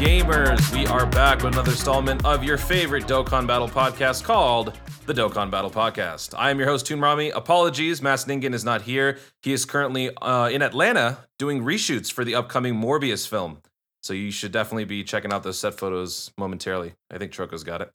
gamers. 0.00 0.74
We 0.74 0.86
are 0.86 1.06
back 1.06 1.42
with 1.42 1.52
another 1.52 1.72
installment 1.72 2.24
of 2.24 2.42
your 2.42 2.56
favorite 2.56 3.04
Dokkan 3.04 3.46
Battle 3.46 3.68
podcast 3.68 4.24
called 4.24 4.78
the 5.06 5.12
Dokkan 5.12 5.50
Battle 5.50 5.70
Podcast. 5.70 6.34
I 6.36 6.50
am 6.50 6.58
your 6.58 6.68
host, 6.68 6.86
Toon 6.86 7.00
Rami. 7.00 7.30
Apologies, 7.30 8.00
Mass 8.00 8.24
Ningen 8.24 8.54
is 8.54 8.64
not 8.64 8.82
here. 8.82 9.18
He 9.42 9.52
is 9.52 9.64
currently 9.64 10.14
uh, 10.16 10.48
in 10.48 10.62
Atlanta 10.62 11.18
doing 11.38 11.62
reshoots 11.62 12.12
for 12.12 12.24
the 12.24 12.34
upcoming 12.34 12.74
Morbius 12.74 13.28
film. 13.28 13.58
So 14.02 14.14
you 14.14 14.30
should 14.30 14.52
definitely 14.52 14.86
be 14.86 15.04
checking 15.04 15.32
out 15.32 15.42
those 15.42 15.58
set 15.58 15.74
photos 15.74 16.30
momentarily. 16.38 16.94
I 17.10 17.18
think 17.18 17.32
Troco's 17.32 17.64
got 17.64 17.82
it. 17.82 17.92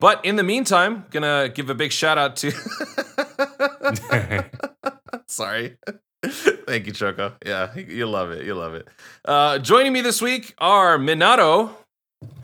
But 0.00 0.24
in 0.24 0.36
the 0.36 0.42
meantime, 0.42 1.04
gonna 1.10 1.50
give 1.54 1.70
a 1.70 1.74
big 1.74 1.92
shout 1.92 2.18
out 2.18 2.36
to. 2.36 2.50
Sorry. 5.28 5.76
Thank 6.66 6.86
you, 6.86 6.92
Choco. 6.92 7.34
Yeah, 7.44 7.76
you 7.76 8.06
love 8.06 8.30
it. 8.30 8.44
You 8.44 8.54
love 8.54 8.74
it. 8.74 8.88
Uh, 9.24 9.58
joining 9.58 9.92
me 9.92 10.00
this 10.00 10.22
week 10.22 10.54
are 10.58 10.98
Minato. 10.98 11.70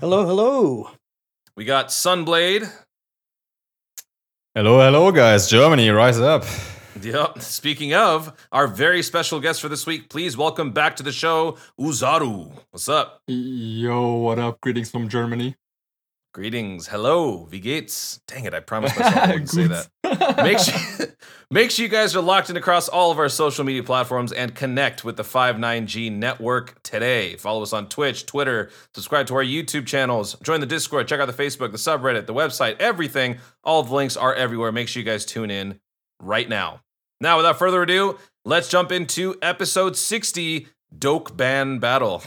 Hello, 0.01 0.27
hello. 0.27 0.91
We 1.57 1.65
got 1.65 1.89
Sunblade. 1.89 2.71
Hello, 4.55 4.81
hello, 4.81 5.11
guys. 5.13 5.49
Germany, 5.49 5.89
rise 5.91 6.19
up. 6.19 6.45
Yep. 7.01 7.41
Speaking 7.41 7.95
of, 7.95 8.37
our 8.53 8.67
very 8.67 9.03
special 9.03 9.41
guest 9.41 9.61
for 9.61 9.69
this 9.69 9.87
week, 9.87 10.11
please 10.11 10.37
welcome 10.37 10.73
back 10.73 10.97
to 10.97 11.03
the 11.03 11.13
show, 11.13 11.57
Uzaru. 11.79 12.53
What's 12.71 12.89
up? 12.89 13.23
Yo, 13.27 14.17
what 14.17 14.39
up? 14.39 14.61
Greetings 14.61 14.91
from 14.91 15.09
Germany. 15.09 15.57
Greetings. 16.33 16.87
Hello, 16.87 17.49
wie 17.51 17.59
geht's? 17.59 18.21
Dang 18.29 18.45
it, 18.45 18.55
I 18.55 18.61
promised 18.61 18.97
myself 19.01 19.17
I 19.17 19.31
wouldn't 19.33 19.51
say 19.51 19.67
that. 19.67 20.37
Make 20.37 20.61
sure, 20.61 21.07
make 21.51 21.73
sure 21.73 21.83
you 21.83 21.89
guys 21.89 22.15
are 22.15 22.21
locked 22.21 22.51
in 22.51 22.57
across 22.57 22.89
all 22.89 23.11
of 23.11 23.19
our 23.19 23.29
social 23.29 23.65
media 23.65 23.83
platforms 23.83 24.31
and 24.31 24.55
connect 24.55 25.05
with 25.05 25.17
the 25.17 25.25
59G 25.25 26.13
network 26.13 26.81
today. 26.85 27.35
Follow 27.35 27.63
us 27.65 27.73
on 27.73 27.89
Twitch, 27.89 28.27
Twitter, 28.27 28.71
subscribe 28.95 29.27
to 29.27 29.35
our 29.35 29.43
YouTube 29.43 29.89
channels, 29.89 30.37
join 30.41 30.61
the 30.61 30.67
Discord, 30.67 31.09
check 31.09 31.19
out 31.19 31.27
the 31.27 31.33
Facebook, 31.33 31.73
the 31.73 31.79
subreddit, 31.79 32.27
the 32.27 32.35
website, 32.35 32.77
everything. 32.79 33.39
All 33.65 33.81
of 33.81 33.89
the 33.89 33.95
links 33.97 34.17
are 34.17 34.33
everywhere. 34.33 34.71
Make 34.71 34.87
sure 34.87 35.01
you 35.03 35.09
guys 35.09 35.25
tune 35.25 35.51
in 35.51 35.81
right 36.23 36.49
now. 36.49 36.83
Now, 37.21 37.39
without 37.39 37.59
further 37.59 37.83
ado, 37.83 38.19
let's 38.45 38.69
jump 38.69 38.93
into 38.93 39.37
episode 39.43 39.97
60 39.97 40.69
Dokkan 40.97 41.81
Battle. 41.81 42.23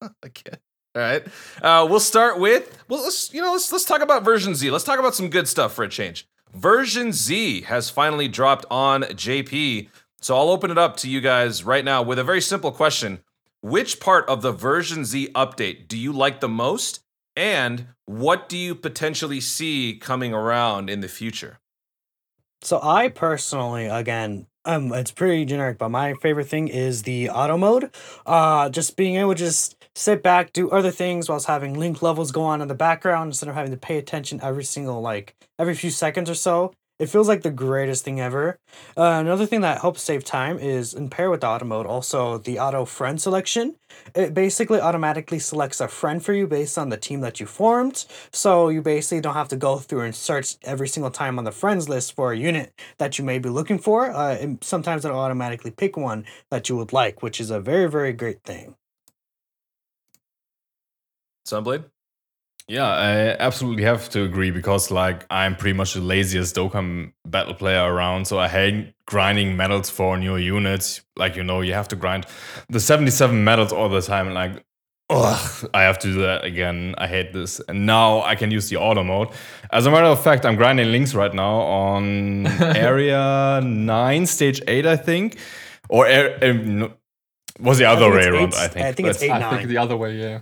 I 0.00 0.28
can't. 0.32 0.58
All 0.94 1.00
right. 1.00 1.26
Uh, 1.62 1.86
we'll 1.88 2.00
start 2.00 2.38
with 2.38 2.84
well, 2.88 3.02
let's 3.02 3.32
you 3.32 3.40
know 3.40 3.52
let's 3.52 3.72
let's 3.72 3.86
talk 3.86 4.02
about 4.02 4.24
version 4.24 4.54
Z. 4.54 4.70
Let's 4.70 4.84
talk 4.84 4.98
about 4.98 5.14
some 5.14 5.30
good 5.30 5.48
stuff 5.48 5.72
for 5.72 5.84
a 5.84 5.88
change. 5.88 6.28
Version 6.52 7.12
Z 7.12 7.62
has 7.62 7.88
finally 7.88 8.28
dropped 8.28 8.66
on 8.70 9.02
JP, 9.04 9.88
so 10.20 10.36
I'll 10.36 10.50
open 10.50 10.70
it 10.70 10.76
up 10.76 10.98
to 10.98 11.08
you 11.08 11.22
guys 11.22 11.64
right 11.64 11.84
now 11.84 12.02
with 12.02 12.18
a 12.18 12.24
very 12.24 12.42
simple 12.42 12.70
question: 12.72 13.20
Which 13.62 14.00
part 14.00 14.28
of 14.28 14.42
the 14.42 14.52
version 14.52 15.06
Z 15.06 15.30
update 15.34 15.88
do 15.88 15.96
you 15.96 16.12
like 16.12 16.40
the 16.40 16.48
most, 16.48 17.00
and 17.34 17.86
what 18.04 18.50
do 18.50 18.58
you 18.58 18.74
potentially 18.74 19.40
see 19.40 19.96
coming 19.98 20.34
around 20.34 20.90
in 20.90 21.00
the 21.00 21.08
future? 21.08 21.58
So 22.60 22.78
I 22.82 23.08
personally, 23.08 23.86
again, 23.86 24.46
um, 24.66 24.92
it's 24.92 25.10
pretty 25.10 25.46
generic, 25.46 25.78
but 25.78 25.88
my 25.88 26.12
favorite 26.14 26.48
thing 26.48 26.68
is 26.68 27.02
the 27.04 27.30
auto 27.30 27.56
mode. 27.56 27.90
Uh, 28.26 28.68
just 28.68 28.96
being 28.96 29.16
able 29.16 29.34
to 29.34 29.38
just 29.38 29.81
sit 29.94 30.22
back, 30.22 30.52
do 30.52 30.70
other 30.70 30.90
things 30.90 31.28
whilst 31.28 31.46
having 31.46 31.78
link 31.78 32.02
levels 32.02 32.32
go 32.32 32.42
on 32.42 32.60
in 32.60 32.68
the 32.68 32.74
background 32.74 33.28
instead 33.28 33.48
of 33.48 33.54
having 33.54 33.72
to 33.72 33.76
pay 33.76 33.98
attention 33.98 34.40
every 34.42 34.64
single 34.64 35.00
like 35.00 35.34
every 35.58 35.74
few 35.74 35.90
seconds 35.90 36.30
or 36.30 36.34
so. 36.34 36.72
It 36.98 37.08
feels 37.08 37.26
like 37.26 37.42
the 37.42 37.50
greatest 37.50 38.04
thing 38.04 38.20
ever. 38.20 38.60
Uh, 38.96 39.18
another 39.18 39.44
thing 39.44 39.62
that 39.62 39.80
helps 39.80 40.02
save 40.02 40.24
time 40.24 40.58
is 40.58 40.94
in 40.94 41.10
pair 41.10 41.30
with 41.30 41.40
the 41.40 41.48
auto 41.48 41.64
mode, 41.64 41.84
also 41.84 42.38
the 42.38 42.60
auto 42.60 42.84
friend 42.84 43.20
selection. 43.20 43.74
It 44.14 44.34
basically 44.34 44.80
automatically 44.80 45.40
selects 45.40 45.80
a 45.80 45.88
friend 45.88 46.24
for 46.24 46.32
you 46.32 46.46
based 46.46 46.78
on 46.78 46.90
the 46.90 46.96
team 46.96 47.20
that 47.22 47.40
you 47.40 47.46
formed. 47.46 48.04
So 48.30 48.68
you 48.68 48.82
basically 48.82 49.20
don't 49.20 49.34
have 49.34 49.48
to 49.48 49.56
go 49.56 49.78
through 49.78 50.02
and 50.02 50.14
search 50.14 50.56
every 50.62 50.86
single 50.86 51.10
time 51.10 51.38
on 51.38 51.44
the 51.44 51.50
friends 51.50 51.88
list 51.88 52.14
for 52.14 52.30
a 52.32 52.38
unit 52.38 52.72
that 52.98 53.18
you 53.18 53.24
may 53.24 53.40
be 53.40 53.48
looking 53.48 53.80
for. 53.80 54.12
Uh, 54.12 54.36
and 54.36 54.62
sometimes 54.62 55.04
it'll 55.04 55.18
automatically 55.18 55.72
pick 55.72 55.96
one 55.96 56.24
that 56.50 56.68
you 56.68 56.76
would 56.76 56.92
like, 56.92 57.20
which 57.20 57.40
is 57.40 57.50
a 57.50 57.58
very, 57.58 57.90
very 57.90 58.12
great 58.12 58.44
thing. 58.44 58.76
Sunblade? 61.46 61.84
Yeah, 62.68 62.86
I 62.86 63.36
absolutely 63.42 63.82
have 63.82 64.08
to 64.10 64.22
agree 64.22 64.50
because 64.50 64.90
like 64.90 65.26
I'm 65.30 65.56
pretty 65.56 65.76
much 65.76 65.94
the 65.94 66.00
laziest 66.00 66.54
Dokkan 66.56 67.12
battle 67.26 67.54
player 67.54 67.82
around, 67.92 68.26
so 68.26 68.38
I 68.38 68.48
hate 68.48 68.94
grinding 69.04 69.56
medals 69.56 69.90
for 69.90 70.16
new 70.16 70.36
units. 70.36 71.02
Like 71.16 71.36
you 71.36 71.42
know, 71.42 71.60
you 71.60 71.74
have 71.74 71.88
to 71.88 71.96
grind 71.96 72.26
the 72.68 72.78
77 72.80 73.42
medals 73.42 73.72
all 73.72 73.88
the 73.88 74.00
time, 74.00 74.26
and 74.26 74.34
like, 74.34 74.64
ugh, 75.10 75.68
I 75.74 75.82
have 75.82 75.98
to 76.00 76.06
do 76.12 76.20
that 76.22 76.44
again. 76.44 76.94
I 76.98 77.08
hate 77.08 77.32
this. 77.32 77.60
And 77.68 77.84
now 77.84 78.22
I 78.22 78.36
can 78.36 78.52
use 78.52 78.68
the 78.68 78.76
auto 78.76 79.02
mode. 79.02 79.28
As 79.72 79.86
a 79.86 79.90
matter 79.90 80.06
of 80.06 80.22
fact, 80.22 80.46
I'm 80.46 80.54
grinding 80.54 80.92
links 80.92 81.14
right 81.14 81.34
now 81.34 81.56
on 81.62 82.46
area 82.76 83.60
nine, 83.64 84.24
stage 84.24 84.62
eight, 84.68 84.86
I 84.86 84.96
think, 84.96 85.36
or 85.88 86.06
uh, 86.06 86.52
no, 86.52 86.92
was 87.58 87.78
the 87.78 87.86
other 87.86 88.08
way 88.08 88.24
around? 88.24 88.54
I 88.54 88.68
think. 88.68 88.86
I 88.86 88.92
think 88.92 89.08
it's 89.08 89.20
eight 89.22 89.32
I 89.32 89.38
nine. 89.40 89.56
think 89.56 89.68
the 89.68 89.78
other 89.78 89.96
way, 89.96 90.16
yeah. 90.16 90.40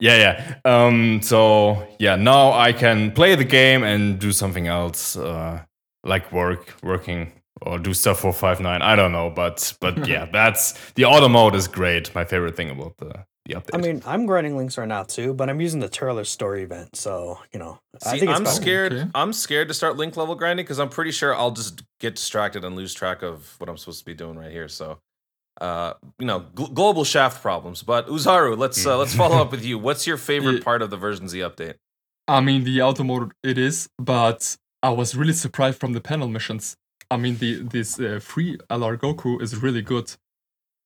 Yeah, 0.00 0.16
yeah. 0.16 0.54
Um, 0.64 1.20
so 1.22 1.86
yeah, 1.98 2.16
now 2.16 2.52
I 2.52 2.72
can 2.72 3.12
play 3.12 3.34
the 3.34 3.44
game 3.44 3.82
and 3.82 4.18
do 4.18 4.32
something 4.32 4.66
else, 4.68 5.16
uh, 5.16 5.62
like 6.04 6.30
work, 6.32 6.74
working, 6.82 7.32
or 7.62 7.78
do 7.78 7.92
stuff 7.94 8.20
for 8.20 8.32
five 8.32 8.60
nine. 8.60 8.82
I 8.82 8.94
don't 8.96 9.12
know, 9.12 9.30
but 9.30 9.74
but 9.80 10.06
yeah, 10.08 10.26
that's 10.26 10.74
the 10.94 11.04
auto 11.04 11.28
mode 11.28 11.54
is 11.54 11.66
great. 11.66 12.14
My 12.14 12.24
favorite 12.24 12.56
thing 12.56 12.70
about 12.70 12.96
the 12.98 13.24
the 13.48 13.54
update. 13.54 13.70
I 13.74 13.78
mean, 13.78 14.02
I'm 14.06 14.26
grinding 14.26 14.56
links 14.56 14.78
right 14.78 14.86
now 14.86 15.02
too, 15.02 15.34
but 15.34 15.50
I'm 15.50 15.60
using 15.60 15.80
the 15.80 15.88
Turles 15.88 16.28
story 16.28 16.62
event, 16.62 16.94
so 16.94 17.38
you 17.52 17.58
know. 17.58 17.80
I 18.06 18.12
See, 18.12 18.20
think 18.20 18.30
it's 18.30 18.40
I'm 18.40 18.46
scared. 18.46 18.92
Okay. 18.92 19.10
I'm 19.14 19.32
scared 19.32 19.68
to 19.68 19.74
start 19.74 19.96
link 19.96 20.16
level 20.16 20.34
grinding 20.34 20.64
because 20.64 20.78
I'm 20.78 20.90
pretty 20.90 21.10
sure 21.10 21.34
I'll 21.34 21.50
just 21.50 21.82
get 21.98 22.16
distracted 22.16 22.64
and 22.64 22.76
lose 22.76 22.94
track 22.94 23.22
of 23.22 23.54
what 23.58 23.68
I'm 23.68 23.76
supposed 23.76 24.00
to 24.00 24.04
be 24.04 24.14
doing 24.14 24.38
right 24.38 24.52
here. 24.52 24.68
So, 24.68 25.00
uh, 25.60 25.94
you 26.18 26.26
know, 26.26 26.40
gl- 26.54 26.72
global 26.72 27.04
shaft 27.04 27.42
problems. 27.42 27.82
But 27.82 28.06
Uzaru, 28.08 28.56
let's 28.56 28.84
uh, 28.86 28.96
let's 28.96 29.14
follow 29.14 29.38
up 29.38 29.50
with 29.50 29.64
you. 29.64 29.78
What's 29.78 30.06
your 30.06 30.16
favorite 30.16 30.64
part 30.64 30.82
of 30.82 30.90
the 30.90 30.96
version 30.96 31.28
Z 31.28 31.38
update? 31.38 31.74
I 32.26 32.40
mean, 32.40 32.64
the 32.64 32.82
auto 32.82 33.04
mode 33.04 33.32
it 33.42 33.58
is, 33.58 33.88
but 33.98 34.56
I 34.82 34.90
was 34.90 35.14
really 35.14 35.32
surprised 35.32 35.80
from 35.80 35.92
the 35.94 36.00
panel 36.00 36.28
missions. 36.28 36.76
I 37.10 37.16
mean, 37.16 37.36
the 37.36 37.62
this 37.62 37.98
uh, 37.98 38.20
free 38.22 38.58
LR 38.70 38.96
Goku 38.98 39.40
is 39.40 39.56
really 39.62 39.82
good, 39.82 40.12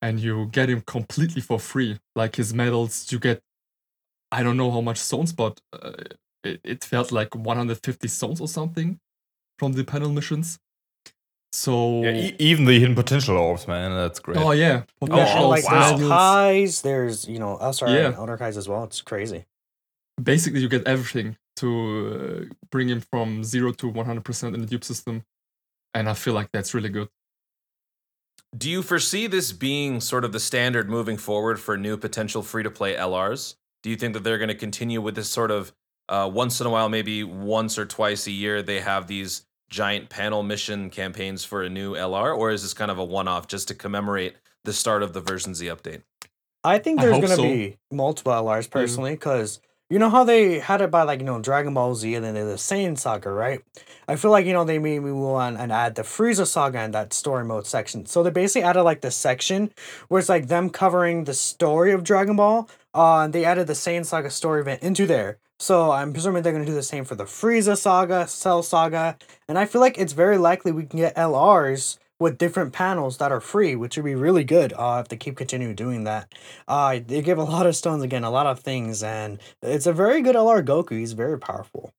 and 0.00 0.20
you 0.20 0.46
get 0.46 0.70
him 0.70 0.82
completely 0.82 1.42
for 1.42 1.58
free. 1.58 1.98
Like 2.14 2.36
his 2.36 2.54
medals, 2.54 3.10
you 3.10 3.18
get, 3.18 3.40
I 4.30 4.42
don't 4.42 4.56
know 4.56 4.70
how 4.70 4.80
much 4.80 4.98
stones, 4.98 5.32
but 5.32 5.60
uh, 5.72 5.92
it, 6.44 6.60
it 6.64 6.84
felt 6.84 7.12
like 7.12 7.34
150 7.34 8.08
stones 8.08 8.40
or 8.40 8.48
something 8.48 8.98
from 9.58 9.72
the 9.72 9.84
panel 9.84 10.10
missions. 10.10 10.58
So, 11.54 12.02
yeah, 12.02 12.12
e- 12.12 12.36
even 12.38 12.64
the 12.64 12.78
hidden 12.80 12.94
potential 12.94 13.36
orbs, 13.36 13.68
man, 13.68 13.90
that's 13.92 14.18
great. 14.20 14.38
oh 14.38 14.52
yeah, 14.52 14.82
Yeah, 15.02 15.36
and 15.36 15.46
like 15.48 15.64
wow. 15.70 15.70
there's 15.80 15.90
values. 15.92 16.08
highs, 16.08 16.82
there's 16.82 17.28
you 17.28 17.38
know 17.38 17.58
SR 17.60 17.88
Yeah. 17.88 18.06
and 18.06 18.14
other 18.16 18.36
highs 18.38 18.56
as 18.56 18.68
well. 18.68 18.84
It's 18.84 19.00
crazy. 19.02 19.44
basically 20.22 20.60
you 20.60 20.68
get 20.68 20.86
everything 20.86 21.36
to 21.56 21.68
uh, 22.50 22.54
bring 22.70 22.88
him 22.88 23.00
from 23.10 23.42
0 23.44 23.72
to 23.72 23.90
100% 23.92 24.54
in 24.54 24.60
the 24.60 24.66
dupe 24.66 24.84
system 24.84 25.24
and 25.94 26.08
i 26.08 26.14
feel 26.14 26.32
like 26.34 26.48
that's 26.52 26.72
really 26.74 26.88
good 26.90 27.08
Do 28.56 28.68
you 28.70 28.82
foresee 28.82 29.26
this 29.26 29.52
being 29.52 30.00
sort 30.00 30.24
of 30.24 30.32
the 30.32 30.40
standard 30.40 30.88
moving 30.90 31.16
forward 31.18 31.58
for 31.60 31.76
new 31.76 31.96
potential 31.96 32.42
free 32.42 32.62
to 32.62 32.70
play 32.70 32.94
LRs? 32.94 33.56
Do 33.82 33.88
you 33.90 33.96
think 33.96 34.12
that 34.14 34.22
they're 34.24 34.38
going 34.38 34.48
to 34.56 34.62
continue 34.66 35.00
with 35.00 35.14
this 35.14 35.28
sort 35.30 35.50
of 35.50 35.72
uh, 36.08 36.30
once 36.32 36.60
in 36.60 36.66
a 36.66 36.70
while, 36.70 36.88
maybe 36.88 37.24
once 37.24 37.78
or 37.78 37.86
twice 37.86 38.26
a 38.26 38.30
year, 38.30 38.62
they 38.62 38.80
have 38.80 39.06
these 39.06 39.46
giant 39.72 40.10
panel 40.10 40.42
mission 40.42 40.90
campaigns 40.90 41.44
for 41.44 41.62
a 41.62 41.68
new 41.68 41.94
LR, 41.94 42.36
or 42.36 42.50
is 42.50 42.62
this 42.62 42.74
kind 42.74 42.90
of 42.90 42.98
a 42.98 43.04
one 43.04 43.26
off 43.26 43.48
just 43.48 43.66
to 43.68 43.74
commemorate 43.74 44.36
the 44.64 44.72
start 44.72 45.02
of 45.02 45.14
the 45.14 45.20
version 45.20 45.54
Z 45.54 45.66
update? 45.66 46.02
I 46.62 46.78
think 46.78 47.00
there's 47.00 47.14
hope 47.14 47.22
gonna 47.22 47.36
so. 47.36 47.42
be 47.42 47.78
multiple 47.90 48.32
LRs 48.32 48.70
personally, 48.70 49.12
because 49.12 49.58
you 49.90 49.98
know 49.98 50.10
how 50.10 50.24
they 50.24 50.58
had 50.58 50.80
it 50.80 50.90
by 50.90 51.02
like 51.02 51.20
you 51.20 51.26
know 51.26 51.40
Dragon 51.40 51.74
Ball 51.74 51.94
Z 51.94 52.14
and 52.14 52.24
then 52.24 52.34
the 52.34 52.54
Saiyan 52.54 52.96
Saga, 52.96 53.30
right? 53.30 53.60
I 54.06 54.16
feel 54.16 54.30
like 54.30 54.46
you 54.46 54.52
know 54.52 54.64
they 54.64 54.78
made 54.78 55.00
me 55.00 55.10
move 55.10 55.34
on 55.34 55.56
and 55.56 55.72
add 55.72 55.94
the 55.94 56.02
Frieza 56.02 56.46
Saga 56.46 56.82
in 56.82 56.90
that 56.92 57.12
story 57.12 57.44
mode 57.44 57.66
section. 57.66 58.06
So 58.06 58.22
they 58.22 58.30
basically 58.30 58.64
added 58.64 58.82
like 58.82 59.00
this 59.00 59.16
section 59.16 59.72
where 60.08 60.20
it's 60.20 60.28
like 60.28 60.48
them 60.48 60.70
covering 60.70 61.24
the 61.24 61.34
story 61.34 61.92
of 61.92 62.04
Dragon 62.04 62.36
Ball. 62.36 62.68
Uh, 62.94 63.20
and 63.20 63.32
they 63.32 63.44
added 63.44 63.66
the 63.66 63.72
Saiyan 63.72 64.04
Saga 64.04 64.28
story 64.28 64.60
event 64.60 64.82
into 64.82 65.06
there. 65.06 65.38
So 65.62 65.92
I'm 65.92 66.12
presuming 66.12 66.42
they're 66.42 66.52
gonna 66.52 66.64
do 66.64 66.74
the 66.74 66.82
same 66.82 67.04
for 67.04 67.14
the 67.14 67.22
Frieza 67.22 67.78
Saga, 67.78 68.26
Cell 68.26 68.64
Saga, 68.64 69.16
and 69.46 69.56
I 69.56 69.64
feel 69.64 69.80
like 69.80 69.96
it's 69.96 70.12
very 70.12 70.36
likely 70.36 70.72
we 70.72 70.86
can 70.86 70.98
get 70.98 71.14
LRs 71.14 71.98
with 72.18 72.36
different 72.36 72.72
panels 72.72 73.18
that 73.18 73.30
are 73.30 73.40
free, 73.40 73.76
which 73.76 73.96
would 73.96 74.04
be 74.04 74.16
really 74.16 74.42
good 74.42 74.72
uh, 74.72 75.00
if 75.04 75.08
they 75.08 75.16
keep 75.16 75.36
continuing 75.36 75.76
doing 75.76 76.02
that. 76.02 76.34
Uh, 76.66 76.98
they 77.06 77.22
give 77.22 77.38
a 77.38 77.44
lot 77.44 77.68
of 77.68 77.76
stones 77.76 78.02
again, 78.02 78.24
a 78.24 78.30
lot 78.30 78.46
of 78.46 78.58
things, 78.58 79.04
and 79.04 79.38
it's 79.62 79.86
a 79.86 79.92
very 79.92 80.20
good 80.20 80.34
LR 80.34 80.64
Goku. 80.64 80.98
He's 80.98 81.12
very 81.12 81.38
powerful. 81.38 81.92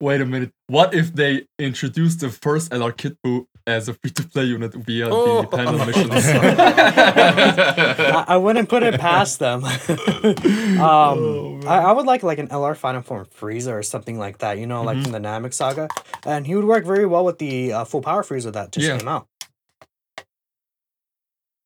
Wait 0.00 0.20
a 0.20 0.26
minute. 0.26 0.50
What 0.66 0.92
if 0.92 1.14
they 1.14 1.46
introduce 1.56 2.16
the 2.16 2.30
first 2.30 2.72
LR 2.72 2.96
Kid 2.96 3.16
Buu 3.24 3.46
as 3.68 3.88
a 3.88 3.94
free-to-play 3.94 4.44
unit 4.44 4.74
via 4.74 5.08
Oh. 5.10 5.42
the 5.42 5.48
panel 5.48 5.84
missions? 5.86 6.10
I, 6.26 8.24
I 8.28 8.36
wouldn't 8.36 8.68
put 8.68 8.82
it 8.82 8.98
past 8.98 9.38
them. 9.38 9.64
um, 10.80 11.60
I, 11.68 11.78
I 11.88 11.92
would 11.92 12.06
like 12.06 12.22
like 12.22 12.38
an 12.38 12.48
LR 12.48 12.76
Final 12.76 13.02
Form 13.02 13.26
Frieza 13.26 13.72
or 13.72 13.82
something 13.82 14.18
like 14.18 14.38
that. 14.38 14.58
You 14.58 14.66
know, 14.66 14.82
like 14.82 15.02
from 15.02 15.12
the 15.12 15.18
Namek 15.18 15.52
Saga, 15.54 15.88
and 16.24 16.46
he 16.46 16.54
would 16.56 16.64
work 16.64 16.84
very 16.84 17.06
well 17.06 17.24
with 17.24 17.38
the 17.38 17.72
uh, 17.72 17.84
full 17.84 18.00
power 18.02 18.22
Frieza 18.22 18.52
that 18.52 18.72
just 18.72 18.86
Yeah. 18.86 18.98
came 18.98 19.08
out. 19.08 19.26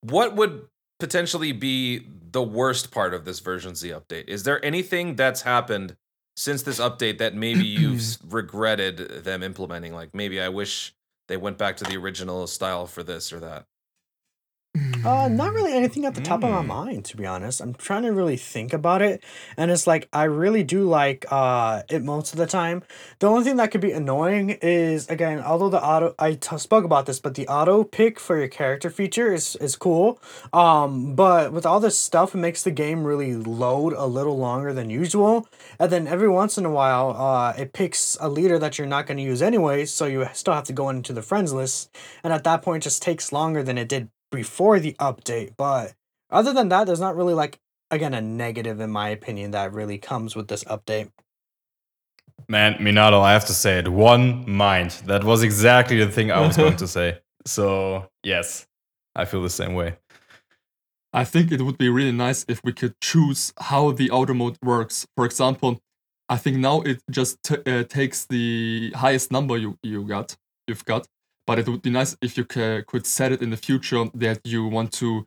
What 0.02 0.34
would 0.34 0.66
potentially 0.98 1.52
be 1.52 2.06
the 2.32 2.42
worst 2.42 2.90
part 2.90 3.14
of 3.14 3.24
this 3.24 3.40
version 3.40 3.74
Z 3.74 3.90
update? 3.90 4.28
Is 4.28 4.42
there 4.42 4.64
anything 4.64 5.14
that's 5.16 5.42
happened 5.42 5.96
since 6.36 6.62
this 6.62 6.80
update 6.80 7.18
that 7.18 7.34
maybe 7.34 7.64
you've 7.64 8.16
regretted 8.32 9.24
them 9.24 9.42
implementing? 9.42 9.94
Like 9.94 10.14
maybe 10.14 10.40
I 10.40 10.48
wish 10.48 10.94
they 11.28 11.36
went 11.36 11.58
back 11.58 11.76
to 11.78 11.84
the 11.84 11.96
original 11.96 12.46
style 12.46 12.86
for 12.86 13.02
this 13.02 13.32
or 13.32 13.40
that. 13.40 13.66
Uh, 15.04 15.28
not 15.28 15.52
really 15.52 15.72
anything 15.74 16.04
at 16.06 16.14
the 16.14 16.20
top 16.20 16.42
of 16.44 16.50
my 16.50 16.62
Mm. 16.62 16.66
mind, 16.66 17.04
to 17.06 17.16
be 17.16 17.26
honest. 17.26 17.60
I'm 17.60 17.74
trying 17.74 18.04
to 18.04 18.12
really 18.12 18.36
think 18.36 18.72
about 18.72 19.02
it, 19.02 19.22
and 19.56 19.70
it's 19.70 19.86
like 19.86 20.08
I 20.12 20.24
really 20.24 20.62
do 20.64 20.84
like 20.84 21.26
uh 21.30 21.82
it 21.90 22.02
most 22.02 22.32
of 22.32 22.38
the 22.38 22.46
time. 22.46 22.82
The 23.18 23.26
only 23.28 23.44
thing 23.44 23.56
that 23.56 23.70
could 23.70 23.80
be 23.82 23.92
annoying 23.92 24.50
is 24.62 25.06
again, 25.08 25.40
although 25.40 25.68
the 25.68 25.82
auto 25.84 26.14
I 26.18 26.34
t- 26.34 26.56
spoke 26.56 26.84
about 26.84 27.06
this, 27.06 27.20
but 27.20 27.34
the 27.34 27.46
auto 27.48 27.84
pick 27.84 28.18
for 28.20 28.38
your 28.38 28.48
character 28.48 28.88
feature 28.90 29.32
is 29.34 29.56
is 29.56 29.76
cool. 29.76 30.18
Um, 30.52 31.14
but 31.14 31.52
with 31.52 31.66
all 31.66 31.80
this 31.80 31.98
stuff, 31.98 32.34
it 32.34 32.38
makes 32.38 32.62
the 32.62 32.70
game 32.70 33.04
really 33.04 33.34
load 33.36 33.92
a 33.92 34.06
little 34.06 34.38
longer 34.38 34.72
than 34.72 34.88
usual, 34.88 35.46
and 35.78 35.90
then 35.92 36.06
every 36.06 36.28
once 36.28 36.56
in 36.56 36.64
a 36.64 36.70
while, 36.70 37.10
uh, 37.18 37.52
it 37.58 37.72
picks 37.72 38.16
a 38.20 38.28
leader 38.28 38.58
that 38.58 38.78
you're 38.78 38.86
not 38.86 39.06
going 39.06 39.18
to 39.18 39.22
use 39.24 39.42
anyway, 39.42 39.84
so 39.84 40.06
you 40.06 40.26
still 40.32 40.54
have 40.54 40.64
to 40.64 40.72
go 40.72 40.88
into 40.88 41.12
the 41.12 41.22
friends 41.22 41.52
list, 41.52 41.90
and 42.24 42.32
at 42.32 42.44
that 42.44 42.62
point, 42.62 42.82
it 42.82 42.88
just 42.88 43.02
takes 43.02 43.32
longer 43.32 43.62
than 43.62 43.76
it 43.76 43.88
did 43.88 44.08
before 44.32 44.80
the 44.80 44.94
update. 44.94 45.52
But 45.56 45.94
other 46.30 46.52
than 46.52 46.68
that, 46.70 46.86
there's 46.86 47.00
not 47.00 47.14
really 47.14 47.34
like 47.34 47.60
again 47.92 48.14
a 48.14 48.20
negative 48.20 48.80
in 48.80 48.90
my 48.90 49.10
opinion 49.10 49.52
that 49.52 49.72
really 49.72 49.98
comes 49.98 50.34
with 50.34 50.48
this 50.48 50.64
update. 50.64 51.10
Man, 52.48 52.74
Minato, 52.74 53.20
I 53.22 53.32
have 53.32 53.44
to 53.46 53.54
say 53.54 53.78
it. 53.78 53.88
One 53.88 54.50
mind. 54.50 54.90
That 55.06 55.22
was 55.22 55.44
exactly 55.44 55.98
the 56.04 56.10
thing 56.10 56.32
I 56.32 56.40
was 56.40 56.56
going 56.56 56.76
to 56.76 56.88
say. 56.98 57.20
So, 57.46 58.08
yes, 58.24 58.66
I 59.14 59.24
feel 59.26 59.42
the 59.42 59.50
same 59.50 59.74
way. 59.74 59.96
I 61.12 61.24
think 61.24 61.52
it 61.52 61.60
would 61.60 61.78
be 61.78 61.88
really 61.88 62.12
nice 62.12 62.44
if 62.48 62.60
we 62.64 62.72
could 62.72 62.98
choose 63.00 63.52
how 63.58 63.92
the 63.92 64.10
auto 64.10 64.32
mode 64.34 64.56
works. 64.62 65.06
For 65.14 65.24
example, 65.26 65.80
I 66.28 66.38
think 66.38 66.56
now 66.56 66.80
it 66.80 67.02
just 67.10 67.42
t- 67.42 67.62
uh, 67.66 67.84
takes 67.84 68.24
the 68.24 68.92
highest 68.96 69.30
number 69.30 69.58
you, 69.58 69.78
you 69.82 70.04
got, 70.04 70.36
you've 70.66 70.84
got. 70.84 71.06
But 71.46 71.58
it 71.58 71.68
would 71.68 71.82
be 71.82 71.90
nice 71.90 72.16
if 72.22 72.36
you 72.38 72.44
ca- 72.44 72.82
could 72.86 73.06
set 73.06 73.32
it 73.32 73.42
in 73.42 73.50
the 73.50 73.56
future 73.56 74.04
that 74.14 74.40
you 74.44 74.66
want 74.66 74.92
to 74.94 75.26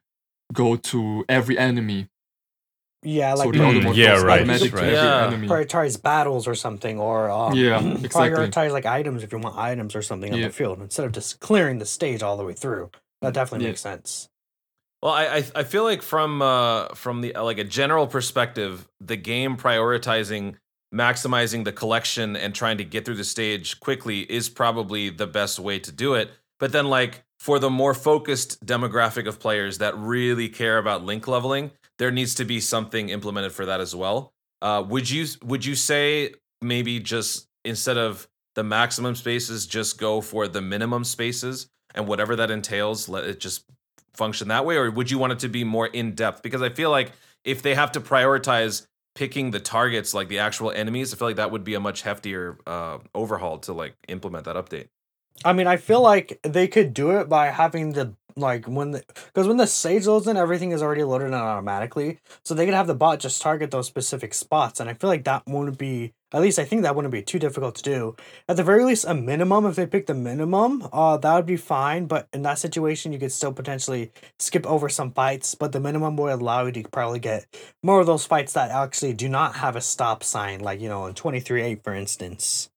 go 0.54 0.76
to 0.78 1.26
every 1.28 1.58
enemy. 1.58 2.08
Yeah, 3.04 3.36
so 3.36 3.44
like 3.44 3.52
the 3.52 3.60
Mm, 3.60 3.96
yeah, 3.96 4.22
right, 4.22 4.40
automatic 4.42 4.74
right. 4.74 4.80
to 4.82 4.86
every 4.88 4.94
Yeah. 4.96 5.28
enemy. 5.28 5.48
prioritize 5.48 6.02
battles 6.02 6.48
or 6.48 6.56
something, 6.56 7.00
or 7.00 7.30
um, 7.30 7.54
Yeah, 7.54 7.80
exactly. 7.80 8.48
prioritize 8.48 8.72
like 8.72 8.86
items 8.88 9.22
if 9.24 9.32
you 9.32 9.38
want 9.38 9.58
items 9.58 9.96
or 9.96 10.02
something 10.02 10.34
on 10.34 10.40
Yeah. 10.40 10.48
the 10.48 10.54
field 10.54 10.82
instead 10.82 11.06
of 11.06 11.12
just 11.12 11.40
clearing 11.40 11.78
the 11.78 11.86
stage 11.86 12.24
all 12.24 12.36
the 12.38 12.44
way 12.44 12.54
through. 12.54 12.90
That 13.22 13.34
definitely 13.34 13.66
Yeah. 13.66 13.72
makes 13.72 13.82
sense. 13.82 14.30
Well, 15.04 15.14
I 15.14 15.26
I, 15.28 15.44
I 15.56 15.64
feel 15.64 15.84
like 15.84 16.02
from 16.02 16.42
uh, 16.42 16.96
from 16.96 17.22
the 17.22 17.34
like 17.34 17.60
a 17.60 17.64
general 17.64 18.08
perspective, 18.08 18.88
the 19.00 19.18
game 19.18 19.56
prioritizing 19.56 20.56
maximizing 20.94 21.64
the 21.64 21.72
collection 21.72 22.36
and 22.36 22.54
trying 22.54 22.78
to 22.78 22.84
get 22.84 23.06
through 23.06 23.16
the 23.16 23.24
stage 23.24 23.80
quickly 23.80 24.22
is 24.32 24.50
probably 24.50 25.10
the 25.10 25.28
best 25.28 25.60
way 25.60 25.80
to 25.80 25.92
do 25.92 26.14
it. 26.14 26.32
But 26.60 26.72
then, 26.72 26.88
like 26.88 27.24
for 27.40 27.60
the 27.60 27.70
more 27.70 27.94
focused 27.94 28.66
demographic 28.66 29.28
of 29.28 29.40
players 29.40 29.78
that 29.80 29.98
really 29.98 30.50
care 30.50 30.78
about 30.78 31.04
link 31.04 31.28
leveling, 31.28 31.72
there 31.98 32.12
needs 32.12 32.36
to 32.36 32.46
be 32.46 32.60
something 32.60 33.10
implemented 33.10 33.52
for 33.52 33.66
that 33.66 33.80
as 33.80 33.96
well. 33.96 34.34
Uh, 34.62 34.84
would 34.88 35.10
you 35.10 35.28
would 35.44 35.66
you 35.66 35.76
say 35.76 36.34
maybe 36.62 37.00
just 37.00 37.48
instead 37.64 37.98
of 37.98 38.28
the 38.56 38.64
maximum 38.64 39.16
spaces, 39.16 39.68
just 39.68 40.00
go 40.00 40.22
for 40.22 40.48
the 40.48 40.62
minimum 40.62 41.04
spaces 41.04 41.68
and 41.94 42.08
whatever 42.08 42.36
that 42.36 42.50
entails, 42.50 43.10
let 43.10 43.26
it 43.26 43.40
just 43.40 43.66
function 44.14 44.48
that 44.48 44.66
way, 44.66 44.78
or 44.78 44.90
would 44.90 45.12
you 45.12 45.18
want 45.18 45.34
it 45.34 45.40
to 45.40 45.50
be 45.50 45.64
more 45.64 45.88
in 45.88 46.16
depth? 46.16 46.42
Because 46.42 46.62
I 46.62 46.70
feel 46.70 46.90
like 46.90 47.12
if 47.44 47.62
they 47.62 47.76
have 47.76 47.92
to 47.94 48.02
prioritize 48.02 48.88
picking 49.16 49.52
the 49.52 49.60
targets, 49.60 50.14
like 50.14 50.28
the 50.28 50.40
actual 50.40 50.72
enemies, 50.72 51.14
I 51.14 51.18
feel 51.18 51.30
like 51.30 51.38
that 51.38 51.52
would 51.52 51.64
be 51.64 51.74
a 51.74 51.80
much 51.80 52.04
heftier 52.04 52.58
uh, 52.68 53.00
overhaul 53.16 53.58
to 53.60 53.74
like 53.74 53.96
implement 54.08 54.46
that 54.46 54.56
update. 54.56 54.90
I 55.44 55.54
mean, 55.54 55.68
I 55.68 55.78
feel 55.78 56.02
like 56.02 56.40
they 56.44 56.68
could 56.68 56.94
do 56.94 57.12
it 57.12 57.28
by 57.28 57.48
having 57.48 57.94
the 57.94 58.14
like 58.38 58.66
when 58.66 58.92
the 58.92 59.04
because 59.26 59.48
when 59.48 59.58
the 59.58 59.68
sage 59.68 60.06
loads 60.06 60.28
in, 60.28 60.38
everything 60.38 60.72
is 60.72 60.82
already 60.82 61.04
loaded 61.04 61.28
in 61.28 61.34
automatically. 61.34 62.20
So 62.44 62.54
they 62.54 62.66
could 62.66 62.74
have 62.74 62.88
the 62.88 62.96
bot 62.96 63.20
just 63.20 63.42
target 63.42 63.72
those 63.72 63.88
specific 63.88 64.34
spots, 64.34 64.80
and 64.80 64.90
I 64.90 64.94
feel 64.94 65.10
like 65.10 65.24
that 65.24 65.44
wouldn't 65.48 65.78
be 65.78 66.14
at 66.36 66.42
least 66.42 66.60
I 66.60 66.66
think 66.66 66.82
that 66.82 66.96
wouldn't 66.96 67.14
be 67.14 67.22
too 67.22 67.40
difficult 67.40 67.76
to 67.76 67.84
do. 67.84 68.16
At 68.50 68.58
the 68.58 68.64
very 68.64 68.84
least, 68.84 69.06
a 69.08 69.14
minimum 69.14 69.66
if 69.66 69.78
they 69.78 69.88
pick 69.88 70.06
the 70.06 70.14
minimum, 70.14 70.86
uh, 70.92 71.16
that 71.16 71.34
would 71.34 71.46
be 71.46 71.56
fine. 71.56 72.08
But 72.08 72.28
in 72.34 72.42
that 72.42 72.60
situation, 72.60 73.14
you 73.14 73.20
could 73.20 73.32
still 73.32 73.54
potentially 73.54 74.12
skip 74.38 74.68
over 74.68 74.90
some 74.90 75.14
fights. 75.14 75.56
But 75.56 75.72
the 75.72 75.80
minimum 75.80 76.18
would 76.18 76.34
allow 76.34 76.66
you 76.66 76.74
to 76.74 76.90
probably 76.90 77.20
get 77.20 77.46
more 77.82 78.02
of 78.02 78.06
those 78.06 78.26
fights 78.26 78.52
that 78.52 78.70
actually 78.70 79.14
do 79.14 79.30
not 79.30 79.56
have 79.56 79.78
a 79.78 79.82
stop 79.82 80.26
sign, 80.26 80.60
like 80.60 80.82
you 80.82 80.90
know 80.90 81.06
in 81.06 81.14
twenty 81.14 81.40
three 81.40 81.62
eight, 81.62 81.84
for 81.86 81.96
instance. 81.96 82.70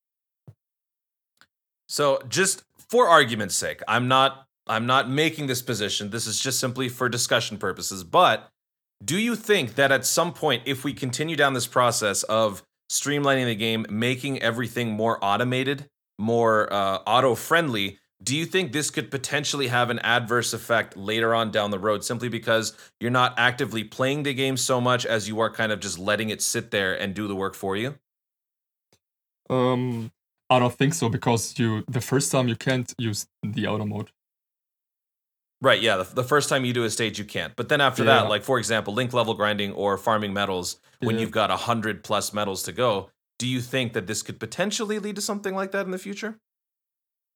So 1.89 2.23
just 2.29 2.63
for 2.89 3.09
argument's 3.09 3.57
sake, 3.57 3.83
I'm 3.89 4.07
not 4.07 4.47
I'm 4.69 4.87
not 4.87 5.11
making 5.11 5.49
this 5.49 5.63
position. 5.63 6.11
This 6.11 6.29
is 6.29 6.39
just 6.39 6.61
simply 6.61 6.89
for 6.89 7.09
discussion 7.09 7.59
purposes. 7.59 8.05
But 8.05 8.49
do 9.05 9.19
you 9.19 9.35
think 9.35 9.75
that 9.75 9.91
at 9.91 10.07
some 10.07 10.33
point, 10.33 10.63
if 10.65 10.85
we 10.85 10.93
continue 10.93 11.35
down 11.35 11.55
this 11.55 11.67
process 11.67 12.23
of 12.25 12.63
streamlining 12.91 13.47
the 13.47 13.55
game, 13.55 13.87
making 13.89 14.41
everything 14.41 14.91
more 14.91 15.19
automated, 15.23 15.89
more 16.19 16.73
uh, 16.73 16.99
auto 17.07 17.35
friendly, 17.35 17.99
do 18.23 18.37
you 18.37 18.45
think 18.47 18.73
this 18.73 18.91
could 18.91 19.11
potentially 19.11 19.69
have 19.69 19.91
an 19.91 20.01
adverse 20.01 20.53
effect 20.53 20.97
later 20.97 21.35
on 21.35 21.51
down 21.51 21.71
the 21.71 21.79
road 21.79 22.05
simply 22.05 22.29
because 22.29 22.77
you're 22.99 23.11
not 23.11 23.35
actively 23.39 23.85
playing 23.85 24.25
the 24.25 24.35
game 24.35 24.57
so 24.57 24.81
much 24.81 25.07
as 25.07 25.29
you 25.29 25.39
are 25.39 25.51
kind 25.51 25.71
of 25.71 25.79
just 25.79 25.99
letting 25.99 26.31
it 26.31 26.43
sit 26.43 26.71
there 26.71 27.01
and 27.01 27.15
do 27.15 27.29
the 27.29 27.37
work 27.37 27.55
for 27.55 27.77
you? 27.77 27.95
Um, 29.49 30.11
I 30.51 30.59
don't 30.59 30.75
think 30.75 30.95
so 30.95 31.09
because 31.09 31.59
you 31.59 31.85
the 31.89 32.01
first 32.01 32.33
time 32.33 32.49
you 32.49 32.57
can't 32.57 32.93
use 32.99 33.27
the 33.43 33.67
auto 33.67 33.87
mode. 33.87 34.11
Right, 35.61 35.83
yeah. 35.83 35.97
The, 35.97 36.05
the 36.15 36.25
first 36.25 36.49
time 36.49 36.65
you 36.65 36.73
do 36.73 36.85
a 36.85 36.91
stage, 36.91 37.19
you 37.19 37.25
can't. 37.25 37.55
But 37.57 37.69
then 37.69 37.81
after 37.81 38.05
Yeah. 38.05 38.23
that, 38.23 38.29
like 38.29 38.45
for 38.45 38.59
example, 38.59 38.95
link 38.95 39.13
level 39.13 39.35
grinding 39.35 39.73
or 39.73 39.99
farming 39.99 40.33
medals, 40.33 40.77
when 41.01 41.17
Yeah. 41.17 41.23
you've 41.23 41.31
got 41.33 41.51
a 41.51 41.57
hundred 41.57 42.05
plus 42.05 42.33
medals 42.33 42.63
to 42.65 42.73
go, 42.73 43.11
do 43.39 43.47
you 43.47 43.61
think 43.61 43.93
that 43.93 44.07
this 44.07 44.23
could 44.23 44.39
potentially 44.39 44.99
lead 44.99 45.17
to 45.17 45.23
something 45.23 45.55
like 45.55 45.73
that 45.73 45.85
in 45.85 45.91
the 45.91 45.99
future? 45.99 46.39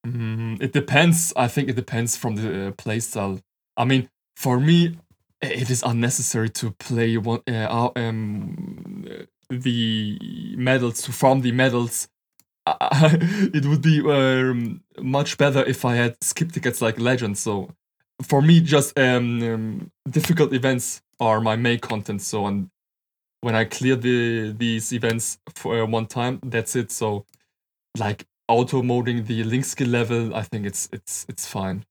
Mm, 0.07 0.61
it 0.63 0.73
depends. 0.73 1.33
I 1.37 1.49
think 1.49 1.69
it 1.69 1.77
depends 1.77 2.17
from 2.17 2.37
the 2.37 2.69
uh, 2.69 2.71
playstyle. 2.73 3.41
I 3.77 3.85
mean, 3.85 4.09
for 4.37 4.59
me, 4.59 4.99
it 5.41 5.71
is 5.71 5.83
unnecessary 5.83 6.51
to 6.51 6.73
play 6.73 7.17
one 7.17 7.41
uh, 7.49 7.91
um, 7.97 9.05
the 9.49 10.19
medals 10.57 11.03
to 11.03 11.13
farm 11.13 11.41
the 11.43 11.53
medals. 11.53 12.09
it 12.67 13.65
would 13.67 13.83
be 13.83 14.01
um, 14.09 14.83
much 15.01 15.37
better 15.39 15.65
if 15.65 15.85
I 15.85 15.97
had 15.97 16.17
skip 16.23 16.53
tickets 16.53 16.81
like 16.81 16.99
Legends. 16.99 17.41
So 17.41 17.71
for 18.23 18.43
me, 18.43 18.61
just 18.61 18.99
um, 18.99 19.43
um, 19.43 19.91
difficult 20.09 20.53
events 20.53 21.03
are 21.21 21.41
my 21.41 21.57
main 21.57 21.79
content. 21.79 22.23
So 22.23 22.47
and 22.47 22.69
when 23.41 23.55
I 23.55 23.65
clear 23.65 23.97
the 23.97 24.53
these 24.57 24.93
events 24.93 25.39
for 25.55 25.83
uh, 25.83 25.87
one 25.87 26.07
time, 26.07 26.41
that's 26.45 26.77
it. 26.77 26.91
So 26.91 27.25
like 27.99 28.25
auto 28.49 28.83
moding 28.83 29.25
the 29.25 29.45
link 29.45 29.65
skill 29.65 29.89
level, 29.89 30.35
I 30.35 30.43
think 30.43 30.67
it's 30.67 30.89
it's 30.93 31.27
it's 31.29 31.47
fine. 31.47 31.85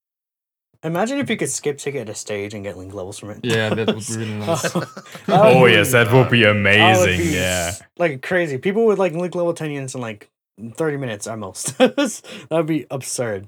Imagine 0.83 1.19
if 1.19 1.29
you 1.29 1.37
could 1.37 1.49
skip 1.51 1.77
ticket 1.77 2.09
a 2.09 2.15
stage 2.15 2.55
and 2.55 2.63
get 2.63 2.75
link 2.75 2.91
levels 2.93 3.19
from 3.19 3.29
it. 3.29 3.39
Yeah, 3.43 3.69
that 3.69 3.87
would 3.87 4.07
be 4.07 4.15
really 4.17 4.33
nice. 4.33 4.61
That 4.63 4.75
would 4.75 4.87
Oh, 5.29 5.65
yes, 5.65 5.91
that 5.91 6.11
would 6.11 6.29
be 6.31 6.41
that 6.43 6.47
would 6.49 6.57
amazing. 6.57 7.19
be 7.19 7.35
Yeah. 7.35 7.73
Like 7.97 8.23
crazy. 8.23 8.57
People 8.57 8.85
would 8.87 8.97
like 8.97 9.13
link 9.13 9.35
level 9.35 9.53
10 9.53 9.69
units 9.69 9.93
in 9.93 10.01
like 10.01 10.31
30 10.75 10.97
minutes 10.97 11.27
at 11.27 11.37
most. 11.37 11.77
that 11.77 12.47
would 12.49 12.65
be 12.65 12.87
absurd. 12.89 13.47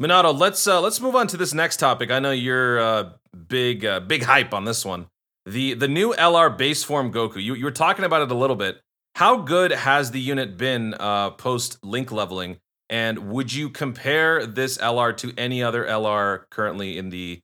Minato, 0.00 0.36
let's 0.38 0.66
uh, 0.66 0.80
let's 0.80 1.00
move 1.00 1.16
on 1.16 1.26
to 1.28 1.36
this 1.36 1.52
next 1.52 1.78
topic. 1.78 2.10
I 2.10 2.20
know 2.20 2.30
you're 2.30 2.78
uh, 2.78 3.10
big 3.48 3.84
uh, 3.84 4.00
big 4.00 4.22
hype 4.22 4.54
on 4.54 4.64
this 4.64 4.84
one. 4.84 5.06
The 5.44 5.74
the 5.74 5.88
new 5.88 6.12
LR 6.14 6.56
base 6.56 6.84
form 6.84 7.12
Goku. 7.12 7.42
You 7.42 7.54
you 7.54 7.64
were 7.64 7.70
talking 7.72 8.04
about 8.04 8.22
it 8.22 8.30
a 8.30 8.34
little 8.34 8.56
bit. 8.56 8.80
How 9.16 9.38
good 9.38 9.72
has 9.72 10.12
the 10.12 10.20
unit 10.20 10.56
been 10.56 10.94
uh, 10.94 11.30
post 11.30 11.84
link 11.84 12.12
leveling? 12.12 12.58
And 12.90 13.30
would 13.30 13.52
you 13.52 13.68
compare 13.68 14.46
this 14.46 14.78
LR 14.78 15.14
to 15.18 15.32
any 15.36 15.62
other 15.62 15.84
LR 15.84 16.48
currently 16.50 16.96
in 16.96 17.10
the 17.10 17.40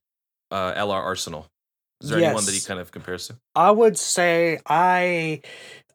uh, 0.51 0.73
LR 0.75 1.03
arsenal? 1.03 1.49
Is 2.01 2.11
there 2.11 2.19
anyone 2.19 2.45
that 2.45 2.55
he 2.55 2.61
kind 2.61 2.79
of 2.79 2.93
compares 2.93 3.27
to? 3.29 3.37
I 3.57 3.71
would 3.73 3.99
say 3.99 4.61
I 4.67 5.41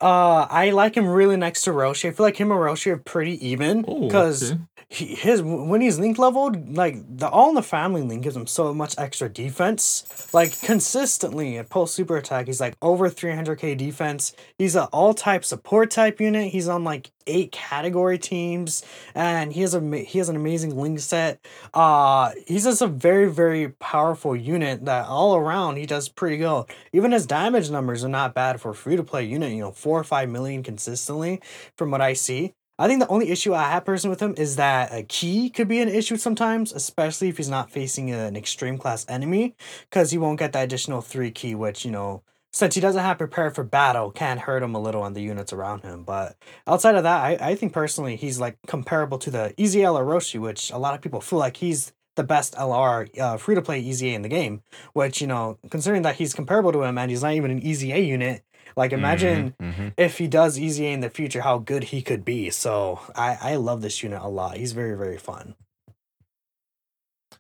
Uh, 0.01 0.47
I 0.49 0.71
like 0.71 0.95
him 0.95 1.07
really 1.07 1.37
next 1.37 1.61
to 1.63 1.71
Roshi. 1.71 2.09
I 2.09 2.11
feel 2.11 2.25
like 2.25 2.37
him 2.37 2.51
and 2.51 2.59
Roshi 2.59 2.87
are 2.87 2.97
pretty 2.97 3.45
even 3.47 3.85
Oh, 3.87 4.07
because 4.07 4.51
okay. 4.51 4.61
He, 4.91 5.13
his 5.13 5.43
when 5.43 5.81
he's 5.81 6.00
link 6.00 6.17
leveled, 6.17 6.75
like 6.75 6.96
the 7.15 7.29
All 7.29 7.50
in 7.50 7.55
the 7.55 7.62
Family 7.62 8.01
link 8.01 8.24
gives 8.24 8.36
him 8.36 8.48
so 8.48 8.74
much 8.74 8.96
extra 8.98 9.29
defense. 9.29 10.03
Like 10.34 10.60
consistently 10.62 11.60
at 11.60 11.69
post 11.69 11.93
super 11.93 12.17
attack, 12.17 12.48
he's 12.48 12.60
like 12.60 12.75
over 12.81 13.08
300k 13.08 13.77
defense. 13.77 14.34
He's 14.58 14.75
an 14.75 14.88
all 14.91 15.13
type 15.13 15.46
support 15.46 15.91
type 15.91 16.19
unit. 16.19 16.51
He's 16.51 16.67
on 16.67 16.84
like 16.84 17.12
eight 17.27 17.51
category 17.51 18.17
teams, 18.17 18.84
and 19.13 19.53
he 19.53 19.62
has 19.62 19.75
a 19.75 19.98
he 20.00 20.17
has 20.17 20.27
an 20.27 20.36
amazing 20.36 20.75
link 20.75 21.00
set. 21.00 21.46
Uh, 21.72 22.31
he's 22.48 22.63
just 22.63 22.81
a 22.81 22.88
very 22.88 23.31
very 23.31 23.69
powerful 23.69 24.36
unit 24.36 24.86
that 24.86 25.05
all 25.05 25.36
around 25.36 25.75
he 25.75 25.86
does 25.86 26.10
pretty 26.10 26.38
good. 26.38 26.65
Even 26.93 27.12
his 27.12 27.27
damage 27.27 27.69
numbers 27.69 28.03
are 28.03 28.10
not 28.10 28.34
bad 28.34 28.60
for 28.60 28.74
free 28.74 28.96
to 28.96 29.03
play 29.03 29.24
unit. 29.24 29.51
You 29.51 29.60
know, 29.60 29.72
four 29.72 30.00
or 30.00 30.03
five 30.03 30.29
million 30.29 30.63
consistently 30.63 31.41
from 31.77 31.91
what 31.91 32.01
I 32.01 32.13
see. 32.13 32.55
I 32.79 32.88
think 32.88 33.01
the 33.01 33.09
only 33.09 33.29
issue 33.29 33.53
I 33.53 33.69
have 33.71 33.83
personally 33.83 34.13
with 34.13 34.21
him 34.21 34.36
is 34.38 34.55
that 34.55 34.93
a 34.93 35.03
key 35.03 35.50
could 35.50 35.67
be 35.67 35.81
an 35.81 35.89
issue 35.89 36.15
sometimes, 36.15 36.71
especially 36.71 37.27
if 37.27 37.36
he's 37.36 37.50
not 37.50 37.69
facing 37.69 38.09
an 38.09 38.38
extreme 38.38 38.77
class 38.77 39.05
enemy, 39.09 39.53
because 39.89 40.12
he 40.12 40.17
won't 40.17 40.39
get 40.39 40.53
that 40.53 40.63
additional 40.63 41.01
three 41.01 41.29
key, 41.29 41.55
which, 41.55 41.83
you 41.83 41.91
know, 41.91 42.24
since 42.53 42.75
he 42.75 42.81
doesn't 42.81 43.03
have 43.03 43.17
prepared 43.17 43.53
for 43.53 43.65
battle, 43.65 44.12
can 44.12 44.38
hurt 44.38 44.63
him 44.63 44.75
a 44.75 44.79
little 44.79 45.01
on 45.01 45.12
the 45.12 45.21
units 45.21 45.51
around 45.51 45.81
him. 45.81 46.03
But 46.05 46.38
outside 46.65 46.95
of 46.95 47.03
that, 47.03 47.21
I, 47.21 47.50
I 47.50 47.55
think 47.55 47.74
personally 47.74 48.15
he's 48.15 48.39
like 48.39 48.57
comparable 48.65 49.17
to 49.19 49.29
the 49.29 49.53
EZA 49.57 49.79
Roshi, 49.79 50.39
which 50.39 50.71
a 50.71 50.77
lot 50.77 50.95
of 50.95 51.01
people 51.01 51.19
feel 51.19 51.38
like 51.38 51.57
he's 51.57 51.91
the 52.15 52.24
best 52.24 52.55
LR 52.55 53.19
uh, 53.19 53.36
free 53.36 53.55
to 53.55 53.62
play 53.62 53.86
EZA 53.86 54.07
in 54.07 54.21
the 54.21 54.29
game, 54.29 54.62
which, 54.93 55.19
you 55.19 55.27
know, 55.27 55.57
considering 55.69 56.03
that 56.03 56.15
he's 56.15 56.33
comparable 56.33 56.71
to 56.71 56.83
him 56.83 56.98
and 56.98 57.12
he's 57.12 57.24
not 57.24 57.33
even 57.33 57.51
an 57.51 57.62
EZA 57.62 58.00
unit, 58.00 58.43
like 58.75 58.91
imagine 58.93 59.53
Mhm. 59.61 59.93
if 59.97 60.17
he 60.17 60.27
does 60.27 60.57
EZA 60.59 60.85
in 60.85 60.99
the 61.01 61.09
future, 61.09 61.41
how 61.41 61.57
good 61.57 61.85
he 61.85 62.01
could 62.01 62.23
be. 62.25 62.49
So 62.49 62.99
I, 63.15 63.38
I 63.41 63.55
love 63.55 63.81
this 63.81 64.01
unit 64.03 64.21
a 64.21 64.27
lot. 64.27 64.57
He's 64.57 64.71
very, 64.73 64.97
very 64.97 65.17
fun. 65.17 65.55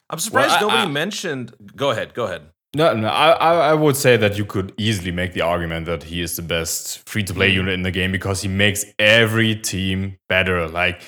I'm 0.09 0.19
surprised 0.19 0.55
I- 0.55 0.61
nobody 0.61 0.83
I- 0.83 0.87
mentioned. 0.87 1.53
Go 1.75 1.91
ahead. 1.91 2.13
Go 2.13 2.25
ahead. 2.25 2.41
No, 2.75 2.93
no, 2.93 3.07
I, 3.07 3.31
I 3.31 3.53
I 3.71 3.73
would 3.73 3.95
say 3.95 4.15
that 4.17 4.37
you 4.37 4.45
could 4.45 4.73
easily 4.77 5.11
make 5.11 5.33
the 5.33 5.41
argument 5.41 5.87
that 5.87 6.03
he 6.03 6.21
is 6.21 6.35
the 6.35 6.43
best 6.43 7.07
free 7.09 7.23
to 7.23 7.33
play 7.33 7.49
unit 7.49 7.73
in 7.73 7.81
the 7.81 7.89
game 7.89 8.11
because 8.11 8.43
he 8.43 8.47
makes 8.47 8.85
every 8.99 9.55
team 9.55 10.17
better. 10.27 10.67
Like, 10.67 11.01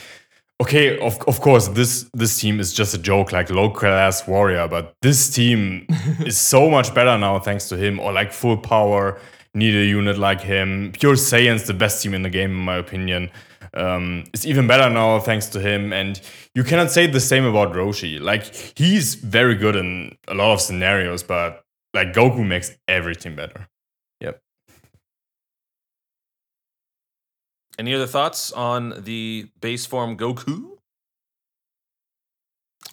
okay, 0.59 0.97
of, 0.97 1.19
of 1.27 1.39
course, 1.39 1.67
this 1.67 2.09
this 2.15 2.39
team 2.39 2.59
is 2.59 2.73
just 2.73 2.95
a 2.95 2.97
joke, 2.97 3.31
like 3.31 3.51
low 3.51 3.69
class 3.69 4.27
warrior, 4.27 4.67
but 4.67 4.95
this 5.03 5.29
team 5.29 5.85
is 6.25 6.35
so 6.35 6.67
much 6.67 6.95
better 6.95 7.15
now 7.15 7.37
thanks 7.37 7.69
to 7.69 7.77
him. 7.77 7.99
Or 7.99 8.11
like 8.11 8.31
full 8.33 8.57
power, 8.57 9.19
need 9.53 9.75
a 9.75 9.85
unit 9.85 10.17
like 10.17 10.41
him. 10.41 10.91
Pure 10.93 11.15
Saiyan's 11.15 11.63
the 11.63 11.73
best 11.73 12.01
team 12.01 12.13
in 12.13 12.21
the 12.21 12.29
game, 12.29 12.51
in 12.51 12.65
my 12.65 12.75
opinion. 12.77 13.29
Um, 13.73 14.25
it's 14.33 14.45
even 14.45 14.67
better 14.67 14.89
now 14.89 15.19
thanks 15.19 15.47
to 15.47 15.59
him. 15.59 15.93
And 15.93 16.19
you 16.55 16.63
cannot 16.63 16.91
say 16.91 17.07
the 17.07 17.19
same 17.19 17.45
about 17.45 17.73
Roshi. 17.73 18.19
Like 18.19 18.53
he's 18.75 19.15
very 19.15 19.55
good 19.55 19.75
in 19.75 20.17
a 20.27 20.33
lot 20.33 20.53
of 20.53 20.61
scenarios, 20.61 21.23
but 21.23 21.63
like 21.93 22.13
Goku 22.13 22.45
makes 22.45 22.75
everything 22.87 23.35
better. 23.35 23.67
Yep. 24.19 24.41
Any 27.79 27.93
other 27.93 28.07
thoughts 28.07 28.51
on 28.51 29.03
the 29.03 29.49
base 29.59 29.85
form 29.85 30.17
Goku? 30.17 30.77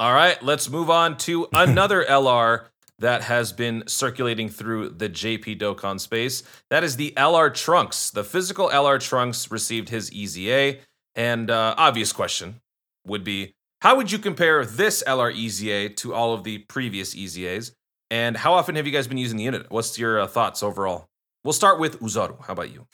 All 0.00 0.14
right, 0.14 0.40
let's 0.42 0.70
move 0.70 0.90
on 0.90 1.16
to 1.18 1.48
another 1.52 2.04
LR 2.04 2.66
that 2.98 3.22
has 3.22 3.52
been 3.52 3.84
circulating 3.86 4.48
through 4.48 4.90
the 4.90 5.08
JP 5.08 5.60
Dokkan 5.60 6.00
space. 6.00 6.42
That 6.70 6.82
is 6.82 6.96
the 6.96 7.12
LR 7.16 7.52
Trunks. 7.54 8.10
The 8.10 8.24
physical 8.24 8.68
LR 8.68 9.00
Trunks 9.00 9.50
received 9.50 9.88
his 9.88 10.10
EZA, 10.12 10.78
and 11.14 11.50
uh, 11.50 11.74
obvious 11.76 12.12
question 12.12 12.60
would 13.06 13.24
be 13.24 13.54
how 13.80 13.96
would 13.96 14.10
you 14.10 14.18
compare 14.18 14.64
this 14.64 15.02
LR 15.06 15.32
EZA 15.32 15.94
to 15.94 16.12
all 16.12 16.34
of 16.34 16.42
the 16.42 16.58
previous 16.58 17.14
EZAs? 17.14 17.72
And 18.10 18.36
how 18.36 18.54
often 18.54 18.74
have 18.76 18.86
you 18.86 18.92
guys 18.92 19.06
been 19.06 19.18
using 19.18 19.36
the 19.36 19.44
unit? 19.44 19.70
What's 19.70 19.98
your 19.98 20.20
uh, 20.20 20.26
thoughts 20.26 20.62
overall? 20.62 21.08
We'll 21.44 21.52
start 21.52 21.78
with 21.78 22.00
Uzaru. 22.00 22.44
How 22.44 22.54
about 22.54 22.72
you? 22.72 22.86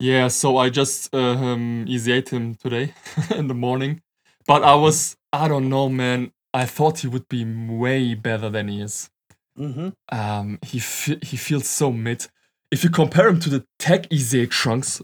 Yeah, 0.00 0.28
so 0.28 0.56
I 0.56 0.70
just 0.70 1.14
uh, 1.14 1.18
um, 1.18 1.86
ate 1.88 2.30
him 2.30 2.56
today 2.56 2.94
in 3.36 3.46
the 3.46 3.54
morning, 3.54 4.02
but 4.46 4.64
I 4.64 4.74
was 4.74 5.16
I 5.32 5.46
don't 5.46 5.68
know, 5.68 5.88
man. 5.88 6.32
I 6.52 6.66
thought 6.66 6.98
he 6.98 7.06
would 7.06 7.28
be 7.28 7.44
way 7.44 8.14
better 8.14 8.50
than 8.50 8.68
he 8.68 8.80
is. 8.82 9.11
Mm-hmm. 9.58 9.88
Um, 10.10 10.58
he 10.62 10.78
fe- 10.78 11.18
he 11.22 11.36
feels 11.36 11.68
so 11.68 11.92
mid. 11.92 12.26
If 12.70 12.84
you 12.84 12.90
compare 12.90 13.28
him 13.28 13.38
to 13.40 13.50
the 13.50 13.64
Tech 13.78 14.06
EZA 14.12 14.46
trunks, 14.46 15.02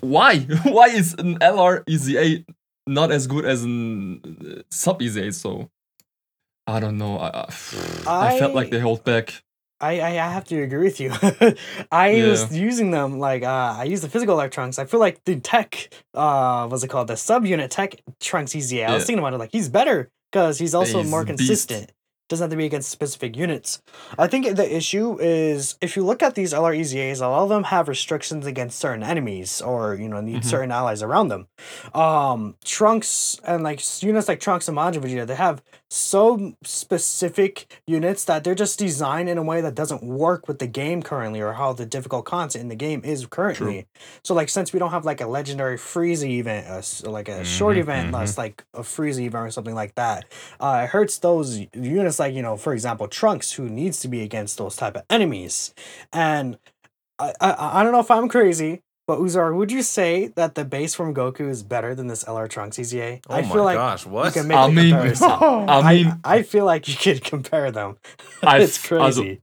why 0.00 0.38
why 0.64 0.86
is 0.88 1.14
an 1.14 1.38
LR 1.38 1.82
EZA 1.88 2.44
not 2.86 3.10
as 3.10 3.26
good 3.26 3.44
as 3.44 3.62
an 3.62 4.20
uh, 4.58 4.62
sub 4.70 5.02
EZA? 5.02 5.32
So 5.32 5.70
I 6.66 6.80
don't 6.80 6.98
know. 6.98 7.18
I, 7.18 7.48
I, 8.06 8.34
I 8.34 8.38
felt 8.38 8.54
like 8.54 8.70
they 8.70 8.80
hold 8.80 9.04
back. 9.04 9.42
I, 9.82 9.92
I 10.02 10.10
have 10.10 10.44
to 10.44 10.62
agree 10.62 10.84
with 10.84 11.00
you. 11.00 11.10
I 11.90 12.22
was 12.22 12.54
using 12.56 12.90
them 12.90 13.18
like 13.18 13.42
uh, 13.42 13.76
I 13.78 13.84
use 13.84 14.02
the 14.02 14.08
physical 14.10 14.46
trunks. 14.50 14.78
I 14.78 14.84
feel 14.84 15.00
like 15.00 15.24
the 15.24 15.36
tech 15.40 15.88
uh 16.14 16.66
what's 16.68 16.82
it 16.84 16.88
called 16.88 17.08
the 17.08 17.14
subunit 17.14 17.70
tech 17.70 17.96
trunks 18.20 18.54
EZA. 18.54 18.84
I 18.84 18.92
was 18.92 19.02
Yeah. 19.02 19.06
thinking 19.06 19.18
about 19.20 19.32
it 19.34 19.38
like 19.38 19.52
he's 19.52 19.68
better 19.70 20.10
because 20.30 20.58
he's 20.58 20.74
also 20.74 21.00
He's 21.02 21.10
more 21.10 21.24
consistent. 21.24 21.86
beast. 21.88 21.94
Doesn't 22.30 22.44
have 22.44 22.50
to 22.52 22.56
be 22.56 22.64
against 22.64 22.90
specific 22.90 23.36
units. 23.36 23.82
I 24.16 24.28
think 24.28 24.54
the 24.56 24.76
issue 24.76 25.18
is 25.20 25.74
if 25.80 25.96
you 25.96 26.04
look 26.04 26.22
at 26.22 26.36
these 26.36 26.52
LR 26.54 26.72
EZAs, 26.78 27.20
a 27.20 27.26
lot 27.26 27.42
of 27.42 27.48
them 27.48 27.64
have 27.64 27.88
restrictions 27.88 28.46
against 28.46 28.78
certain 28.78 29.02
enemies 29.02 29.60
or 29.60 29.96
you 29.96 30.08
know 30.08 30.20
need 30.20 30.42
Mhm. 30.42 30.44
certain 30.44 30.70
allies 30.70 31.02
around 31.02 31.26
them. 31.28 31.48
Um, 31.92 32.54
trunks 32.64 33.40
and 33.44 33.64
like 33.64 33.80
units 34.00 34.28
like 34.28 34.38
trunks 34.38 34.68
and 34.68 34.76
Majin 34.78 35.02
Vegeta, 35.02 35.26
they 35.26 35.34
have 35.34 35.60
so 35.92 36.54
specific 36.64 37.80
units 37.86 38.24
that 38.26 38.44
they're 38.44 38.54
just 38.54 38.78
designed 38.78 39.28
in 39.28 39.38
a 39.38 39.42
way 39.42 39.60
that 39.60 39.74
doesn't 39.74 40.02
work 40.04 40.46
with 40.46 40.60
the 40.60 40.66
game 40.68 41.02
currently 41.02 41.40
or 41.40 41.54
how 41.54 41.72
the 41.72 41.84
difficult 41.84 42.24
content 42.24 42.62
in 42.62 42.68
the 42.68 42.76
game 42.76 43.00
is 43.04 43.26
currently. 43.26 43.86
So 44.22 44.32
like 44.34 44.48
since 44.48 44.72
we 44.72 44.78
don't 44.78 44.92
have 44.92 45.04
like 45.04 45.20
a 45.20 45.26
legendary 45.26 45.76
Frieza 45.76 46.28
event, 46.28 46.66
uh, 46.68 47.10
like 47.10 47.28
a 47.28 47.42
short 47.44 47.76
Mhm, 47.76 47.80
event, 47.80 48.10
mhm. 48.10 48.12
less 48.12 48.38
like 48.38 48.64
a 48.72 48.82
Frieza 48.82 49.20
event 49.22 49.46
or 49.48 49.50
something 49.50 49.74
like 49.74 49.94
that, 49.96 50.26
uh, 50.60 50.82
it 50.84 50.90
hurts 50.90 51.18
those 51.18 51.58
units 51.74 52.18
like 52.20 52.34
you 52.34 52.42
know 52.42 52.56
for 52.56 52.72
example 52.72 53.08
Trunks 53.08 53.52
who 53.52 53.68
needs 53.68 53.98
to 54.00 54.08
be 54.08 54.22
against 54.22 54.58
those 54.58 54.76
type 54.76 54.96
of 54.96 55.02
enemies, 55.10 55.74
and 56.12 56.56
I 57.18 57.32
I, 57.40 57.80
I 57.80 57.82
don't 57.82 57.92
know 57.92 58.00
if 58.00 58.10
I'm 58.10 58.28
crazy. 58.28 58.82
But 59.10 59.18
Uzar, 59.18 59.56
would 59.56 59.72
you 59.72 59.82
say 59.82 60.28
that 60.36 60.54
the 60.54 60.64
base 60.64 60.94
from 60.94 61.12
Goku 61.12 61.48
is 61.48 61.64
better 61.64 61.96
than 61.96 62.06
this 62.06 62.22
LR 62.34 62.48
Trunks 62.48 62.78
EZA? 62.78 63.18
Oh 63.28 63.34
I 63.34 63.42
my 63.42 63.48
feel 63.52 63.64
like 63.64 63.76
gosh, 63.76 64.04
you 64.06 64.12
what? 64.12 64.32
can 64.34 64.46
make 64.46 64.56
I 64.56 64.68
a 64.68 64.70
mean- 64.70 64.90
comparison. 64.90 65.30
I 65.78 65.94
mean, 65.94 66.20
I, 66.22 66.42
feel 66.52 66.64
like 66.64 66.86
you 66.86 66.94
could 66.94 67.24
compare 67.32 67.72
them. 67.72 67.96
I 68.52 68.60
it's 68.60 68.78
f- 68.84 68.92
also- 68.92 69.22
crazy. 69.22 69.42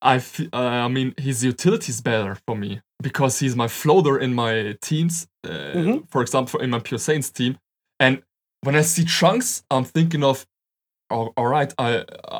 I, 0.00 0.14
f- 0.16 0.40
uh, 0.54 0.56
I 0.86 0.88
mean, 0.88 1.12
his 1.18 1.44
utility 1.44 1.90
is 1.90 2.00
better 2.00 2.34
for 2.46 2.56
me 2.56 2.80
because 3.02 3.40
he's 3.40 3.54
my 3.54 3.68
floater 3.68 4.18
in 4.18 4.32
my 4.42 4.54
teams. 4.80 5.14
Uh, 5.46 5.50
Mhm. 5.80 6.08
For 6.12 6.22
example, 6.22 6.60
in 6.64 6.70
my 6.70 6.78
Pure 6.78 7.00
Saiyans 7.06 7.30
team. 7.30 7.52
And 8.00 8.22
when 8.62 8.74
I 8.74 8.82
see 8.82 9.04
Trunks, 9.04 9.50
I'm 9.70 9.84
thinking 9.96 10.22
of, 10.24 10.46
"Oh, 11.10 11.26
all 11.36 11.48
right, 11.58 11.70
I 11.88 11.90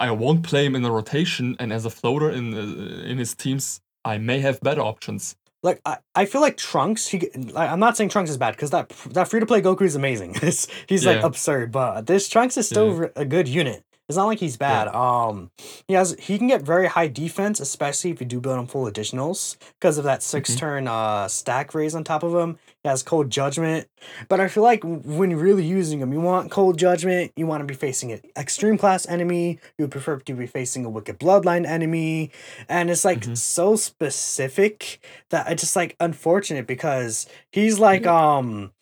I 0.06 0.10
won't 0.22 0.42
play 0.50 0.64
him 0.66 0.74
in 0.78 0.82
a 0.84 0.90
rotation, 1.00 1.46
and 1.60 1.68
as 1.78 1.84
a 1.84 1.90
floater 1.98 2.30
in 2.38 2.44
uh, 2.54 3.10
in 3.10 3.16
his 3.18 3.34
teams, 3.34 3.64
I 4.12 4.16
may 4.30 4.38
have 4.46 4.56
better 4.68 4.80
options. 4.92 5.36
Like 5.64 5.80
I, 5.84 5.96
I 6.14 6.26
feel 6.26 6.40
like 6.42 6.56
Trunks. 6.58 7.08
He, 7.08 7.18
like, 7.34 7.70
I'm 7.70 7.80
not 7.80 7.96
saying 7.96 8.10
Trunks 8.10 8.30
is 8.30 8.36
bad 8.36 8.52
because 8.54 8.70
that 8.70 8.90
that 9.10 9.28
free 9.28 9.40
to 9.40 9.46
play 9.46 9.60
Goku 9.62 9.82
is 9.82 9.96
amazing. 9.96 10.34
He's 10.86 11.04
like 11.06 11.22
absurd, 11.24 11.72
but 11.72 12.06
this 12.06 12.28
Trunks 12.28 12.56
is 12.56 12.68
still 12.68 13.00
Yeah. 13.00 13.08
a 13.16 13.24
good 13.24 13.48
unit. 13.48 13.82
It's 14.08 14.16
not 14.18 14.26
like 14.26 14.38
he's 14.38 14.58
bad. 14.58 14.88
Um, 14.88 15.50
he 15.88 15.94
has 15.94 16.14
he 16.20 16.36
can 16.36 16.46
get 16.46 16.60
very 16.60 16.86
high 16.88 17.08
defense, 17.08 17.58
especially 17.58 18.10
if 18.10 18.20
you 18.20 18.26
do 18.26 18.38
build 18.38 18.58
him 18.58 18.66
full 18.66 18.84
additionals 18.84 19.56
because 19.80 19.96
of 19.96 20.04
that 20.04 20.22
6 20.22 20.50
Mhm. 20.50 20.58
turn 20.58 20.88
uh 20.88 21.26
stack 21.28 21.74
raise 21.74 21.94
on 21.94 22.04
top 22.04 22.22
of 22.22 22.34
him. 22.34 22.58
He 22.82 22.88
has 22.90 23.02
cold 23.02 23.30
judgment, 23.30 23.88
but 24.28 24.40
I 24.40 24.48
feel 24.48 24.62
like 24.62 24.82
when 24.84 25.30
you're 25.30 25.38
really 25.40 25.64
using 25.64 26.00
him, 26.00 26.12
you 26.12 26.20
want 26.20 26.50
cold 26.50 26.78
judgment. 26.78 27.32
You 27.34 27.46
want 27.46 27.62
to 27.62 27.64
be 27.64 27.72
facing 27.72 28.12
an 28.12 28.20
extreme 28.36 28.76
class 28.76 29.06
enemy. 29.08 29.58
You 29.78 29.84
would 29.84 29.90
prefer 29.90 30.18
to 30.18 30.34
be 30.34 30.46
facing 30.46 30.84
a 30.84 30.90
wicked 30.90 31.18
bloodline 31.18 31.64
enemy, 31.66 32.30
and 32.68 32.90
it's 32.90 33.06
like 33.06 33.20
Mhm. 33.20 33.38
so 33.38 33.74
specific 33.74 35.00
that 35.30 35.50
it's 35.50 35.62
just 35.62 35.76
like 35.76 35.96
unfortunate 35.98 36.66
because 36.66 37.26
he's 37.50 37.78
like 37.78 38.06
um 38.06 38.72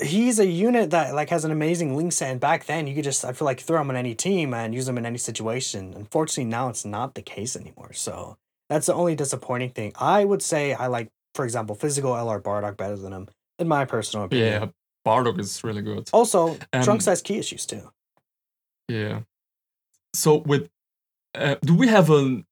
he's 0.00 0.38
a 0.38 0.46
unit 0.46 0.90
that 0.90 1.14
like 1.14 1.28
has 1.28 1.44
an 1.44 1.50
amazing 1.50 1.94
link 1.96 2.12
set 2.12 2.30
and 2.30 2.40
back 2.40 2.64
then 2.64 2.86
you 2.86 2.94
could 2.94 3.04
just 3.04 3.24
i 3.26 3.32
feel 3.32 3.44
like 3.44 3.60
throw 3.60 3.80
him 3.80 3.90
on 3.90 3.96
any 3.96 4.14
team 4.14 4.54
and 4.54 4.74
use 4.74 4.88
him 4.88 4.96
in 4.96 5.04
any 5.04 5.18
situation 5.18 5.92
unfortunately 5.94 6.44
now 6.44 6.68
it's 6.70 6.84
not 6.84 7.14
the 7.14 7.20
case 7.20 7.54
anymore 7.56 7.92
so 7.92 8.36
that's 8.70 8.86
the 8.86 8.94
only 8.94 9.14
disappointing 9.14 9.68
thing 9.68 9.92
i 9.96 10.24
would 10.24 10.42
say 10.42 10.72
i 10.72 10.86
like 10.86 11.08
for 11.34 11.44
example 11.44 11.74
physical 11.74 12.12
lr 12.12 12.40
bardock 12.40 12.76
better 12.78 12.96
than 12.96 13.12
him 13.12 13.28
in 13.58 13.68
my 13.68 13.84
personal 13.84 14.24
opinion 14.26 14.62
Yeah, 14.62 14.68
Bardock 15.06 15.38
is 15.38 15.62
really 15.62 15.82
good. 15.82 16.08
also 16.12 16.56
Um, 16.72 16.82
trunks 16.82 17.04
has 17.04 17.20
key 17.20 17.36
issues 17.38 17.66
too 17.66 17.90
Yeah. 18.88 19.20
So 20.14 20.38
with, 20.38 20.68
uh, 21.34 21.56
do 21.62 21.74
we 21.74 21.88
have 21.88 22.10
an 22.10 22.44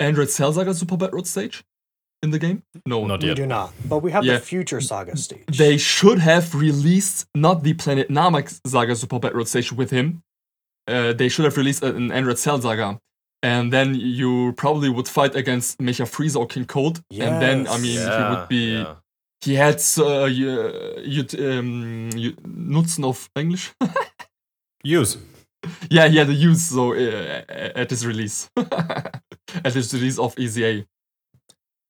Android 0.00 0.28
Cell 0.30 0.52
Saga 0.52 0.74
Super 0.74 0.96
Battle 0.96 1.16
Road 1.16 1.26
stage? 1.26 1.62
In 2.22 2.30
the 2.30 2.38
game? 2.38 2.62
No, 2.86 3.06
Not 3.06 3.22
We 3.22 3.28
yet. 3.28 3.36
do 3.36 3.46
not, 3.46 3.72
but 3.88 3.98
we 4.02 4.10
have 4.12 4.24
Yeah. 4.24 4.34
the 4.34 4.40
future 4.40 4.80
saga 4.80 5.16
stage. 5.16 5.44
They 5.58 5.76
should 5.78 6.18
have 6.18 6.54
released 6.54 7.26
not 7.34 7.62
the 7.62 7.74
Planet 7.74 8.08
Namek 8.08 8.48
Saga 8.66 8.94
Super 8.96 9.18
Battle 9.18 9.38
Road 9.38 9.48
stage 9.48 9.72
with 9.72 9.90
him. 9.90 10.22
Uh, 10.88 11.12
they 11.12 11.28
should 11.28 11.44
have 11.44 11.56
released 11.56 11.82
an 11.82 12.10
Android 12.12 12.38
Cell 12.38 12.60
Saga. 12.60 12.98
And 13.42 13.72
then 13.72 13.94
you 13.94 14.52
probably 14.56 14.88
would 14.88 15.08
fight 15.08 15.34
against 15.36 15.78
Mecha 15.78 16.06
Frieza 16.06 16.36
or 16.36 16.46
King 16.46 16.64
Cold. 16.64 17.02
And 17.10 17.40
then, 17.42 17.66
I 17.68 17.76
Yes. 17.76 17.82
mean, 17.82 18.00
he 18.00 18.30
would 18.30 18.48
be. 18.48 18.72
yeah. 18.72 18.94
He 19.42 19.54
had 19.54 19.80
uh, 19.98 20.24
you, 20.24 20.48
you, 21.04 21.22
um, 21.38 22.10
you, 22.16 22.32
Nutzen 22.72 23.04
of 23.04 23.28
English. 23.36 23.72
Use. 24.82 25.18
yeah, 25.90 26.08
he 26.08 26.16
had 26.16 26.28
a 26.28 26.32
use 26.32 26.62
so 26.70 26.94
uh, 26.94 27.42
at 27.82 27.90
his 27.90 28.06
release, 28.06 28.48
at 28.56 29.74
his 29.74 29.92
release 29.94 30.18
of 30.18 30.34
EZA. 30.38 30.84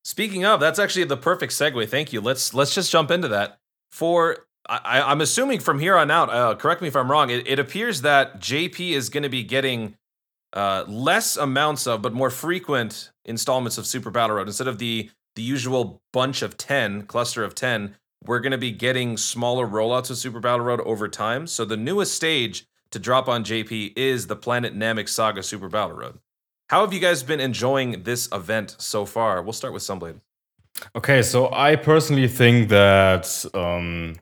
Speaking 0.07 0.45
of, 0.45 0.61
that's 0.61 0.79
actually 0.79 1.03
the 1.03 1.17
perfect 1.17 1.51
segue. 1.51 1.89
Thank 1.89 2.13
you. 2.13 2.21
Let's 2.21 2.53
let's 2.53 2.73
just 2.73 2.89
jump 2.89 3.11
into 3.11 3.27
that. 3.27 3.59
For 3.91 4.47
I, 4.69 5.01
I'm 5.01 5.19
assuming 5.19 5.59
from 5.59 5.79
here 5.79 5.97
on 5.97 6.09
out. 6.09 6.29
Uh, 6.29 6.55
correct 6.55 6.81
me 6.81 6.87
if 6.87 6.95
I'm 6.95 7.11
wrong. 7.11 7.29
It, 7.29 7.45
it 7.45 7.59
appears 7.59 8.03
that 8.03 8.39
JP 8.39 8.91
is 8.91 9.09
going 9.09 9.23
to 9.23 9.29
be 9.29 9.43
getting 9.43 9.97
uh, 10.53 10.85
less 10.87 11.35
amounts 11.35 11.87
of, 11.87 12.01
but 12.01 12.13
more 12.13 12.29
frequent 12.29 13.11
installments 13.25 13.77
of 13.77 13.85
Super 13.85 14.09
Battle 14.09 14.37
Road 14.37 14.47
instead 14.47 14.69
of 14.69 14.77
the 14.77 15.09
the 15.35 15.41
usual 15.41 16.01
bunch 16.13 16.41
of 16.41 16.55
ten 16.55 17.01
cluster 17.01 17.43
of 17.43 17.53
ten. 17.53 17.97
We're 18.23 18.39
going 18.39 18.53
to 18.53 18.57
be 18.57 18.71
getting 18.71 19.17
smaller 19.17 19.67
rollouts 19.67 20.09
of 20.09 20.15
Super 20.15 20.39
Battle 20.39 20.65
Road 20.65 20.79
over 20.85 21.09
time. 21.09 21.47
So 21.47 21.65
the 21.65 21.75
newest 21.75 22.15
stage 22.15 22.65
to 22.91 22.99
drop 22.99 23.27
on 23.27 23.43
JP 23.43 23.97
is 23.97 24.27
the 24.27 24.37
Planet 24.37 24.73
Namek 24.73 25.09
Saga 25.09 25.43
Super 25.43 25.67
Battle 25.67 25.97
Road. 25.97 26.19
How 26.69 26.81
have 26.81 26.93
you 26.93 26.99
guys 26.99 27.23
been 27.23 27.39
enjoying 27.39 28.03
this 28.03 28.27
event 28.33 28.75
so 28.77 29.05
far? 29.05 29.41
We'll 29.41 29.53
start 29.53 29.73
with 29.73 29.83
Sunblade. 29.83 30.19
Okay, 30.95 31.21
so 31.21 31.49
I 31.53 31.77
personally 31.77 32.27
think 32.27 32.67
that 32.69 33.45
um, 33.53 34.15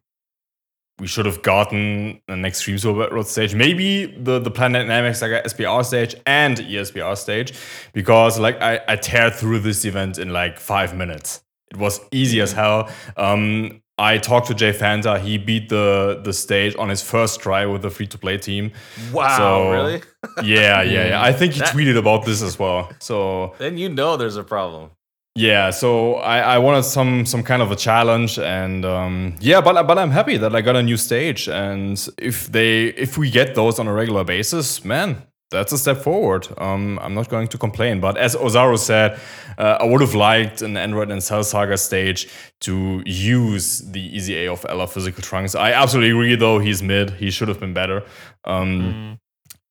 we 0.99 1.07
should 1.07 1.25
have 1.25 1.41
gotten 1.41 2.21
an 2.27 2.45
Extreme 2.45 2.77
Battle 2.77 3.09
Road 3.09 3.27
stage, 3.27 3.55
maybe 3.55 4.05
the 4.05 4.39
the 4.39 4.51
Planet 4.51 4.87
Dynamics 4.87 5.19
Saga 5.19 5.41
SBR 5.41 5.83
stage 5.83 6.15
and 6.27 6.57
ESBR 6.57 7.17
stage, 7.17 7.53
because 7.93 8.39
like 8.39 8.61
I, 8.61 8.79
I 8.87 8.95
tear 8.95 9.31
through 9.31 9.59
this 9.59 9.83
event 9.83 10.19
in 10.19 10.29
like 10.31 10.59
five 10.59 10.95
minutes. 10.95 11.41
It 11.71 11.77
was 11.77 11.99
easy 12.11 12.41
as 12.41 12.53
hell. 12.53 12.89
Um, 13.17 13.81
I 13.97 14.17
talked 14.17 14.47
to 14.47 14.53
Jay 14.53 14.73
Fanta. 14.73 15.19
He 15.19 15.37
beat 15.37 15.69
the 15.69 16.19
the 16.23 16.33
stage 16.33 16.75
on 16.77 16.89
his 16.89 17.01
first 17.01 17.39
try 17.39 17.65
with 17.65 17.81
the 17.81 17.89
free 17.89 18.07
to 18.07 18.17
play 18.17 18.37
team. 18.37 18.71
Wow, 19.13 19.37
So- 19.37 19.71
really? 19.71 20.01
Yeah, 20.43 20.81
yeah, 20.81 21.07
yeah. 21.09 21.21
I 21.21 21.31
think 21.33 21.53
he 21.53 21.59
That- 21.59 21.69
tweeted 21.73 21.97
about 21.97 22.25
this 22.25 22.41
as 22.41 22.57
well. 22.59 22.89
So 22.99 23.53
then 23.59 23.77
you 23.77 23.89
know 23.89 24.17
there's 24.17 24.37
a 24.37 24.43
problem. 24.43 24.89
yeah, 25.37 25.69
so 25.71 26.15
I, 26.15 26.55
I 26.55 26.57
wanted 26.59 26.83
some 26.83 27.25
some 27.25 27.43
kind 27.43 27.61
of 27.61 27.69
a 27.71 27.75
challenge, 27.75 28.39
and 28.39 28.85
um, 28.85 29.35
yeah, 29.39 29.61
but 29.61 29.73
but 29.87 29.97
I'm 29.97 30.11
happy 30.11 30.37
that 30.37 30.55
I 30.55 30.61
got 30.61 30.75
a 30.75 30.81
new 30.83 30.97
stage, 30.97 31.47
and 31.49 31.95
if 32.17 32.47
they 32.51 32.87
if 33.05 33.17
we 33.17 33.29
get 33.29 33.53
those 33.55 33.79
on 33.81 33.87
a 33.87 33.93
regular 33.93 34.23
basis, 34.23 34.83
man, 34.85 35.09
that's 35.55 35.71
a 35.71 35.77
step 35.77 35.97
forward. 35.97 36.47
Um, 36.57 36.99
I'm 37.01 37.13
not 37.13 37.29
going 37.29 37.47
to 37.47 37.57
complain, 37.57 37.99
but 37.99 38.17
as 38.17 38.35
Ozaru 38.35 38.77
said, 38.77 39.19
uh, 39.57 39.77
I 39.79 39.85
would 39.85 40.01
have 40.01 40.13
liked 40.13 40.61
an 40.61 40.75
Android 40.77 41.09
and 41.11 41.23
Cell 41.23 41.43
Saga 41.43 41.77
stage 41.77 42.27
to 42.61 43.01
use 43.05 43.79
the 43.79 44.03
EZA 44.17 44.51
of 44.51 44.61
LR 44.63 44.89
Physical 44.89 45.23
Trunks. 45.23 45.55
I 45.55 45.71
absolutely 45.71 46.11
agree, 46.11 46.35
though 46.35 46.59
he's 46.59 46.83
mid. 46.83 47.11
He 47.11 47.31
should 47.31 47.47
have 47.47 47.59
been 47.59 47.73
better. 47.73 48.03
Um, 48.43 49.17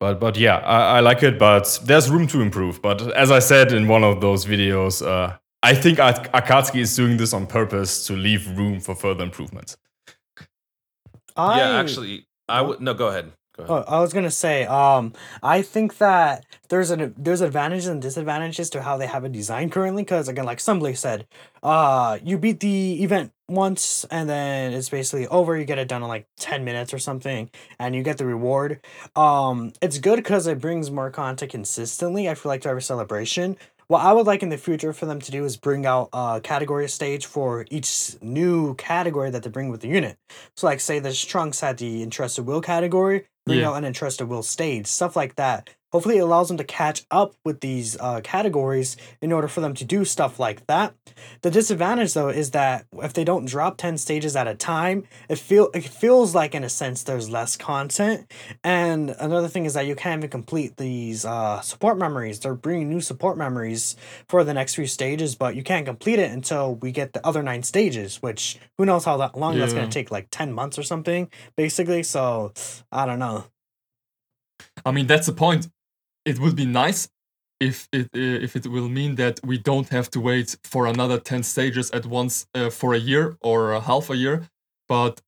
but 0.01 0.19
but 0.21 0.37
yeah, 0.37 0.57
I, 0.57 0.97
I 0.97 1.01
like 1.01 1.23
it, 1.23 1.39
but 1.39 1.79
there's 1.85 2.11
room 2.11 2.27
to 2.29 2.41
improve. 2.41 2.83
But 2.83 2.99
as 3.15 3.31
I 3.31 3.39
said 3.39 3.73
in 3.73 3.87
one 3.87 4.05
of 4.05 4.21
those 4.21 4.45
videos, 4.45 5.07
uh, 5.07 5.37
I 5.63 5.75
think 5.75 5.99
Ak- 5.99 6.33
Akatsuki 6.33 6.81
is 6.81 6.95
doing 6.97 7.17
this 7.17 7.33
on 7.33 7.47
purpose 7.47 8.07
to 8.07 8.15
leave 8.15 8.47
room 8.59 8.81
for 8.81 8.95
further 8.95 9.25
improvements. 9.25 9.77
I, 11.37 11.59
yeah, 11.59 11.81
actually, 11.81 12.27
I 12.49 12.61
would 12.61 12.81
no. 12.81 12.95
Go 12.95 13.09
ahead. 13.09 13.33
Oh, 13.57 13.85
I 13.87 14.01
was 14.01 14.13
gonna 14.13 14.33
say, 14.33 14.65
um, 14.67 15.13
I 15.43 15.63
think 15.63 15.99
that 15.99 16.45
there's 16.69 16.91
an 16.91 17.15
there's 17.17 17.41
advantages 17.41 17.87
and 17.87 18.03
disadvantages 18.03 18.69
to 18.71 18.83
how 18.83 18.97
they 18.97 19.07
have 19.07 19.25
it 19.25 19.33
designed 19.33 19.71
currently. 19.71 20.03
Because 20.03 20.29
again, 20.29 20.45
like 20.45 20.59
somebody 20.59 20.95
said, 20.95 21.27
uh, 21.63 22.19
you 22.25 22.37
beat 22.37 22.61
the 22.61 23.03
event 23.03 23.33
once 23.49 24.05
and 24.11 24.29
then 24.29 24.73
it's 24.73 24.89
basically 24.89 25.29
over. 25.29 25.57
You 25.57 25.65
get 25.65 25.79
it 25.79 25.87
done 25.87 26.03
in 26.03 26.09
like 26.09 26.27
ten 26.37 26.65
minutes 26.65 26.93
or 26.93 26.99
something, 26.99 27.49
and 27.79 27.95
you 27.95 28.03
get 28.03 28.19
the 28.19 28.27
reward. 28.27 28.81
Um, 29.15 29.73
it's 29.81 29.99
good 29.99 30.17
because 30.17 30.49
it 30.49 30.61
brings 30.61 30.91
more 30.91 31.11
content 31.11 31.53
consistently. 31.53 32.29
I 32.29 32.35
feel 32.35 32.51
like 32.51 32.63
to 32.63 32.71
every 32.71 32.83
celebration. 32.83 33.57
What 33.87 34.01
I 34.01 34.13
would 34.15 34.27
like 34.27 34.43
in 34.43 34.49
the 34.49 34.57
future 34.57 34.95
for 34.95 35.05
them 35.05 35.21
to 35.21 35.31
do 35.31 35.45
is 35.45 35.57
bring 35.59 35.85
out 35.85 36.09
a 36.13 36.41
category 36.43 36.89
stage 36.89 37.27
for 37.27 37.67
each 37.71 38.17
new 38.23 38.75
category 38.77 39.31
that 39.31 39.43
they 39.43 39.51
bring 39.51 39.69
with 39.69 39.83
the 39.83 39.89
unit. 39.89 40.17
So, 40.57 40.67
like, 40.67 40.81
say 40.81 41.01
this 41.01 41.23
Trunks 41.23 41.61
had 41.61 41.77
the 41.77 42.03
Entrusted 42.03 42.47
Will 42.47 42.63
category, 42.63 43.27
bring 43.47 43.61
Yeah. 43.61 43.67
Will 44.27 44.43
stage, 44.43 44.87
stuff 44.87 45.17
like 45.17 45.37
that. 45.37 45.71
Hopefully, 45.95 46.19
it 46.19 46.23
allows 46.23 46.49
them 46.49 46.57
to 46.57 46.65
catch 46.65 47.07
up 47.13 47.37
with 47.45 47.61
these 47.61 47.97
uh, 48.01 48.21
categories 48.25 48.97
in 49.23 49.31
order 49.31 49.47
for 49.47 49.61
them 49.61 49.75
to 49.75 49.85
do 49.85 50.05
stuff 50.05 50.41
like 50.41 50.67
that. 50.67 50.93
The 51.43 51.53
disadvantage, 51.53 52.15
though, 52.15 52.31
is 52.31 52.51
that 52.51 52.87
if 52.95 53.13
they 53.13 53.23
don't 53.23 53.45
drop 53.45 53.77
10 53.77 53.99
stages 53.99 54.35
at 54.35 54.49
a 54.49 54.57
time, 54.57 55.05
it, 55.29 55.39
feel, 55.39 55.71
it 55.73 55.85
feels 55.85 56.35
like, 56.35 56.53
in 56.53 56.65
a 56.65 56.69
sense, 56.69 57.05
there's 57.05 57.31
less 57.31 57.57
content. 57.57 58.29
And 58.65 59.15
another 59.21 59.47
thing 59.47 59.67
is 59.67 59.75
that 59.75 59.87
you 59.87 59.95
can't 59.95 60.19
even 60.19 60.31
complete 60.31 60.79
these 60.79 61.25
uh, 61.25 61.61
support 61.61 61.97
memories. 61.97 62.41
They're 62.41 62.57
bringing 62.57 62.89
new 62.89 63.01
support 63.01 63.39
memories 63.39 63.95
for 64.29 64.43
the 64.43 64.53
next 64.53 64.75
few 64.75 64.89
stages, 64.89 65.37
but 65.37 65.55
you 65.55 65.63
can't 65.63 65.87
complete 65.87 66.19
it 66.19 66.33
until 66.33 66.75
we 66.75 66.91
get 66.91 67.13
the 67.13 67.25
other 67.25 67.41
nine 67.41 67.63
stages, 67.63 68.21
which 68.21 68.59
who 68.79 68.85
knows 68.85 69.05
how 69.05 69.17
that 69.19 69.39
long 69.39 69.57
that's 69.61 69.73
going 69.73 69.89
to 69.89 69.95
take, 69.95 70.11
like 70.11 70.27
10 70.33 70.53
months 70.53 70.77
or 70.77 70.83
something, 70.83 71.31
basically. 71.57 72.03
So 72.03 72.53
I 72.91 73.07
don't 73.07 73.21
know. 73.21 73.45
I 74.85 74.91
mean, 74.91 75.07
that's 75.07 75.27
the 75.27 75.33
point. 75.33 75.69
It 76.25 76.39
would 76.39 76.57
be 76.57 76.65
nice 76.67 77.09
if 77.61 77.89
it 77.93 78.07
uh, 78.15 78.45
if 78.47 78.57
it 78.57 78.67
will 78.67 78.89
mean 78.89 79.15
that 79.17 79.41
we 79.45 79.59
don't 79.59 79.89
have 79.91 80.11
to 80.11 80.21
wait 80.21 80.57
for 80.65 80.87
another 80.87 81.19
ten 81.19 81.43
stages 81.43 81.91
at 81.91 82.07
once 82.07 82.47
uh, 82.55 82.71
for 82.71 82.95
a 82.95 82.99
year 82.99 83.37
or 83.41 83.73
a 83.73 83.81
half 83.81 84.11
a 84.11 84.17
year. 84.17 84.49
But 84.89 85.21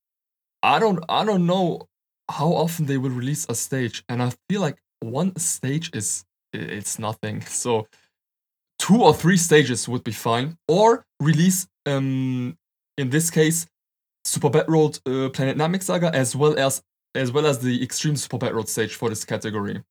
I 0.63 0.79
don't 0.79 1.05
I 1.09 1.25
don't 1.25 1.47
know 1.47 1.89
how 2.29 2.49
often 2.53 2.87
they 2.87 2.99
will 2.99 3.11
release 3.11 3.47
a 3.49 3.55
stage, 3.55 4.05
and 4.09 4.23
I 4.23 4.33
feel 4.49 4.61
like 4.61 4.79
one 5.01 5.37
stage 5.37 5.91
is 5.95 6.25
it's 6.53 6.99
nothing. 6.99 7.45
So 7.47 7.87
two 8.79 9.03
or 9.03 9.15
three 9.15 9.37
stages 9.37 9.89
would 9.89 10.05
be 10.05 10.13
fine, 10.13 10.59
or 10.69 11.05
release 11.21 11.69
um 11.87 12.57
in 12.99 13.11
this 13.11 13.31
case 13.31 13.67
Super 14.25 14.51
Battle 14.51 14.75
Road 14.75 14.99
uh, 15.07 15.29
Planet 15.31 15.57
Namek 15.57 15.83
Saga 15.83 16.15
as 16.15 16.35
well 16.35 16.59
as 16.59 16.83
as 17.15 17.33
well 17.33 17.47
as 17.47 17.61
the 17.61 17.83
Extreme 17.83 18.17
Super 18.17 18.39
Battle 18.39 18.57
Road 18.57 18.69
stage 18.69 18.95
for 18.95 19.09
this 19.09 19.25
category. 19.25 19.83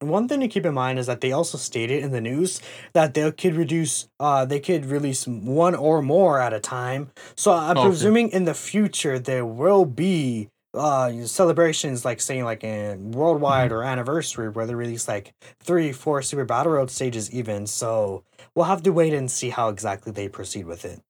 One 0.00 0.28
thing 0.28 0.40
to 0.40 0.48
keep 0.48 0.66
in 0.66 0.74
mind 0.74 0.98
is 0.98 1.06
that 1.06 1.22
they 1.22 1.32
also 1.32 1.56
stated 1.56 2.02
in 2.04 2.10
the 2.10 2.20
news 2.20 2.60
that 2.92 3.14
they 3.14 3.30
could 3.32 3.54
reduce, 3.54 4.08
uh, 4.20 4.44
they 4.44 4.60
could 4.60 4.84
release 4.84 5.26
one 5.26 5.74
or 5.74 6.02
more 6.02 6.38
at 6.38 6.52
a 6.52 6.60
time. 6.60 7.10
So 7.34 7.52
I'm 7.52 7.78
Okay. 7.78 7.88
presuming 7.88 8.28
in 8.30 8.44
the 8.44 8.54
future 8.54 9.18
there 9.18 9.46
will 9.46 9.84
be 9.86 10.48
uh 10.74 11.10
celebrations 11.24 12.04
like 12.04 12.20
saying 12.20 12.44
like 12.44 12.62
in 12.62 13.12
worldwide 13.12 13.72
or 13.72 13.82
anniversary 13.82 14.50
where 14.50 14.66
they 14.66 14.74
release 14.74 15.08
like 15.08 15.32
three, 15.60 15.92
four 15.92 16.20
Super 16.20 16.44
Battle 16.44 16.72
Road 16.72 16.90
stages 16.90 17.32
even. 17.32 17.66
So 17.66 18.24
we'll 18.54 18.66
have 18.66 18.82
to 18.82 18.90
wait 18.92 19.14
and 19.14 19.30
see 19.30 19.48
how 19.48 19.70
exactly 19.70 20.12
they 20.12 20.28
proceed 20.28 20.66
with 20.66 20.84
it. 20.84 21.00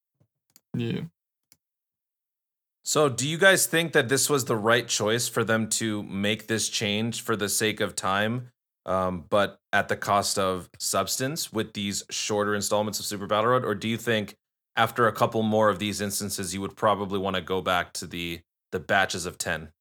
Yeah. 0.74 1.06
So, 2.84 3.08
do 3.08 3.28
you 3.28 3.36
guys 3.36 3.66
think 3.66 3.92
that 3.92 4.08
this 4.08 4.30
was 4.30 4.44
the 4.44 4.56
right 4.56 4.86
choice 4.86 5.26
for 5.28 5.42
them 5.42 5.68
to 5.70 6.02
make 6.04 6.46
this 6.46 6.68
change 6.68 7.20
for 7.20 7.34
the 7.34 7.48
sake 7.48 7.80
of 7.80 7.96
time, 7.96 8.52
um, 8.86 9.24
but 9.28 9.58
at 9.72 9.88
the 9.88 9.96
cost 9.96 10.38
of 10.38 10.70
substance 10.78 11.52
with 11.52 11.74
these 11.74 12.04
shorter 12.08 12.54
installments 12.54 12.98
of 12.98 13.04
Super 13.04 13.26
Battle 13.26 13.50
Road? 13.50 13.64
Or 13.64 13.74
do 13.74 13.88
you 13.88 13.96
think 13.96 14.36
after 14.76 15.06
a 15.06 15.12
couple 15.12 15.42
more 15.42 15.68
of 15.68 15.78
these 15.78 16.00
instances, 16.00 16.54
you 16.54 16.60
would 16.60 16.76
probably 16.76 17.18
want 17.18 17.36
to 17.36 17.42
go 17.42 17.60
back 17.60 17.92
to 17.94 18.06
the 18.06 18.40
the 18.72 18.80
batches 18.80 19.26
of 19.26 19.36
ten? 19.36 19.72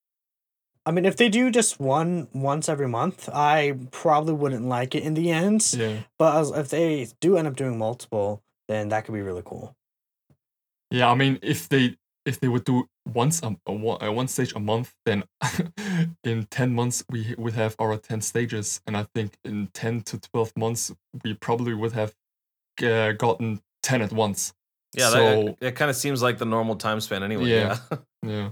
I 0.85 0.91
mean, 0.91 1.05
if 1.05 1.17
they 1.17 1.29
do 1.29 1.49
just 1.49 1.79
one 1.79 2.27
once 2.33 2.69
every 2.69 2.87
month, 2.87 3.27
I 3.33 3.77
probably 3.91 4.33
wouldn't 4.33 4.65
like 4.65 4.93
it 4.93 5.03
in 5.03 5.15
the 5.15 5.31
end. 5.31 5.73
Yeah. 5.75 6.01
But 6.19 6.37
as, 6.37 6.51
if 6.51 6.69
they 6.69 7.07
do 7.19 7.37
end 7.37 7.47
up 7.47 7.55
doing 7.55 7.77
multiple, 7.77 8.43
then 8.67 8.89
that 8.89 9.05
could 9.05 9.13
be 9.13 9.21
really 9.21 9.41
cool. 9.43 9.75
Yeah, 10.91 11.09
I 11.09 11.15
mean, 11.15 11.39
if 11.41 11.69
they 11.69 11.97
if 12.25 12.39
they 12.39 12.47
would 12.47 12.65
do 12.65 12.87
once 13.13 13.41
a, 13.43 13.55
a, 13.67 13.71
one- 13.73 14.03
uh, 14.03 14.11
one 14.11 14.27
stage 14.27 14.53
a 14.55 14.59
month, 14.59 14.93
then 15.05 15.23
in 16.23 16.45
ten 16.49 16.73
months 16.73 17.03
we 17.09 17.35
would 17.37 17.53
have 17.53 17.75
our 17.79 17.97
ten 17.97 18.21
stages, 18.21 18.81
and 18.87 18.97
I 18.97 19.05
think 19.13 19.37
in 19.45 19.67
ten 19.73 20.01
to 20.03 20.19
twelve 20.19 20.51
months 20.57 20.91
we 21.23 21.33
probably 21.35 21.73
would 21.73 21.93
have 21.93 22.13
uh, 22.83 23.11
gotten 23.13 23.61
ten 23.83 24.01
at 24.01 24.11
once. 24.11 24.53
Yeah, 24.97 25.09
So- 25.09 25.43
that, 25.43 25.59
that 25.59 25.75
kind 25.75 25.89
of 25.91 25.95
seems 25.97 26.21
like 26.21 26.37
the 26.37 26.45
normal 26.45 26.75
time 26.77 26.99
span 27.01 27.21
anyway. 27.23 27.45
Yeah. 27.49 27.77
yeah. 27.91 27.97
Yeah. 28.27 28.49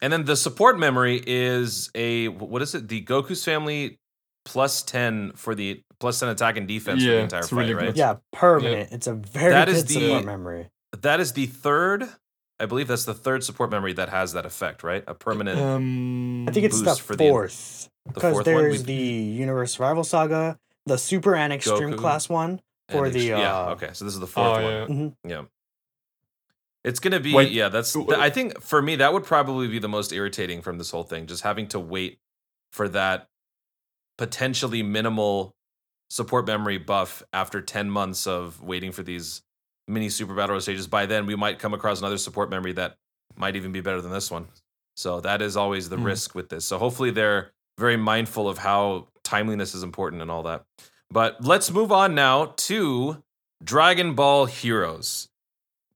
And 0.00 0.12
then 0.12 0.24
the 0.24 0.36
support 0.36 0.78
memory 0.78 1.22
is 1.26 1.90
a 1.94 2.28
what 2.28 2.62
is 2.62 2.74
it? 2.74 2.88
The 2.88 3.02
Goku's 3.04 3.44
family 3.44 4.00
plus 4.44 4.82
10 4.82 5.32
for 5.36 5.54
the 5.54 5.82
plus 6.00 6.18
10 6.18 6.30
attack 6.30 6.56
and 6.56 6.66
defense 6.66 7.02
for 7.02 7.08
the 7.10 7.18
entire 7.18 7.40
it's 7.40 7.50
fight, 7.50 7.58
really 7.58 7.74
right? 7.74 7.86
good. 7.86 7.96
Yeah, 7.98 8.16
permanent. 8.32 8.90
It's 8.90 9.06
a 9.06 9.14
very 9.14 9.52
That 9.52 9.66
good 9.68 9.76
is 9.76 9.84
the- 9.84 9.94
support 10.00 10.24
memory. 10.24 10.70
That 11.02 11.20
is 11.20 11.32
the 11.32 11.46
third, 11.46 12.06
I 12.62 12.66
believe 12.66 12.86
that's 12.88 13.04
the 13.04 13.14
third 13.14 13.42
support 13.42 13.70
memory 13.70 13.92
that 13.94 14.08
has 14.08 14.32
that 14.34 14.46
effect, 14.46 14.82
right? 14.84 15.02
A 15.08 15.14
permanent. 15.14 15.58
Um, 15.60 16.48
I 16.48 16.52
think 16.52 16.64
it's 16.64 16.78
the 16.78 16.84
boost 16.84 17.00
for 17.02 17.16
the- 17.16 17.28
fourth 17.28 17.88
the 18.06 18.12
because 18.12 18.32
fourth 18.34 18.44
there's 18.44 18.78
We- 18.78 18.84
the 18.84 18.94
Universe 19.42 19.72
Survival 19.72 20.04
Saga, 20.04 20.58
the 20.86 20.96
Super 20.96 21.34
and 21.34 21.52
Extreme 21.52 21.94
Goku. 21.94 21.98
class 21.98 22.28
one 22.28 22.60
for 22.88 23.06
and 23.06 23.14
the 23.14 23.18
ex- 23.18 23.26
yeah, 23.40 23.58
uh, 23.66 23.70
okay. 23.72 23.90
So 23.92 24.04
this 24.04 24.14
is 24.14 24.20
the 24.20 24.26
fourth 24.26 24.46
Oh, 24.46 24.62
one. 24.62 24.64
yeah. 24.72 24.86
mhm. 24.86 25.16
Yeah. 25.28 25.42
It's 26.84 26.98
gonna 27.00 27.20
be 27.20 27.32
Wait, 27.34 27.52
yeah. 27.52 27.68
That's 27.68 27.94
I 27.96 28.30
think 28.30 28.60
for 28.62 28.80
me 28.82 28.96
that 28.96 29.12
would 29.12 29.24
probably 29.24 29.68
be 29.68 29.78
the 29.78 29.88
most 29.88 30.12
irritating 30.12 30.62
from 30.62 30.78
this 30.78 30.90
whole 30.90 31.04
thing. 31.04 31.26
Just 31.26 31.42
having 31.42 31.66
to 31.68 31.80
wait 31.80 32.18
for 32.72 32.88
that 32.88 33.28
potentially 34.18 34.82
minimal 34.82 35.54
support 36.10 36.46
memory 36.46 36.78
buff 36.78 37.22
after 37.32 37.60
ten 37.62 37.88
months 37.90 38.26
of 38.26 38.60
waiting 38.62 38.92
for 38.92 39.02
these 39.02 39.42
mini 39.88 40.08
super 40.08 40.34
battle 40.34 40.50
Royale 40.54 40.60
stages. 40.60 40.86
By 40.86 41.06
then 41.06 41.26
we 41.26 41.36
might 41.36 41.58
come 41.58 41.74
across 41.74 41.98
another 42.00 42.18
support 42.18 42.50
memory 42.50 42.72
that 42.72 42.96
might 43.36 43.56
even 43.56 43.72
be 43.72 43.80
better 43.80 44.00
than 44.00 44.12
this 44.12 44.30
one. 44.30 44.48
So 44.96 45.20
that 45.20 45.40
is 45.42 45.56
always 45.56 45.88
the 45.88 45.96
Hmm. 45.96 46.04
risk 46.04 46.34
with 46.34 46.48
this. 46.50 46.64
So 46.64 46.78
hopefully 46.78 47.10
they're 47.10 47.52
very 47.78 47.96
mindful 47.96 48.48
of 48.48 48.58
how 48.58 49.08
timeliness 49.24 49.74
is 49.74 49.82
important 49.82 50.20
and 50.22 50.30
all 50.30 50.42
that. 50.44 50.64
But 51.10 51.42
let's 51.44 51.70
move 51.70 51.90
on 51.92 52.14
now 52.14 52.54
to 52.56 53.22
Dragon 53.64 54.14
Ball 54.14 54.46
Heroes. 54.46 55.28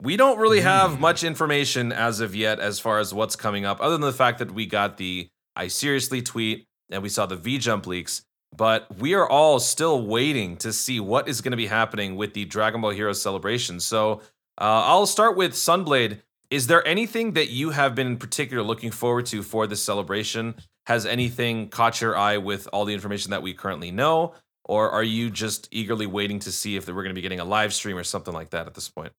We 0.00 0.16
don't 0.16 0.38
really 0.38 0.60
have 0.60 0.92
Mm. 0.92 1.00
much 1.00 1.24
information 1.24 1.90
as 1.92 2.20
of 2.20 2.34
yet 2.34 2.60
as 2.60 2.78
far 2.78 2.98
as 2.98 3.14
what's 3.14 3.34
coming 3.36 3.64
up, 3.64 3.80
other 3.80 3.92
than 3.94 4.02
the 4.02 4.12
fact 4.12 4.38
that 4.40 4.50
we 4.52 4.66
got 4.66 4.96
the 4.98 5.30
I 5.54 5.68
seriously 5.68 6.20
tweet 6.20 6.66
and 6.90 7.02
we 7.02 7.08
saw 7.08 7.24
the 7.24 7.36
V 7.36 7.56
jump 7.58 7.86
leaks. 7.86 8.22
But 8.54 8.98
we 8.98 9.14
are 9.14 9.28
all 9.28 9.60
still 9.60 10.06
waiting 10.06 10.56
to 10.58 10.72
see 10.72 11.00
what 11.00 11.28
is 11.28 11.40
going 11.40 11.50
to 11.52 11.56
be 11.56 11.66
happening 11.66 12.16
with 12.16 12.34
the 12.34 12.44
Dragon 12.44 12.80
Ball 12.80 12.90
Heroes 12.90 13.20
celebration. 13.20 13.80
So 13.80 14.20
uh, 14.58 14.84
I'll 14.84 15.06
start 15.06 15.36
with 15.36 15.52
Sunblade. 15.52 16.20
Is 16.50 16.66
there 16.66 16.86
anything 16.86 17.32
that 17.32 17.50
you 17.50 17.70
have 17.70 17.94
been 17.94 18.06
in 18.06 18.16
particular 18.16 18.62
looking 18.62 18.90
forward 18.90 19.26
to 19.26 19.42
for 19.42 19.66
this 19.66 19.82
celebration? 19.82 20.54
Has 20.86 21.04
anything 21.04 21.68
caught 21.68 22.00
your 22.00 22.16
eye 22.16 22.38
with 22.38 22.68
all 22.72 22.84
the 22.84 22.94
information 22.94 23.30
that 23.32 23.42
we 23.42 23.52
currently 23.52 23.90
know? 23.90 24.34
Or 24.64 24.90
are 24.90 25.02
you 25.02 25.30
just 25.30 25.68
eagerly 25.70 26.06
waiting 26.06 26.38
to 26.40 26.52
see 26.52 26.76
if 26.76 26.86
we're 26.88 26.94
going 26.94 27.08
to 27.08 27.14
be 27.14 27.20
getting 27.20 27.40
a 27.40 27.44
live 27.44 27.74
stream 27.74 27.96
or 27.96 28.04
something 28.04 28.34
like 28.34 28.50
that 28.50 28.66
at 28.66 28.74
this 28.74 28.88
point? 28.88 29.12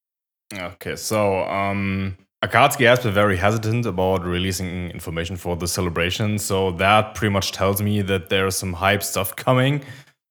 Okay, 0.52 0.96
so 0.96 1.44
um, 1.44 2.16
Akatsuki 2.44 2.86
has 2.86 3.00
been 3.00 3.12
very 3.12 3.36
hesitant 3.36 3.84
about 3.84 4.24
releasing 4.24 4.90
information 4.90 5.36
for 5.36 5.56
the 5.56 5.66
celebration, 5.66 6.38
so 6.38 6.70
that 6.72 7.14
pretty 7.16 7.32
much 7.32 7.50
tells 7.50 7.82
me 7.82 8.00
that 8.02 8.28
there's 8.28 8.54
some 8.54 8.72
hype 8.72 9.02
stuff 9.02 9.34
coming. 9.34 9.82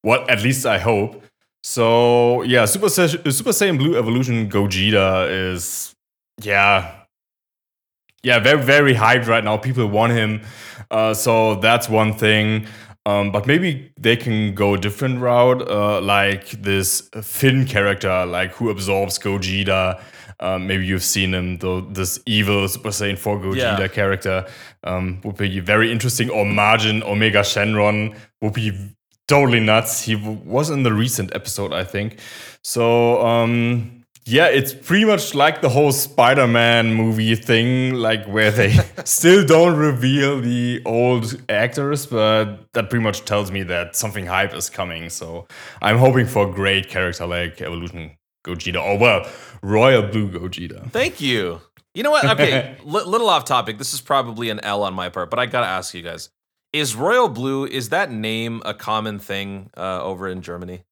What 0.03 0.29
at 0.29 0.41
least 0.41 0.65
I 0.65 0.77
hope. 0.77 1.21
So 1.63 2.43
yeah, 2.43 2.63
Super 2.63 2.87
Sa- 2.87 3.07
Super 3.07 3.51
Saiyan 3.51 3.77
Blue 3.77 3.97
Evolution 3.97 4.49
Gogeta 4.49 5.29
is 5.29 5.93
yeah, 6.41 6.93
yeah, 8.23 8.39
very 8.39 8.61
very 8.61 8.93
hyped 8.93 9.27
right 9.27 9.43
now. 9.43 9.57
People 9.57 9.87
want 9.87 10.13
him, 10.13 10.43
uh, 10.89 11.13
so 11.13 11.55
that's 11.55 11.89
one 11.89 12.13
thing. 12.13 12.67
Um, 13.05 13.31
but 13.31 13.47
maybe 13.47 13.91
they 13.97 14.15
can 14.15 14.53
go 14.53 14.75
a 14.75 14.77
different 14.77 15.19
route, 15.19 15.61
uh, 15.69 15.99
like 16.01 16.51
this 16.51 17.09
Finn 17.21 17.65
character, 17.65 18.25
like 18.25 18.53
who 18.53 18.69
absorbs 18.69 19.19
Gogeta. 19.19 20.01
Um, 20.39 20.67
maybe 20.67 20.85
you've 20.85 21.03
seen 21.03 21.33
him, 21.33 21.57
though. 21.57 21.81
This 21.81 22.19
evil 22.25 22.67
Super 22.67 22.89
Saiyan 22.89 23.17
4 23.17 23.39
Gogeta 23.39 23.79
Yeah. 23.79 23.87
character 23.87 24.45
um, 24.83 25.19
would 25.23 25.37
be 25.37 25.59
very 25.59 25.91
interesting. 25.91 26.29
Or 26.29 26.45
Margin 26.45 27.01
Omega 27.03 27.39
Shenron 27.41 28.15
would 28.41 28.53
be 28.53 28.71
totally 29.27 29.59
nuts. 29.59 30.01
He 30.03 30.13
w- 30.15 30.39
was 30.45 30.69
in 30.69 30.83
the 30.83 30.93
recent 30.93 31.33
episode, 31.35 31.73
I 31.73 31.83
think. 31.83 32.19
So 32.63 33.25
um, 33.25 34.03
yeah, 34.25 34.47
it's 34.47 34.73
pretty 34.73 35.05
much 35.05 35.33
like 35.33 35.61
the 35.61 35.69
whole 35.69 35.91
Spider-Man 35.91 36.93
movie 36.93 37.33
thing, 37.35 37.93
like 37.95 38.25
where 38.25 38.51
they 38.51 38.73
still 39.05 39.45
don't 39.45 39.77
reveal 39.77 40.41
the 40.41 40.81
old 40.85 41.41
actors, 41.49 42.05
but 42.05 42.71
that 42.73 42.89
pretty 42.89 43.03
much 43.03 43.23
tells 43.23 43.51
me 43.51 43.63
that 43.63 43.95
something 43.95 44.25
hype 44.25 44.53
is 44.53 44.69
coming. 44.69 45.09
So 45.09 45.47
I'm 45.81 45.97
hoping 45.97 46.25
for 46.27 46.49
a 46.49 46.51
great 46.53 46.89
character 46.89 47.25
like 47.25 47.61
Evolution 47.61 48.16
Gogeta, 48.47 48.77
Oh, 48.77 48.95
well, 48.97 49.29
Royal 49.61 50.01
Blue 50.03 50.29
Gogeta. 50.29 50.89
Thank 50.91 51.19
you. 51.21 51.61
You 51.93 52.03
know 52.03 52.11
what? 52.11 52.25
Okay, 52.31 52.77
li- 52.83 53.03
little 53.05 53.29
off 53.29 53.43
topic. 53.45 53.77
This 53.77 53.93
is 53.93 54.01
probably 54.01 54.49
an 54.49 54.59
L 54.61 54.83
on 54.83 54.93
my 54.93 55.09
part, 55.09 55.29
but 55.29 55.39
I 55.39 55.45
gotta 55.45 55.67
ask 55.67 55.93
you 55.93 56.01
guys: 56.03 56.29
Is 56.73 56.95
Royal 56.95 57.27
Blue 57.29 57.65
is 57.65 57.89
that 57.89 58.11
name 58.11 58.61
a 58.65 58.73
common 58.73 59.19
thing 59.19 59.69
uh, 59.77 60.01
over 60.03 60.27
in 60.27 60.41
Germany? 60.41 60.83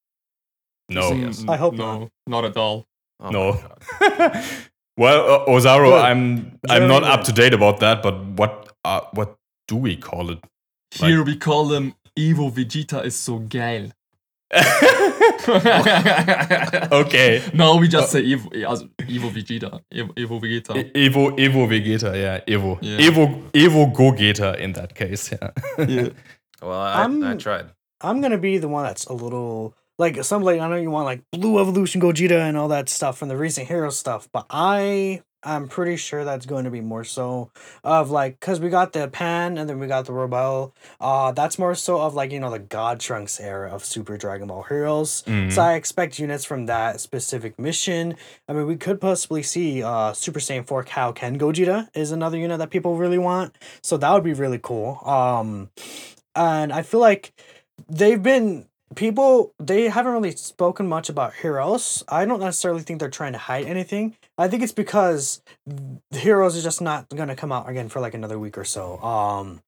No, 0.89 1.11
Mm, 1.11 1.49
I 1.49 1.57
hope 1.57 1.73
no, 1.75 2.09
not 2.27 2.45
at 2.45 2.57
all. 2.57 2.85
Oh 3.19 3.29
no. 3.29 3.59
Well, 4.97 5.41
uh, 5.41 5.45
Ozaru, 5.47 5.89
Look, 5.89 6.03
I'm 6.03 6.57
I'm 6.69 6.87
not 6.87 7.03
up 7.03 7.23
to 7.25 7.33
date 7.33 7.53
about 7.53 7.79
that, 7.81 8.01
but 8.01 8.15
what 8.39 8.71
uh, 8.85 9.01
what 9.13 9.35
do 9.67 9.75
we 9.75 9.97
call 9.97 10.31
it? 10.31 10.39
Like- 11.01 11.09
Here 11.09 11.21
we 11.23 11.35
call 11.35 11.67
them 11.67 11.95
Evo 12.17 12.49
Vegeta 12.51 13.03
is 13.03 13.15
so 13.15 13.39
geil. 13.39 13.91
okay. 16.91 17.41
no, 17.53 17.77
we 17.77 17.87
just 17.87 18.07
uh, 18.07 18.11
say 18.19 18.23
Evo, 18.23 18.65
also 18.67 18.85
Evo 18.99 19.29
Vegeta. 19.31 19.81
Evo, 19.91 20.13
Evo 20.15 20.39
Vegeta. 20.41 20.73
Evo, 20.93 21.31
Evo 21.37 21.67
Vegeta, 21.67 22.15
yeah, 22.15 22.39
Evo, 22.47 22.77
Yeah. 22.81 22.97
Evo, 22.97 23.41
Evo 23.53 23.91
Gogeta 23.93 24.57
in 24.59 24.73
that 24.73 24.95
case, 24.95 25.31
yeah. 25.31 25.51
yeah. 25.87 26.09
Well, 26.61 26.79
I, 26.79 26.93
I 26.93 27.01
I'm- 27.03 27.37
tried. 27.37 27.67
I'm 28.01 28.21
gonna 28.21 28.37
be 28.37 28.57
the 28.57 28.67
one 28.67 28.83
that's 28.83 29.05
a 29.05 29.13
little 29.13 29.73
like 29.97 30.21
some 30.23 30.43
like 30.43 30.59
I 30.59 30.67
know 30.67 30.75
you 30.75 30.91
want 30.91 31.05
like 31.05 31.21
Blue 31.31 31.59
Evolution 31.59 32.01
Gogeta 32.01 32.39
and 32.41 32.57
all 32.57 32.67
that 32.67 32.89
stuff 32.89 33.17
from 33.17 33.29
the 33.29 33.37
recent 33.37 33.67
hero 33.67 33.89
stuff, 33.89 34.27
but 34.33 34.45
I 34.49 35.21
I'm 35.45 35.67
pretty 35.67 35.95
sure 35.95 36.25
that's 36.25 36.45
going 36.45 36.65
to 36.65 36.71
be 36.71 36.81
more 36.81 37.03
so 37.03 37.51
of 37.83 38.09
like 38.11 38.39
because 38.39 38.59
we 38.59 38.69
got 38.69 38.93
the 38.93 39.07
Pan 39.07 39.57
and 39.57 39.69
then 39.69 39.79
we 39.79 39.87
got 39.87 40.05
the 40.05 40.13
Rebel. 40.13 40.73
Uh, 40.99 41.31
that's 41.31 41.59
more 41.59 41.75
so 41.75 42.01
of 42.01 42.15
like 42.15 42.31
you 42.31 42.39
know 42.39 42.49
the 42.51 42.59
God 42.59 42.99
Trunks 42.99 43.39
era 43.39 43.69
of 43.69 43.85
Super 43.85 44.17
Dragon 44.17 44.47
Ball 44.47 44.63
Heroes. 44.63 45.23
Mhm. 45.27 45.51
So 45.53 45.61
I 45.61 45.75
expect 45.75 46.17
units 46.19 46.43
from 46.43 46.65
that 46.65 46.99
specific 46.99 47.59
mission. 47.59 48.15
I 48.49 48.53
mean, 48.53 48.65
we 48.65 48.75
could 48.75 48.99
possibly 48.99 49.43
see 49.43 49.83
uh 49.83 50.13
Super 50.13 50.39
Saiyan 50.39 50.65
4 50.65 50.83
Kaioken 50.83 51.37
Gogeta 51.37 51.87
is 51.93 52.11
another 52.11 52.37
unit 52.37 52.57
that 52.59 52.71
people 52.71 52.95
really 52.97 53.19
want. 53.19 53.55
So 53.83 53.97
that 53.97 54.11
would 54.11 54.23
be 54.23 54.33
really 54.33 54.59
cool. 54.61 54.99
Um 55.07 55.69
and 56.35 56.73
I 56.73 56.81
feel 56.81 56.99
like 56.99 57.31
they've 57.87 58.21
been 58.21 58.65
people 58.95 59.53
they 59.59 59.89
haven't 59.89 60.13
really 60.13 60.31
spoken 60.31 60.87
much 60.87 61.09
about 61.09 61.33
heroes. 61.33 62.03
I 62.07 62.25
don't 62.25 62.39
necessarily 62.39 62.81
think 62.81 62.99
they're 62.99 63.09
trying 63.09 63.33
to 63.33 63.37
hide 63.39 63.65
anything. 63.65 64.15
I 64.37 64.49
think 64.49 64.63
it's 64.63 64.73
because 64.73 65.41
the 65.65 66.19
heroes 66.19 66.55
is 66.57 66.63
just 66.63 66.81
not 66.81 67.07
gonna 67.09 67.35
come 67.37 67.51
out 67.53 67.69
again 67.69 67.87
for 67.87 68.01
like 68.01 68.13
another 68.13 68.37
week 68.37 68.57
or 68.57 68.65
so. 68.65 68.97
Um 69.01 69.61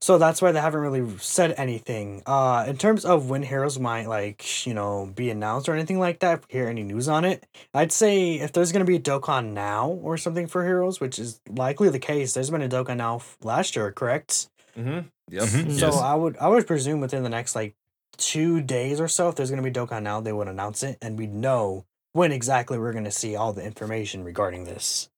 so 0.00 0.16
that's 0.18 0.40
why 0.40 0.52
they 0.52 0.60
haven't 0.60 0.80
really 0.80 1.18
said 1.18 1.54
anything. 1.58 2.22
Uh 2.26 2.64
in 2.66 2.78
terms 2.78 3.04
of 3.04 3.28
when 3.28 3.42
heroes 3.42 3.78
might 3.78 4.06
like, 4.06 4.66
you 4.66 4.72
know, 4.72 5.12
be 5.14 5.28
announced 5.30 5.68
or 5.68 5.74
anything 5.74 5.98
like 5.98 6.20
that, 6.20 6.38
if 6.38 6.46
we 6.48 6.58
hear 6.58 6.68
any 6.68 6.82
news 6.82 7.08
on 7.08 7.24
it, 7.26 7.44
I'd 7.74 7.92
say 7.92 8.34
if 8.36 8.52
there's 8.52 8.72
gonna 8.72 8.84
be 8.86 8.96
a 8.96 9.00
Dokkan 9.00 9.52
now 9.52 9.88
or 9.88 10.16
something 10.16 10.46
for 10.46 10.64
heroes, 10.64 10.98
which 11.00 11.18
is 11.18 11.40
likely 11.48 11.90
the 11.90 11.98
case, 11.98 12.32
there's 12.32 12.50
been 12.50 12.62
a 12.62 12.68
Dokkan 12.68 12.96
now 12.96 13.16
f- 13.16 13.36
last 13.42 13.76
year, 13.76 13.92
correct? 13.92 14.48
Mm-hmm. 14.78 15.08
Yep. 15.30 15.42
Mhm. 15.44 15.78
So 15.78 15.86
Yes. 15.88 15.96
I 15.96 16.14
would 16.14 16.36
I 16.38 16.48
would 16.48 16.66
presume 16.66 17.00
within 17.00 17.22
the 17.22 17.28
next 17.28 17.54
like 17.54 17.74
two 18.16 18.62
days 18.62 18.98
or 18.98 19.08
so, 19.08 19.28
if 19.28 19.34
there's 19.34 19.50
gonna 19.50 19.60
be 19.62 19.70
Dokkan 19.70 20.02
now, 20.02 20.20
they 20.22 20.32
would 20.32 20.48
announce 20.48 20.82
it 20.82 20.96
and 21.02 21.18
we'd 21.18 21.34
know 21.34 21.84
when 22.16 22.32
exactly 22.32 22.78
we're 22.78 22.94
gonna 22.94 23.10
see 23.10 23.36
all 23.36 23.52
the 23.52 23.62
information 23.62 24.24
regarding 24.24 24.64
this. 24.64 25.10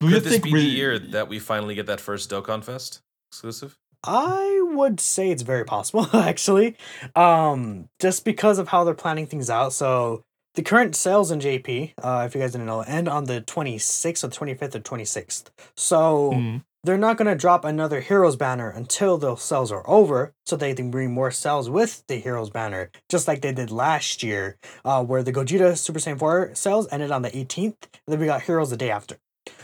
Do 0.00 0.06
you 0.06 0.14
Could 0.14 0.22
this 0.22 0.32
think 0.34 0.44
be 0.44 0.52
we, 0.52 0.60
the 0.60 0.66
year 0.66 0.98
that 0.98 1.28
we 1.28 1.38
finally 1.40 1.74
get 1.74 1.86
that 1.86 2.00
first 2.00 2.30
Dokkan 2.30 2.62
Fest 2.64 3.02
exclusive? 3.30 3.76
I 4.04 4.60
would 4.72 4.98
say 5.00 5.30
it's 5.30 5.42
very 5.42 5.64
possible, 5.64 6.06
actually. 6.16 6.76
Um, 7.16 7.88
just 7.98 8.24
because 8.24 8.58
of 8.58 8.68
how 8.68 8.84
they're 8.84 8.94
planning 8.94 9.26
things 9.26 9.50
out. 9.50 9.72
So 9.74 10.22
the 10.54 10.62
current 10.62 10.96
sales 10.96 11.30
in 11.30 11.40
JP, 11.40 11.92
uh, 12.02 12.22
if 12.26 12.34
you 12.34 12.40
guys 12.40 12.52
didn't 12.52 12.66
know, 12.68 12.80
end 12.80 13.08
on 13.08 13.24
the 13.24 13.42
26th 13.42 14.24
or 14.24 14.28
25th 14.28 14.74
or 14.76 14.80
26th. 14.80 15.50
So 15.76 16.30
Mm. 16.32 16.64
They're 16.82 16.98
not 16.98 17.16
going 17.16 17.28
to 17.28 17.34
drop 17.34 17.64
another 17.64 18.00
Heroes 18.00 18.36
banner 18.36 18.70
until 18.70 19.18
those 19.18 19.42
sales 19.42 19.70
are 19.70 19.88
over 19.88 20.32
so 20.46 20.56
they 20.56 20.74
can 20.74 20.90
bring 20.90 21.12
more 21.12 21.30
sales 21.30 21.68
with 21.68 22.02
the 22.08 22.16
Heroes 22.16 22.50
banner, 22.50 22.90
just 23.08 23.28
like 23.28 23.42
they 23.42 23.52
did 23.52 23.70
last 23.70 24.22
year, 24.22 24.56
uh, 24.84 25.04
where 25.04 25.22
the 25.22 25.32
Gogeta 25.32 25.76
Super 25.76 25.98
Saiyan 25.98 26.18
4 26.18 26.54
sales 26.54 26.88
ended 26.90 27.10
on 27.10 27.22
the 27.22 27.30
18th, 27.30 27.76
and 27.82 28.08
then 28.08 28.18
we 28.18 28.26
got 28.26 28.42
Heroes 28.42 28.70
the 28.70 28.76
day 28.76 28.90
after. 28.90 29.18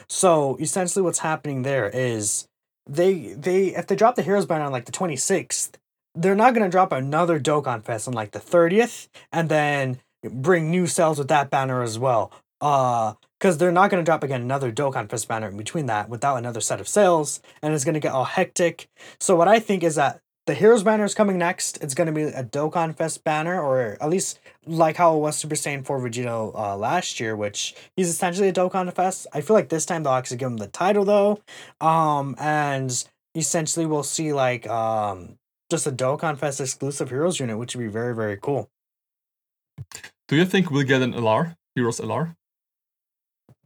So 0.08 0.56
essentially, 0.60 1.02
what's 1.02 1.20
happening 1.20 1.62
there 1.62 1.88
is 1.88 2.48
they 2.88 3.34
they 3.34 3.74
if 3.74 3.86
they 3.86 3.96
drop 3.96 4.14
the 4.14 4.22
Heroes 4.22 4.46
banner 4.46 4.64
on 4.64 4.72
like 4.72 4.84
the 4.84 4.92
26th, 4.92 5.72
they're 6.14 6.36
not 6.36 6.54
gonna 6.54 6.68
drop 6.68 6.92
another 6.92 7.40
Dokkan 7.40 7.82
Fest 7.82 8.06
on 8.06 8.14
like 8.14 8.30
the 8.30 8.38
30th, 8.38 9.08
and 9.32 9.48
then 9.48 10.00
bring 10.22 10.70
new 10.70 10.86
sales 10.86 11.18
with 11.18 11.28
that 11.28 11.50
banner 11.50 11.82
as 11.82 11.98
well. 11.98 12.32
Uh 12.60 13.14
because 13.38 13.58
they're 13.58 13.72
not 13.72 13.90
going 13.90 14.02
to 14.02 14.08
drop 14.08 14.22
again 14.22 14.42
another 14.42 14.72
Dokkan 14.72 15.08
Fest 15.08 15.28
banner 15.28 15.48
in 15.48 15.56
between 15.56 15.86
that 15.86 16.08
without 16.08 16.36
another 16.36 16.60
set 16.60 16.80
of 16.80 16.88
sales, 16.88 17.40
and 17.62 17.74
it's 17.74 17.84
going 17.84 17.94
to 17.94 18.00
get 18.00 18.12
all 18.12 18.24
hectic. 18.24 18.88
So 19.20 19.36
what 19.36 19.48
I 19.48 19.58
think 19.58 19.82
is 19.82 19.96
that 19.96 20.20
the 20.46 20.54
Heroes 20.54 20.84
banner 20.84 21.04
is 21.04 21.14
coming 21.14 21.38
next. 21.38 21.82
It's 21.82 21.94
going 21.94 22.06
to 22.06 22.12
be 22.12 22.22
a 22.22 22.44
Dokkan 22.44 22.96
Fest 22.96 23.24
banner, 23.24 23.60
or 23.60 23.96
at 24.00 24.08
least 24.08 24.38
like 24.64 24.96
how 24.96 25.16
it 25.16 25.18
was 25.18 25.36
Super 25.36 25.56
Saiyan 25.56 25.84
4 25.84 26.00
Vegito 26.00 26.54
uh, 26.54 26.76
last 26.76 27.18
year, 27.18 27.34
which 27.34 27.74
he's 27.96 28.08
essentially 28.08 28.48
a 28.48 28.52
Dokkan 28.52 28.92
Fest. 28.94 29.26
I 29.32 29.40
feel 29.40 29.54
like 29.54 29.70
this 29.70 29.84
time 29.84 30.04
they'll 30.04 30.12
actually 30.12 30.36
give 30.36 30.48
him 30.48 30.58
the 30.58 30.68
title 30.68 31.04
though. 31.04 31.40
Um, 31.80 32.36
and 32.38 33.04
essentially 33.34 33.86
we'll 33.86 34.02
see 34.02 34.32
like 34.32 34.66
um 34.68 35.36
just 35.68 35.86
a 35.86 35.92
Dokkan 35.92 36.38
Fest 36.38 36.60
exclusive 36.60 37.10
Heroes 37.10 37.40
unit, 37.40 37.58
which 37.58 37.74
would 37.74 37.82
be 37.82 37.88
very, 37.88 38.14
very 38.14 38.38
cool. 38.40 38.70
Do 40.28 40.36
you 40.36 40.44
think 40.44 40.70
we'll 40.70 40.86
get 40.86 41.02
an 41.02 41.12
LR? 41.12 41.56
Heroes 41.74 42.00
LR? 42.00 42.35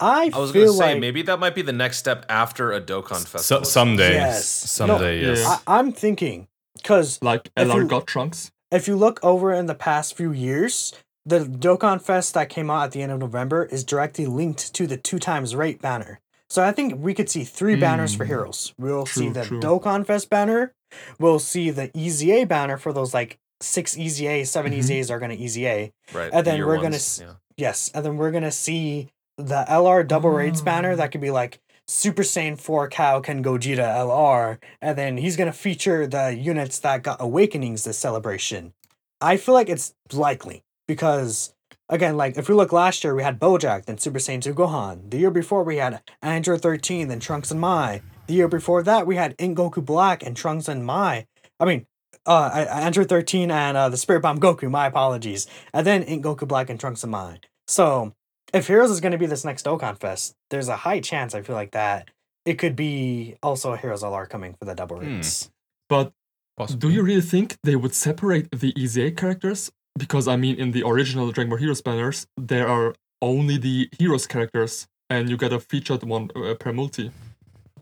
I, 0.01 0.31
I 0.33 0.39
was 0.39 0.53
gonna 0.53 0.69
say 0.69 0.93
like 0.93 1.01
maybe 1.01 1.23
that 1.23 1.39
might 1.39 1.55
be 1.55 1.63
the 1.63 1.73
next 1.73 1.99
step 1.99 2.25
after 2.29 2.73
a 2.73 2.81
Dokkan 2.81 3.17
So, 3.17 3.27
festival. 3.39 3.65
someday, 3.65 4.15
Yes. 4.15 4.49
someday, 4.49 5.21
No, 5.23 5.29
yes. 5.31 5.39
yeah. 5.41 5.57
I, 5.67 5.79
I'm 5.79 5.93
thinking 5.93 6.49
because 6.77 7.19
Like 7.23 7.51
If 7.57 7.69
LR 7.69 7.83
you- 7.83 7.89
got 7.89 8.07
trunks? 8.07 8.51
if 8.71 8.89
you 8.89 8.97
look 8.97 9.21
over 9.23 9.53
in 9.53 9.67
the 9.67 9.75
past 9.75 10.17
few 10.17 10.33
years, 10.33 10.93
the 11.27 11.41
Dokkan 11.41 12.01
Fest 12.01 12.33
that 12.35 12.49
came 12.49 12.71
out 12.71 12.85
at 12.85 12.93
the 12.93 13.03
end 13.03 13.13
of 13.13 13.19
November 13.19 13.65
is 13.67 13.85
directly 13.85 14.27
linked 14.27 14.73
to 14.75 14.87
the 14.87 14.97
two 14.97 15.19
times 15.19 15.55
rate 15.55 15.83
banner. 15.83 16.21
So 16.49 16.65
I 16.65 16.73
think 16.73 16.95
we 16.99 17.13
could 17.15 17.29
see 17.29 17.45
three 17.45 17.77
banners 17.77 18.15
for 18.15 18.25
Mm. 18.25 18.29
heroes. 18.29 18.75
We'll 18.79 19.07
see 19.07 19.29
the 19.29 19.45
true. 19.45 19.61
Dokkan 19.61 20.07
Fest 20.07 20.31
banner. 20.31 20.73
We'll 21.19 21.39
see 21.39 21.71
the 21.71 21.91
EZA 21.97 22.47
banner 22.47 22.77
for 22.79 22.93
those 22.93 23.13
like 23.15 23.39
six 23.61 23.97
EZA, 23.97 24.45
7 24.47 24.73
Mhm. 24.73 24.79
EZAs 24.79 25.11
are 25.11 25.19
gonna 25.21 25.35
EZA. 25.35 25.91
right? 26.15 26.31
and 26.33 26.47
then 26.47 26.57
year 26.57 26.67
we're 26.67 26.81
gonna 26.81 26.99
yeah. 27.21 27.35
Yes, 27.57 27.91
and 27.95 28.05
then 28.05 28.17
we're 28.17 28.31
gonna 28.31 28.51
see 28.51 29.11
the 29.43 29.65
LR 29.69 30.07
double 30.07 30.33
banner 30.65 30.93
Oh. 30.93 30.97
that 30.97 31.13
could 31.13 31.21
be 31.21 31.31
like 31.31 31.61
Super 31.87 32.23
Saiyan 32.23 32.59
4 32.59 32.89
Kaioken 32.89 33.43
Gogeta 33.43 33.85
LR, 33.85 34.59
and 34.81 34.97
then 34.97 35.17
he's 35.17 35.37
gonna 35.37 35.53
feature 35.53 36.07
the 36.07 36.35
units 36.37 36.79
that 36.81 37.03
got 37.03 37.21
awakenings 37.21 37.85
this 37.85 37.99
celebration. 37.99 38.73
I 39.21 39.37
feel 39.37 39.55
like 39.55 39.69
it's 39.69 39.95
likely 40.13 40.63
because 40.87 41.55
again, 41.89 42.17
like 42.17 42.37
if 42.39 42.49
we 42.49 42.55
look 42.55 42.73
last 42.73 43.03
year, 43.03 43.15
we 43.15 43.23
had 43.23 43.41
Bojack, 43.41 43.87
then 43.87 43.99
Super 43.99 44.19
Saiyan 44.19 44.41
2 44.43 44.55
Gohan. 44.55 45.11
The 45.11 45.19
year 45.19 45.31
before 45.31 45.65
we 45.65 45.77
had 45.79 46.01
Android 46.23 46.63
13, 46.63 47.09
then 47.09 47.19
Trunks 47.21 47.51
and 47.51 47.61
Mai. 47.61 48.03
The 48.29 48.35
year 48.35 48.49
before 48.49 48.83
that, 48.85 49.07
we 49.07 49.17
had 49.17 49.35
In 49.39 49.57
Goku 49.57 49.85
Black 49.85 50.23
and 50.23 50.37
Trunks 50.37 50.69
and 50.69 50.87
Mai. 50.87 51.27
I 51.59 51.65
mean, 51.65 51.87
uh, 52.27 52.51
Android 52.71 53.09
13 53.09 53.51
and 53.51 53.77
uh, 53.77 53.89
the 53.89 53.97
Spirit 53.97 54.21
Bomb 54.23 54.39
Goku. 54.39 54.71
My 54.71 54.87
apologies. 54.87 55.49
And 55.75 55.85
then 55.85 56.05
In 56.05 56.23
Goku 56.23 56.47
Black 56.47 56.71
and 56.71 56.79
Trunks 56.79 57.03
and 57.03 57.11
Mai. 57.11 57.41
So 57.67 58.15
if 58.53 58.67
Heroes 58.67 58.91
is 58.91 59.01
going 59.01 59.13
to 59.13 59.19
be 59.19 59.27
this 59.27 59.45
next 59.45 59.65
Dokkan 59.67 59.99
Fest, 59.99 60.35
there's 60.51 60.69
a 60.69 60.77
high 60.77 61.01
chance 61.01 61.35
I 61.35 61.43
feel 61.43 61.57
like 61.57 61.73
that 61.73 62.11
it 62.45 62.55
could 62.59 62.75
be 62.77 63.37
also 63.43 63.73
a 63.73 63.77
Heroes 63.77 64.03
LR 64.03 64.29
coming 64.29 64.55
for 64.55 64.65
the 64.65 64.75
double 64.75 64.97
Hmm. 64.99 65.17
rates. 65.17 65.51
But 65.89 66.13
Possibly. 66.57 66.81
do 66.89 66.95
you 66.95 67.03
really 67.03 67.21
think 67.21 67.57
they 67.63 67.77
would 67.77 67.95
separate 67.95 68.49
the 68.51 68.73
EZA 68.77 69.13
characters? 69.13 69.71
Because 69.99 70.27
I 70.29 70.37
mean, 70.37 70.57
in 70.57 70.71
the 70.73 70.83
original 70.87 71.31
Dragon 71.33 71.51
Ball 71.51 71.59
Heroes 71.59 71.83
banners, 71.83 72.27
there 72.37 72.69
are 72.69 72.95
only 73.21 73.59
the 73.59 73.89
heroes 73.99 74.27
characters, 74.27 74.87
and 75.11 75.29
you 75.29 75.37
get 75.37 75.53
a 75.53 75.61
featured 75.61 76.03
one 76.05 76.31
uh, 76.35 76.55
per 76.55 76.73
multi. 76.73 77.11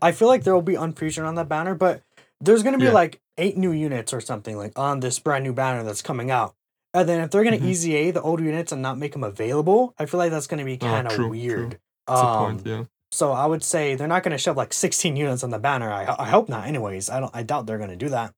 I 0.01 0.11
feel 0.11 0.27
like 0.27 0.43
there 0.43 0.53
will 0.53 0.61
be 0.61 0.75
unfeatured 0.75 1.25
on 1.25 1.35
that 1.35 1.47
banner, 1.47 1.75
but 1.75 2.01
there's 2.41 2.63
going 2.63 2.73
to 2.73 2.79
be 2.79 2.85
Yeah. 2.85 2.91
like 3.03 3.21
eight 3.37 3.57
new 3.57 3.71
units 3.71 4.11
or 4.13 4.19
something 4.21 4.57
like 4.57 4.77
on 4.77 4.99
this 4.99 5.19
brand 5.19 5.43
new 5.45 5.53
banner 5.53 5.83
that's 5.83 6.01
coming 6.01 6.29
out. 6.31 6.55
And 6.93 7.07
then 7.07 7.21
if 7.21 7.29
they're 7.31 7.43
going 7.43 7.59
to 7.59 7.63
Mhm. 7.65 7.69
EZA 7.69 8.11
the 8.13 8.21
old 8.21 8.39
units 8.41 8.71
and 8.71 8.81
not 8.81 8.97
make 8.97 9.13
them 9.13 9.23
available, 9.23 9.93
I 9.99 10.05
feel 10.05 10.17
like 10.17 10.31
that's 10.31 10.47
going 10.47 10.57
to 10.59 10.65
be 10.65 10.77
kind 10.77 11.05
of 11.07 11.13
true, 11.13 11.25
true. 11.25 11.29
weird. 11.31 11.79
That's 12.07 12.21
Um, 12.21 12.27
the 12.57 12.63
point, 12.63 12.67
yeah. 12.67 12.83
So 13.11 13.31
I 13.31 13.45
would 13.45 13.63
say 13.63 13.95
they're 13.95 14.07
not 14.07 14.23
going 14.23 14.31
to 14.31 14.37
shove 14.37 14.57
like 14.57 14.73
16 14.73 15.15
units 15.15 15.43
on 15.43 15.49
the 15.49 15.59
banner. 15.59 15.91
I, 15.91 16.15
I 16.17 16.29
hope 16.29 16.47
not. 16.49 16.67
Anyways, 16.67 17.09
I 17.09 17.19
don't. 17.19 17.35
I 17.35 17.43
doubt 17.43 17.65
they're 17.65 17.77
going 17.79 17.89
to 17.89 17.95
do 17.95 18.09
that. 18.09 18.33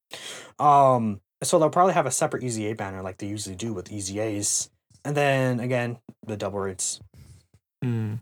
Um, 0.60 1.22
so 1.44 1.60
they'll 1.60 1.70
probably 1.70 1.94
have 1.94 2.06
a 2.06 2.12
separate 2.12 2.44
EZA 2.44 2.76
banner 2.76 3.02
like 3.02 3.18
they 3.18 3.28
usually 3.28 3.56
do 3.56 3.74
with 3.74 3.90
EZAs, 3.92 4.70
and 5.04 5.16
then 5.16 5.60
again 5.60 5.98
the 6.26 6.38
double 6.38 6.60
rates. 6.60 7.00
Mm. 7.84 8.20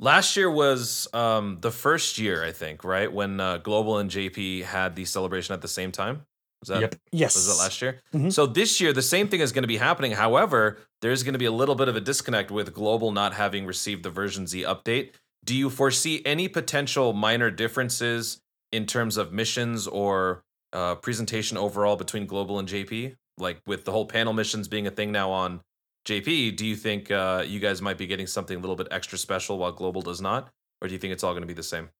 Last 0.00 0.36
year 0.36 0.48
was 0.50 1.08
um, 1.12 1.58
the 1.60 1.72
first 1.72 2.18
year, 2.18 2.44
I 2.44 2.52
think, 2.52 2.84
right 2.84 3.12
when 3.12 3.40
uh, 3.40 3.56
Global 3.56 3.98
and 3.98 4.08
JP 4.10 4.64
had 4.64 4.94
the 4.94 5.04
celebration 5.04 5.54
at 5.54 5.60
the 5.62 5.66
same 5.68 5.90
time. 5.90 6.22
Was 6.60 6.68
that 6.68 6.80
Yep. 6.80 6.94
Yes. 7.12 7.34
was 7.36 7.48
it 7.48 7.62
last 7.62 7.80
year? 7.82 8.00
Mhm. 8.12 8.32
So 8.32 8.46
this 8.46 8.80
year, 8.80 8.92
the 8.92 9.02
same 9.02 9.28
thing 9.28 9.40
is 9.40 9.52
going 9.52 9.62
to 9.62 9.68
be 9.68 9.76
happening. 9.76 10.12
However, 10.12 10.78
there's 11.02 11.22
going 11.22 11.34
to 11.34 11.38
be 11.38 11.44
a 11.44 11.52
little 11.52 11.74
bit 11.76 11.88
of 11.88 11.94
a 11.96 12.00
disconnect 12.00 12.50
with 12.50 12.72
Global 12.74 13.12
not 13.12 13.34
having 13.34 13.64
received 13.66 14.02
the 14.02 14.10
version 14.10 14.46
Z 14.46 14.62
update. 14.62 15.12
Do 15.44 15.54
you 15.54 15.70
foresee 15.70 16.20
any 16.24 16.48
potential 16.48 17.12
minor 17.12 17.50
differences 17.50 18.40
in 18.72 18.86
terms 18.86 19.16
of 19.16 19.32
missions 19.32 19.86
or 19.86 20.42
uh, 20.72 20.96
presentation 20.96 21.56
overall 21.56 21.96
between 21.96 22.26
Global 22.26 22.58
and 22.58 22.68
JP? 22.68 23.14
Like 23.38 23.60
with 23.66 23.84
the 23.84 23.92
whole 23.92 24.06
panel 24.06 24.32
missions 24.32 24.66
being 24.66 24.86
a 24.86 24.90
thing 24.90 25.12
now 25.12 25.30
on 25.30 25.60
JP, 26.06 26.56
do 26.56 26.66
you 26.66 26.74
think 26.74 27.10
uh, 27.12 27.44
you 27.46 27.60
guys 27.60 27.80
might 27.80 27.98
be 27.98 28.06
getting 28.08 28.26
something 28.26 28.56
a 28.56 28.60
little 28.60 28.74
bit 28.76 28.88
extra 28.90 29.16
special 29.16 29.58
while 29.58 29.70
Global 29.70 30.02
does 30.02 30.20
not? 30.20 30.48
Or 30.82 30.88
do 30.88 30.92
you 30.94 30.98
think 30.98 31.12
it's 31.12 31.22
all 31.22 31.32
going 31.32 31.42
to 31.42 31.46
be 31.46 31.54
the 31.54 31.62
same? 31.62 31.90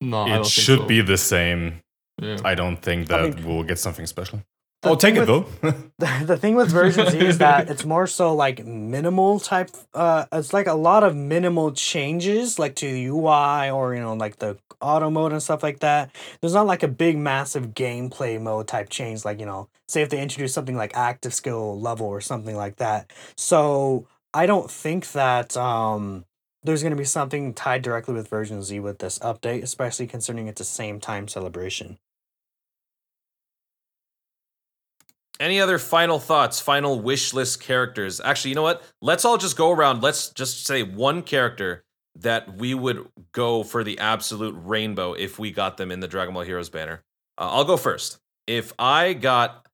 No, 0.00 0.22
I 0.22 0.28
don't 0.28 0.40
it 0.40 0.42
think 0.44 0.52
should 0.52 0.78
so. 0.80 0.86
be 0.86 1.00
the 1.00 1.16
same. 1.18 1.80
Yeah. 2.20 2.38
I 2.44 2.54
don't 2.54 2.76
think 2.76 3.10
I 3.12 3.22
that 3.22 3.36
mean- 3.36 3.46
we'll 3.46 3.64
get 3.64 3.78
something 3.78 4.06
special. 4.06 4.42
The 4.82 4.90
I'll 4.90 4.96
take 4.96 5.14
thing 5.14 5.24
it 5.24 5.26
though. 5.26 5.40
the, 5.98 6.24
the 6.24 6.36
thing 6.36 6.54
with 6.54 6.70
version 6.70 7.10
Z 7.10 7.18
is 7.18 7.38
that 7.38 7.68
it's 7.68 7.84
more 7.84 8.06
so 8.06 8.32
like 8.32 8.64
minimal 8.64 9.40
type. 9.40 9.70
Uh, 9.92 10.26
it's 10.30 10.52
like 10.52 10.68
a 10.68 10.74
lot 10.74 11.02
of 11.02 11.16
minimal 11.16 11.72
changes, 11.72 12.60
like 12.60 12.76
to 12.76 12.86
the 12.86 13.06
UI 13.06 13.70
or 13.70 13.96
you 13.96 14.00
know 14.00 14.14
like 14.14 14.36
the 14.36 14.56
auto 14.80 15.10
mode 15.10 15.32
and 15.32 15.42
stuff 15.42 15.64
like 15.64 15.80
that. 15.80 16.14
There's 16.40 16.54
not 16.54 16.68
like 16.68 16.84
a 16.84 16.88
big 16.88 17.18
massive 17.18 17.74
gameplay 17.74 18.40
mode 18.40 18.68
type 18.68 18.88
change, 18.88 19.24
like 19.24 19.40
you 19.40 19.46
know, 19.46 19.68
say 19.88 20.02
if 20.02 20.10
they 20.10 20.22
introduce 20.22 20.54
something 20.54 20.76
like 20.76 20.96
active 20.96 21.34
skill 21.34 21.80
level 21.80 22.06
or 22.06 22.20
something 22.20 22.54
like 22.54 22.76
that. 22.76 23.10
So 23.36 24.06
I 24.32 24.46
don't 24.46 24.70
think 24.70 25.10
that 25.10 25.56
um 25.56 26.24
there's 26.62 26.84
gonna 26.84 26.94
be 26.94 27.02
something 27.02 27.52
tied 27.52 27.82
directly 27.82 28.14
with 28.14 28.28
version 28.28 28.62
Z 28.62 28.78
with 28.78 29.00
this 29.00 29.18
update, 29.18 29.64
especially 29.64 30.06
considering 30.06 30.46
it's 30.46 30.60
the 30.60 30.64
same 30.64 31.00
time 31.00 31.26
celebration. 31.26 31.98
Any 35.40 35.60
other 35.60 35.78
final 35.78 36.18
thoughts, 36.18 36.58
final 36.60 37.00
wish 37.00 37.32
list 37.32 37.60
characters? 37.60 38.20
Actually, 38.20 38.50
you 38.50 38.54
know 38.56 38.62
what? 38.62 38.82
Let's 39.00 39.24
all 39.24 39.38
just 39.38 39.56
go 39.56 39.70
around. 39.70 40.02
Let's 40.02 40.30
just 40.30 40.66
say 40.66 40.82
one 40.82 41.22
character 41.22 41.84
that 42.16 42.56
we 42.56 42.74
would 42.74 43.06
go 43.32 43.62
for 43.62 43.84
the 43.84 43.98
absolute 43.98 44.56
rainbow 44.58 45.12
if 45.12 45.38
we 45.38 45.52
got 45.52 45.76
them 45.76 45.92
in 45.92 46.00
the 46.00 46.08
Dragon 46.08 46.34
Ball 46.34 46.42
Heroes 46.42 46.70
banner. 46.70 47.04
Uh, 47.38 47.48
I'll 47.52 47.64
go 47.64 47.76
first. 47.76 48.18
If 48.46 48.72
I 48.78 49.12
got. 49.12 49.66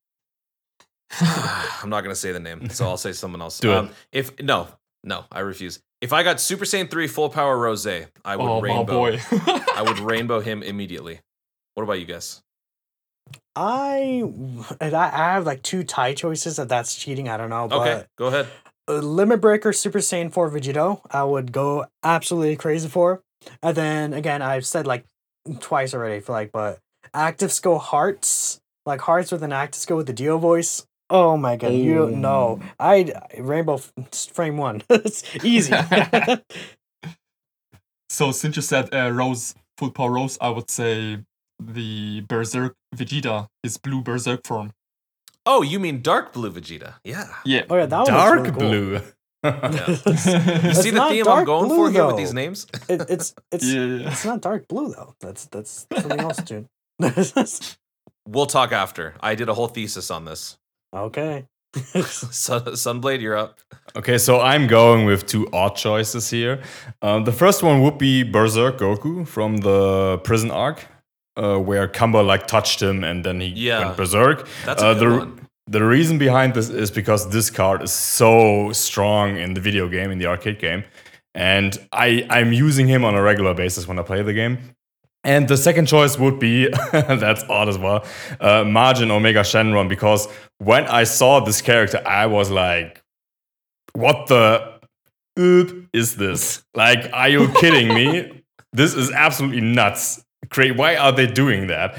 I'm 1.21 1.89
not 1.89 2.03
going 2.03 2.15
to 2.15 2.21
say 2.21 2.33
the 2.33 2.41
name, 2.41 2.69
so 2.69 2.87
I'll 2.87 2.97
say 2.99 3.13
someone 3.13 3.41
else. 3.41 3.59
Do 3.61 3.73
it. 3.73 3.91
If 4.13 4.41
No, 4.41 4.69
no, 5.03 5.25
I 5.33 5.41
refuse. 5.41 5.81
If 6.03 6.13
I 6.13 6.23
got 6.23 6.41
Super 6.41 6.67
Saiyan 6.67 6.91
3 6.91 7.07
Full 7.07 7.31
Power 7.31 7.57
Rose, 7.57 7.87
I 7.87 8.07
would 8.37 8.45
oh 8.45 8.61
rainbow. 8.61 8.93
boy. 8.93 9.21
I 9.31 9.83
would 9.87 9.99
rainbow 10.01 10.41
him 10.41 10.63
immediately. 10.63 11.21
What 11.75 11.85
about 11.85 12.01
you 12.01 12.05
guys? 12.05 12.43
I 13.57 14.23
and 14.81 14.95
I 14.95 15.05
I 15.07 15.33
have 15.35 15.47
like 15.47 15.63
two 15.63 15.85
tie 15.85 16.15
choices. 16.15 16.59
If 16.59 16.69
that's 16.69 16.95
cheating, 16.97 17.29
I 17.29 17.37
don't 17.37 17.51
know. 17.51 17.69
But 17.69 17.81
Okay, 17.81 18.05
go 18.17 18.27
ahead. 18.27 18.49
uh, 18.89 18.95
Limit 18.95 19.41
Breaker 19.41 19.73
Super 19.73 20.01
Saiyan 20.01 20.33
4 20.33 20.51
Vegito, 20.51 21.01
I 21.11 21.25
would 21.25 21.53
go 21.53 21.87
absolutely 22.03 22.57
crazy 22.57 22.89
for. 22.89 23.23
And 23.63 23.77
then 23.77 24.13
again, 24.13 24.43
I've 24.43 24.67
said 24.67 24.87
like 24.87 25.05
twice 25.61 25.95
already, 25.95 26.17
I 26.17 26.21
feel 26.21 26.35
like, 26.35 26.53
but 26.53 26.81
Active 27.13 27.53
Skill 27.53 27.79
Hearts, 27.79 28.61
like 28.87 29.01
Hearts 29.03 29.31
with 29.31 29.43
an 29.43 29.53
Active 29.53 29.81
Skill 29.81 29.99
with 29.99 30.07
the 30.07 30.13
Dio 30.13 30.37
voice. 30.39 30.87
Oh 31.11 31.37
my 31.37 31.57
god, 31.57 31.75
you 31.75 31.95
don't 31.95 32.21
know. 32.21 32.61
I 32.81 33.13
Rainbow 33.39 33.81
Frame 34.13 34.57
1. 34.57 34.83
it's 34.91 35.23
easy. 35.45 35.73
so 38.09 38.33
since 38.33 38.57
you 38.57 38.63
said 38.63 38.93
uh, 38.93 39.11
Rose, 39.13 39.55
full 39.79 39.91
power 39.91 40.11
Rose, 40.13 40.39
I 40.41 40.49
would 40.49 40.71
say 40.71 41.19
the 41.61 42.21
Berserk 42.23 42.75
Vegeta 42.95 43.49
is 43.63 43.77
blue 43.79 44.03
Berserk 44.03 44.47
form. 44.47 44.73
Oh, 45.47 45.63
you 45.63 45.79
mean 45.79 46.01
dark 46.03 46.33
blue 46.33 46.51
Vegeta? 46.51 46.95
Yeah. 47.05 47.27
Yeah. 47.45 47.65
oh 47.71 47.77
yeah, 47.77 47.87
that 47.87 48.07
Dark 48.07 48.41
was 48.41 48.49
really 48.49 48.61
cool. 48.61 48.69
blue. 48.71 49.01
You 49.45 49.51
It's 50.07 50.81
see 50.81 50.89
the 50.91 51.05
theme 51.11 51.29
I'm 51.29 51.45
going 51.45 51.69
blue, 51.69 51.77
for 51.77 51.91
here 51.91 52.07
with 52.07 52.17
these 52.17 52.33
names? 52.33 52.67
It, 52.89 53.03
it's 53.11 53.35
it's 53.53 53.67
Yeah. 53.71 54.09
it's 54.11 54.25
not 54.25 54.41
dark 54.41 54.67
blue 54.69 54.93
though. 54.95 55.15
That's 55.21 55.45
that's 55.47 55.87
something 55.93 56.19
else, 56.19 56.39
dude. 56.39 56.67
We'll 58.27 58.47
talk 58.47 58.73
after. 58.73 59.15
I 59.21 59.35
did 59.35 59.49
a 59.51 59.55
whole 59.55 59.69
thesis 59.69 60.11
on 60.11 60.25
this. 60.25 60.57
okay. 60.95 61.47
Sun, 62.07 62.63
Sunblade, 62.77 63.21
you're 63.21 63.37
up. 63.37 63.59
Okay, 63.97 64.17
so 64.17 64.41
I'm 64.41 64.67
going 64.69 65.05
with 65.07 65.27
two 65.27 65.49
odd 65.53 65.75
choices 65.77 66.31
here. 66.31 66.63
Um, 67.03 67.25
the 67.25 67.33
first 67.33 67.63
one 67.65 67.83
would 67.83 67.99
be 67.99 68.23
Berserk 68.23 68.79
Goku 68.79 69.27
from 69.27 69.57
the 69.59 70.19
prison 70.23 70.53
arc, 70.53 70.87
uh, 71.37 71.59
where 71.59 71.89
Kamba 71.89 72.23
like 72.23 72.47
touched 72.47 72.81
him 72.83 73.05
and 73.05 73.25
then 73.25 73.41
he 73.41 73.49
Yeah. 73.49 73.85
went 73.87 73.97
berserk. 73.97 74.47
That's 74.65 74.83
a 74.83 74.87
Uh, 74.89 74.95
the, 74.95 75.09
one. 75.11 75.41
The 75.67 75.83
reason 75.83 76.19
behind 76.19 76.53
this 76.55 76.69
is 76.69 76.91
because 76.91 77.31
this 77.31 77.49
card 77.51 77.83
is 77.83 77.91
so 77.91 78.71
strong 78.73 79.39
in 79.39 79.55
the 79.55 79.61
video 79.63 79.89
game, 79.89 80.11
in 80.11 80.19
the 80.19 80.27
arcade 80.27 80.59
game, 80.59 80.85
and 81.35 81.79
I 81.91 82.27
I'm 82.29 82.53
using 82.53 82.87
him 82.87 83.03
on 83.05 83.15
a 83.15 83.23
regular 83.23 83.55
basis 83.55 83.89
when 83.89 83.99
I 83.99 84.03
play 84.03 84.21
the 84.23 84.35
game. 84.35 84.59
And 85.27 85.49
the 85.49 85.57
second 85.57 85.87
choice 85.87 86.19
would 86.19 86.39
be 86.39 86.69
that's 86.93 87.45
odd 87.49 87.71
as 87.71 87.79
well, 87.79 88.05
uh, 88.41 88.63
Margin 88.65 89.11
Omega 89.11 89.41
Shenron, 89.41 89.89
because 89.89 90.29
when 90.59 90.85
I 90.85 91.05
saw 91.05 91.41
this 91.41 91.63
character, 91.63 92.03
I 92.07 92.27
was 92.27 92.51
like, 92.51 93.03
"What 93.95 94.27
the 94.27 94.81
oop 95.39 95.89
is 95.95 96.17
this? 96.17 96.63
Like, 96.75 97.09
are 97.15 97.31
you 97.31 97.49
kidding 97.55 97.89
me? 97.89 98.43
this 98.75 98.93
is 98.95 99.11
absolutely 99.11 99.63
nuts! 99.63 100.23
Great, 100.49 100.77
why 100.77 100.97
are 100.97 101.13
they 101.13 101.27
doing 101.27 101.69
that?" 101.69 101.97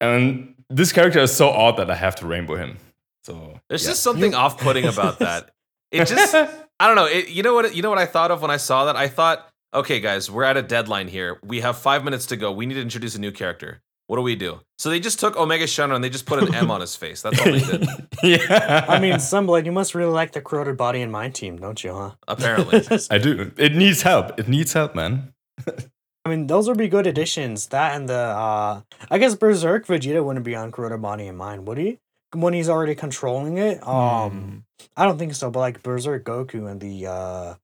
And 0.00 0.54
this 0.70 0.92
character 0.92 1.20
is 1.20 1.34
so 1.34 1.48
odd 1.48 1.76
that 1.78 1.90
I 1.90 1.94
have 1.94 2.16
to 2.16 2.26
rainbow 2.26 2.56
him. 2.56 2.76
So 3.24 3.60
There's 3.68 3.82
yeah. 3.82 3.90
just 3.90 4.02
something 4.02 4.34
off-putting 4.34 4.84
about 4.94 5.18
that. 5.18 5.50
It 5.90 6.06
just 6.06 6.34
I 6.34 6.86
don't 6.86 6.96
know. 6.96 7.06
It, 7.06 7.28
you 7.28 7.42
know 7.42 7.54
what? 7.54 7.74
You 7.74 7.82
know 7.82 7.90
what 7.90 7.98
I 7.98 8.06
thought 8.06 8.30
of 8.30 8.42
when 8.42 8.50
I 8.50 8.56
saw 8.56 8.84
that? 8.84 8.96
I 8.96 9.08
thought, 9.08 9.48
okay, 9.74 10.00
guys, 10.00 10.30
we're 10.30 10.44
at 10.44 10.56
a 10.56 10.62
deadline 10.62 11.08
here. 11.08 11.38
We 11.42 11.60
have 11.60 11.78
five 11.78 12.04
minutes 12.04 12.26
to 12.26 12.36
go. 12.36 12.52
We 12.52 12.66
need 12.66 12.74
to 12.74 12.82
introduce 12.82 13.14
a 13.14 13.20
new 13.20 13.32
character. 13.32 13.82
What 14.06 14.16
do 14.16 14.22
we 14.22 14.36
do? 14.36 14.60
So 14.78 14.88
they 14.88 15.00
just 15.00 15.20
took 15.20 15.36
Omega 15.36 15.64
Shenron 15.64 15.96
and 15.96 16.02
they 16.02 16.08
just 16.08 16.24
put 16.24 16.42
an 16.42 16.54
M 16.54 16.70
on 16.70 16.80
his 16.80 16.96
face. 16.96 17.20
That's 17.20 17.38
all 17.38 17.52
they 17.52 17.58
did. 17.60 17.86
yeah, 18.22 18.86
I 18.88 18.98
mean, 18.98 19.14
Sunblade, 19.14 19.66
you 19.66 19.72
must 19.72 19.94
really 19.94 20.12
like 20.12 20.32
the 20.32 20.40
corroded 20.40 20.78
body 20.78 21.02
and 21.02 21.12
mind 21.12 21.34
team, 21.34 21.58
don't 21.58 21.82
you, 21.84 21.92
huh? 21.92 22.12
Apparently. 22.26 22.86
I 23.10 23.18
do. 23.18 23.52
It 23.58 23.74
needs 23.74 24.00
help. 24.00 24.38
It 24.40 24.48
needs 24.48 24.72
help, 24.72 24.94
man. 24.94 25.34
I 26.28 26.30
mean, 26.36 26.46
those 26.46 26.68
would 26.68 26.76
be 26.76 26.88
good 26.88 27.06
additions. 27.06 27.68
That 27.68 27.96
and 27.96 28.06
the, 28.08 28.14
uh, 28.14 28.82
I 29.10 29.18
guess 29.18 29.34
Berserk 29.34 29.86
Vegeta 29.86 30.22
wouldn't 30.22 30.44
be 30.44 30.54
on 30.54 30.70
corroded 30.70 31.00
body 31.00 31.26
and 31.26 31.38
mind, 31.38 31.66
would 31.66 31.78
he? 31.78 32.00
When 32.34 32.52
he's 32.52 32.68
already 32.68 32.94
controlling 32.94 33.56
it? 33.56 33.86
Um, 33.86 34.64
I 34.94 35.06
don't 35.06 35.16
think 35.18 35.34
so, 35.34 35.50
but 35.50 35.60
like 35.60 35.82
Berserk 35.82 36.24
Goku 36.24 36.70
and 36.70 36.78
the, 36.80 37.06
uh, 37.06 37.54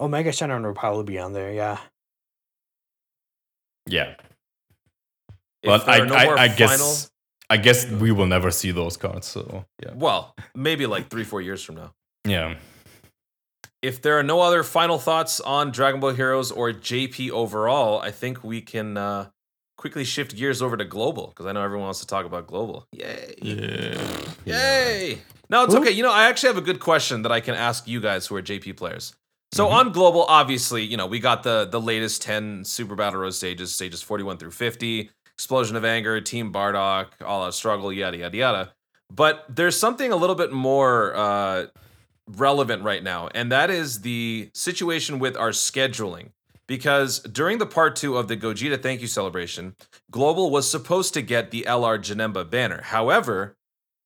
Omega 0.00 0.30
Shenron 0.30 0.64
would 0.64 0.76
probably 0.76 1.04
be 1.04 1.18
on 1.18 1.34
there, 1.34 1.52
yeah. 1.52 1.78
Yeah, 3.86 4.14
but 5.62 5.86
I, 5.86 5.98
no 6.06 6.14
I, 6.14 6.24
more 6.24 6.38
I 6.38 6.48
guess 6.48 6.70
final- 6.78 7.12
I 7.48 7.56
guess 7.58 7.86
we 7.88 8.10
will 8.10 8.26
never 8.26 8.50
see 8.50 8.72
those 8.72 8.96
cards. 8.96 9.26
So 9.28 9.64
yeah, 9.80 9.92
well, 9.94 10.34
maybe 10.56 10.86
like 10.86 11.08
three, 11.08 11.22
four 11.22 11.40
years 11.42 11.62
from 11.62 11.76
now. 11.76 11.92
yeah. 12.24 12.54
If 13.82 14.02
there 14.02 14.18
are 14.18 14.22
no 14.22 14.40
other 14.40 14.62
final 14.62 14.98
thoughts 14.98 15.40
on 15.40 15.70
Dragon 15.70 16.00
Ball 16.00 16.10
Heroes 16.10 16.50
or 16.50 16.72
JP 16.72 17.30
overall, 17.30 18.00
I 18.00 18.10
think 18.10 18.42
we 18.42 18.60
can 18.60 18.96
uh, 18.96 19.28
quickly 19.76 20.04
shift 20.04 20.34
gears 20.36 20.62
over 20.62 20.76
to 20.76 20.84
global 20.84 21.28
because 21.28 21.46
I 21.46 21.52
know 21.52 21.62
everyone 21.62 21.84
wants 21.86 22.00
to 22.00 22.06
talk 22.06 22.24
about 22.26 22.46
global. 22.46 22.86
Yay! 22.92 23.34
Yeah. 23.42 24.20
Yay! 24.44 25.18
No, 25.50 25.64
it's 25.64 25.74
Who? 25.74 25.80
okay. 25.80 25.90
You 25.92 26.02
know, 26.02 26.12
I 26.12 26.24
actually 26.28 26.48
have 26.48 26.56
a 26.56 26.62
good 26.62 26.80
question 26.80 27.22
that 27.22 27.30
I 27.32 27.40
can 27.40 27.54
ask 27.54 27.86
you 27.86 28.00
guys 28.00 28.26
who 28.26 28.34
are 28.36 28.42
JP 28.42 28.76
players. 28.76 29.14
So 29.52 29.66
Mhm. 29.66 29.72
on 29.72 29.92
global, 29.92 30.24
obviously, 30.24 30.82
you 30.82 30.96
know, 30.96 31.06
we 31.06 31.20
got 31.20 31.42
the 31.44 31.68
the 31.70 31.80
latest 31.80 32.22
10 32.22 32.64
Super 32.64 32.96
Battle 32.96 33.20
Road 33.20 33.30
stages, 33.34 33.72
stages 33.74 34.02
41 34.02 34.38
through 34.38 34.50
50, 34.50 35.10
Explosion 35.34 35.76
of 35.76 35.84
Anger, 35.84 36.20
Team 36.20 36.52
Bardock, 36.52 37.08
All 37.24 37.44
Out 37.44 37.54
Struggle, 37.54 37.92
yada 37.92 38.16
yada 38.16 38.36
yada. 38.36 38.72
But 39.14 39.44
there's 39.48 39.78
something 39.78 40.10
a 40.10 40.16
little 40.16 40.34
bit 40.34 40.50
more 40.50 41.14
uh, 41.14 41.66
relevant 42.28 42.82
right 42.82 43.02
now, 43.02 43.28
and 43.34 43.50
that 43.52 43.70
is 43.70 44.00
the 44.00 44.50
situation 44.54 45.18
with 45.18 45.36
our 45.36 45.50
scheduling. 45.50 46.30
Because 46.66 47.20
during 47.20 47.58
the 47.58 47.66
part 47.66 47.94
two 47.94 48.16
of 48.16 48.26
the 48.26 48.36
Gogeta 48.36 48.82
Thank 48.82 49.00
You 49.00 49.06
celebration, 49.06 49.76
Global 50.10 50.50
was 50.50 50.68
supposed 50.68 51.14
to 51.14 51.22
get 51.22 51.52
the 51.52 51.64
LR 51.68 51.96
Janemba 51.96 52.50
banner. 52.50 52.82
However, 52.82 53.56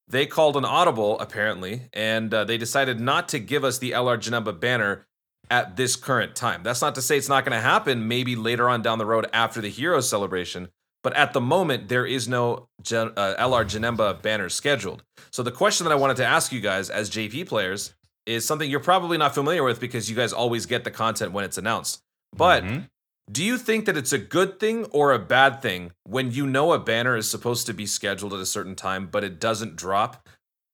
they 0.07 0.27
called 0.27 0.57
an 0.59 0.67
audible 0.67 1.19
apparently, 1.21 1.89
and 1.95 2.35
uh, 2.35 2.45
they 2.45 2.59
decided 2.59 3.01
not 3.01 3.31
to 3.31 3.39
give 3.39 3.65
us 3.65 3.79
the 3.79 3.93
LR 3.93 4.19
Janemba 4.19 4.61
banner 4.61 5.07
at 5.51 5.77
this 5.77 5.97
current 5.97 6.37
time. 6.37 6.63
That's 6.63 6.83
not 6.83 6.95
to 6.97 7.03
say 7.03 7.17
it's 7.17 7.29
not 7.29 7.45
going 7.45 7.57
to 7.57 7.63
happen. 7.63 8.07
Maybe 8.07 8.37
later 8.37 8.69
on 8.69 8.83
down 8.83 8.99
the 8.99 9.07
road 9.07 9.27
after 9.33 9.61
the 9.61 9.71
Heroes 9.71 10.09
celebration. 10.09 10.69
But 11.03 11.17
at 11.17 11.33
the 11.33 11.41
moment, 11.41 11.89
there 11.89 12.05
is 12.05 12.29
no 12.29 12.69
Gen- 12.83 13.13
uh, 13.17 13.35
LR 13.39 13.65
Janemba 13.65 14.21
banner 14.21 14.49
scheduled. 14.49 15.03
So 15.31 15.43
the 15.43 15.51
question 15.51 15.85
that 15.85 15.93
I 15.93 15.97
wanted 15.97 16.19
to 16.19 16.27
ask 16.27 16.53
you 16.53 16.61
guys 16.61 16.91
as 16.91 17.11
JP 17.11 17.49
players 17.49 17.95
is 18.27 18.45
something 18.47 18.71
you're 18.71 18.81
probably 18.81 19.19
not 19.19 19.35
familiar 19.35 19.63
with 19.63 19.81
because 19.81 20.09
you 20.11 20.17
guys 20.17 20.33
always 20.33 20.67
get 20.67 20.85
the 20.85 20.91
content 20.91 21.33
when 21.33 21.45
it's 21.45 21.59
announced. 21.59 22.01
But 22.37 22.63
Mhm. 22.65 22.89
do 23.31 23.43
you 23.45 23.59
think 23.59 23.87
that 23.87 23.97
it's 23.97 24.13
a 24.13 24.19
good 24.19 24.61
thing 24.61 24.85
or 24.87 25.13
a 25.13 25.19
bad 25.19 25.63
thing 25.63 25.93
when 26.05 26.31
you 26.31 26.47
know 26.47 26.73
a 26.73 26.79
banner 26.79 27.17
is 27.17 27.29
supposed 27.31 27.67
to 27.67 27.75
be 27.75 27.87
scheduled 27.87 28.33
at 28.35 28.41
a 28.41 28.47
certain 28.47 28.77
time, 28.77 29.07
but 29.07 29.25
it 29.25 29.41
doesn't 29.41 29.77
drop 29.77 30.29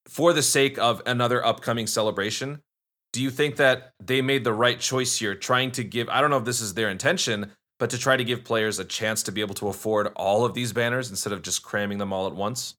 for 0.09 0.33
the 0.33 0.43
sake 0.43 0.79
of 0.79 1.03
another 1.07 1.45
upcoming 1.45 1.87
celebration? 1.87 2.61
Do 3.13 3.23
you 3.23 3.31
think 3.31 3.57
that 3.57 3.93
they 4.05 4.21
made 4.21 4.45
the 4.45 4.53
right 4.53 4.79
choice 4.79 5.17
here, 5.19 5.35
trying 5.35 5.71
to 5.73 5.85
give, 5.85 6.09
I 6.11 6.21
don't 6.21 6.31
know 6.31 6.37
if 6.37 6.45
this 6.45 6.61
is 6.61 6.75
their 6.75 6.91
intention, 6.91 7.53
but 7.79 7.91
to 7.91 7.99
try 7.99 8.17
to 8.17 8.25
give 8.25 8.45
players 8.45 8.79
a 8.79 8.85
chance 8.85 9.23
to 9.25 9.33
be 9.33 9.41
able 9.41 9.55
to 9.55 9.69
afford 9.69 10.09
all 10.17 10.45
of 10.45 10.55
these 10.55 10.73
banners 10.73 11.09
instead 11.11 11.33
of 11.33 11.43
just 11.43 11.63
cramming 11.63 11.99
them 11.99 12.13
all 12.13 12.27
at 12.27 12.35
once? 12.35 12.75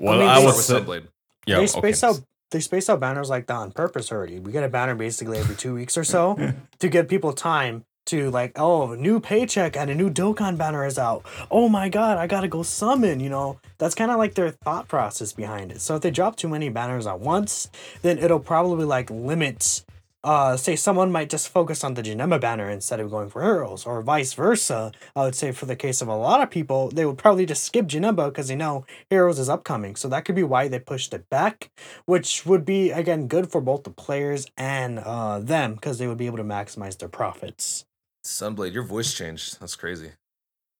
well, 0.00 0.18
mean, 0.18 0.28
I, 0.28 0.38
was 0.44 0.56
with 0.56 0.84
Sunblade. 0.84 1.06
yeah. 1.46 1.58
they 1.58 1.68
okay. 1.78 2.06
out 2.06 2.20
they 2.50 2.60
space 2.60 2.88
out 2.88 3.00
banners 3.00 3.30
like 3.30 3.46
that 3.46 3.54
on 3.54 3.72
purpose 3.72 4.10
already. 4.10 4.38
We 4.38 4.52
get 4.52 4.64
a 4.64 4.68
banner 4.68 4.94
basically 4.94 5.38
every 5.38 5.56
two 5.56 5.74
weeks 5.74 5.96
or 5.96 6.04
so 6.04 6.54
to 6.78 6.88
give 6.88 7.08
people 7.08 7.32
time 7.32 7.84
to 8.06 8.30
like, 8.30 8.52
oh, 8.56 8.94
new 8.94 9.20
paycheck 9.20 9.76
and 9.76 9.88
a 9.88 9.94
new 9.94 10.10
Dokkan 10.10 10.58
banner 10.58 10.84
is 10.84 10.98
out. 10.98 11.24
Oh 11.50 11.68
my 11.68 11.88
god, 11.88 12.18
I 12.18 12.26
gotta 12.26 12.48
go 12.48 12.62
summon. 12.62 13.20
You 13.20 13.30
know, 13.30 13.60
that's 13.78 13.94
kind 13.94 14.10
of 14.10 14.18
like 14.18 14.34
their 14.34 14.50
thought 14.50 14.88
process 14.88 15.32
behind 15.32 15.70
it. 15.70 15.80
So 15.80 15.96
if 15.96 16.02
they 16.02 16.10
drop 16.10 16.36
too 16.36 16.48
many 16.48 16.68
banners 16.68 17.06
at 17.06 17.20
once, 17.20 17.70
then 18.02 18.18
it'll 18.18 18.40
probably 18.40 18.84
like 18.84 19.10
limit. 19.10 19.84
Uh, 20.22 20.54
say 20.56 20.76
someone 20.76 21.10
might 21.10 21.30
just 21.30 21.48
focus 21.48 21.82
on 21.82 21.94
the 21.94 22.02
Janemba 22.02 22.38
banner 22.40 22.68
instead 22.68 23.00
of 23.00 23.10
going 23.10 23.30
for 23.30 23.42
Heroes, 23.42 23.86
or 23.86 24.02
vice 24.02 24.34
versa. 24.34 24.92
I 25.16 25.22
would 25.22 25.34
say 25.34 25.50
for 25.52 25.64
the 25.64 25.76
case 25.76 26.02
of 26.02 26.08
a 26.08 26.14
lot 26.16 26.42
of 26.42 26.50
people, 26.50 26.90
they 26.90 27.06
would 27.06 27.16
probably 27.16 27.46
just 27.46 27.64
skip 27.64 27.86
Janemba 27.86 28.26
because 28.28 28.48
they 28.48 28.56
know 28.56 28.84
Heroes 29.08 29.38
is 29.38 29.48
upcoming. 29.48 29.96
So 29.96 30.08
that 30.08 30.26
could 30.26 30.34
be 30.34 30.42
why 30.42 30.68
they 30.68 30.78
pushed 30.78 31.14
it 31.14 31.28
back, 31.30 31.70
which 32.04 32.44
would 32.44 32.66
be 32.66 32.90
again 32.90 33.28
good 33.28 33.50
for 33.50 33.62
both 33.62 33.84
the 33.84 33.90
players 33.90 34.46
and 34.58 34.98
uh, 34.98 35.38
them 35.38 35.74
because 35.74 35.98
they 35.98 36.06
would 36.06 36.18
be 36.18 36.26
able 36.26 36.36
to 36.38 36.44
maximize 36.44 36.98
their 36.98 37.08
profits. 37.08 37.86
Sunblade, 38.22 38.74
your 38.74 38.82
voice 38.84 39.14
changed. 39.14 39.58
That's 39.58 39.74
crazy. 39.76 40.12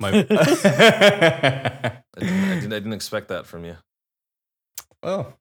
My- 0.00 0.11
I 0.31 1.92
didn't, 2.18 2.50
I 2.50 2.55
didn't, 2.55 2.72
I 2.72 2.79
didn't 2.79 2.92
expect 2.92 3.29
that 3.29 3.46
from 3.46 3.64
you. 3.64 3.76
well, 5.03 5.35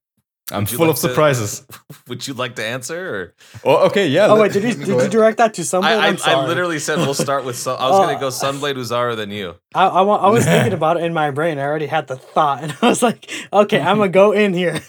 I'm 0.52 0.66
full 0.66 0.80
like 0.88 0.90
of 0.90 0.96
to- 0.96 1.02
surprises. 1.10 1.66
Would 2.08 2.28
you 2.28 2.34
like 2.34 2.56
to 2.56 2.66
answer? 2.66 3.16
Or? 3.16 3.34
Oh, 3.64 3.86
okay, 3.88 4.08
yeah. 4.08 4.28
Oh 4.28 4.40
wait, 4.42 4.52
did 4.52 4.64
you 4.64 4.74
did 4.74 4.88
you 4.88 5.08
direct 5.10 5.38
that 5.38 5.54
to 5.56 5.64
someone? 5.64 5.92
I, 5.92 5.96
I, 5.96 6.08
I'm 6.08 6.18
I 6.24 6.46
literally 6.48 6.80
said 6.80 6.98
we'll 6.98 7.14
start 7.28 7.46
with. 7.46 7.56
Sun, 7.56 7.78
I 7.80 7.90
was 7.90 8.00
gonna 8.00 8.20
go 8.20 8.28
Uh, 8.28 8.32
Sunblade 8.32 8.76
Uzaru 8.76 9.16
than 9.16 9.30
you. 9.32 9.56
I, 9.76 9.88
I, 9.88 10.02
wa- 10.02 10.16
I 10.18 10.30
was 10.30 10.46
thinking 10.52 10.74
about 10.74 10.98
it 10.98 11.04
in 11.04 11.14
my 11.14 11.30
brain. 11.32 11.60
I 11.60 11.64
already 11.64 11.86
had 11.88 12.08
the 12.08 12.16
thought, 12.16 12.64
and 12.64 12.76
I 12.82 12.88
was 12.88 13.04
like, 13.04 13.30
okay, 13.54 13.80
I'm 13.80 13.98
gonna 13.98 14.10
go 14.10 14.32
in 14.32 14.54
here. 14.54 14.80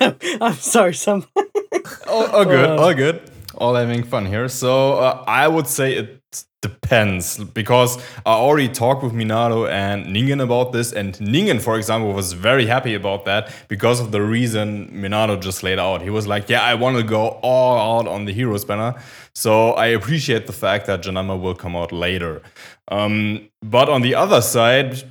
I'm 0.40 0.54
sorry, 0.54 0.94
some. 0.94 1.26
all, 2.08 2.26
all 2.26 2.44
good, 2.44 2.70
Uh, 2.70 2.82
all 2.82 2.94
good. 2.94 3.30
All 3.56 3.74
having 3.74 4.02
fun 4.04 4.24
here. 4.26 4.48
So 4.48 4.94
uh, 4.98 5.24
I 5.26 5.46
would 5.46 5.66
say 5.66 5.94
it 5.94 6.19
depends 6.62 7.42
because 7.42 7.96
I 8.26 8.32
already 8.32 8.68
talked 8.68 9.02
with 9.02 9.12
Minato 9.12 9.68
and 9.70 10.06
Ningen 10.06 10.42
about 10.42 10.72
this, 10.72 10.92
and 10.92 11.14
Ningen, 11.14 11.60
for 11.60 11.76
example, 11.76 12.12
was 12.12 12.32
very 12.34 12.66
happy 12.66 12.94
about 12.94 13.24
that 13.24 13.52
because 13.68 14.00
of 14.00 14.12
the 14.12 14.20
reason 14.20 14.90
Minato 14.90 15.40
just 15.40 15.62
laid 15.62 15.78
out. 15.78 16.02
He 16.02 16.10
was 16.10 16.26
like, 16.26 16.48
"Yeah, 16.48 16.62
I 16.62 16.74
want 16.74 16.96
to 16.96 17.02
go 17.02 17.38
all 17.42 17.98
out 17.98 18.08
on 18.08 18.26
the 18.26 18.32
Heroes 18.32 18.64
banner." 18.64 18.94
So 19.34 19.72
I 19.72 19.86
appreciate 19.86 20.46
the 20.46 20.52
fact 20.52 20.86
that 20.86 21.02
Janemba 21.02 21.40
will 21.40 21.54
come 21.54 21.74
out 21.76 21.92
later. 21.92 22.42
Um, 22.88 23.48
but 23.62 23.88
on 23.88 24.02
the 24.02 24.14
other 24.14 24.42
side, 24.42 25.02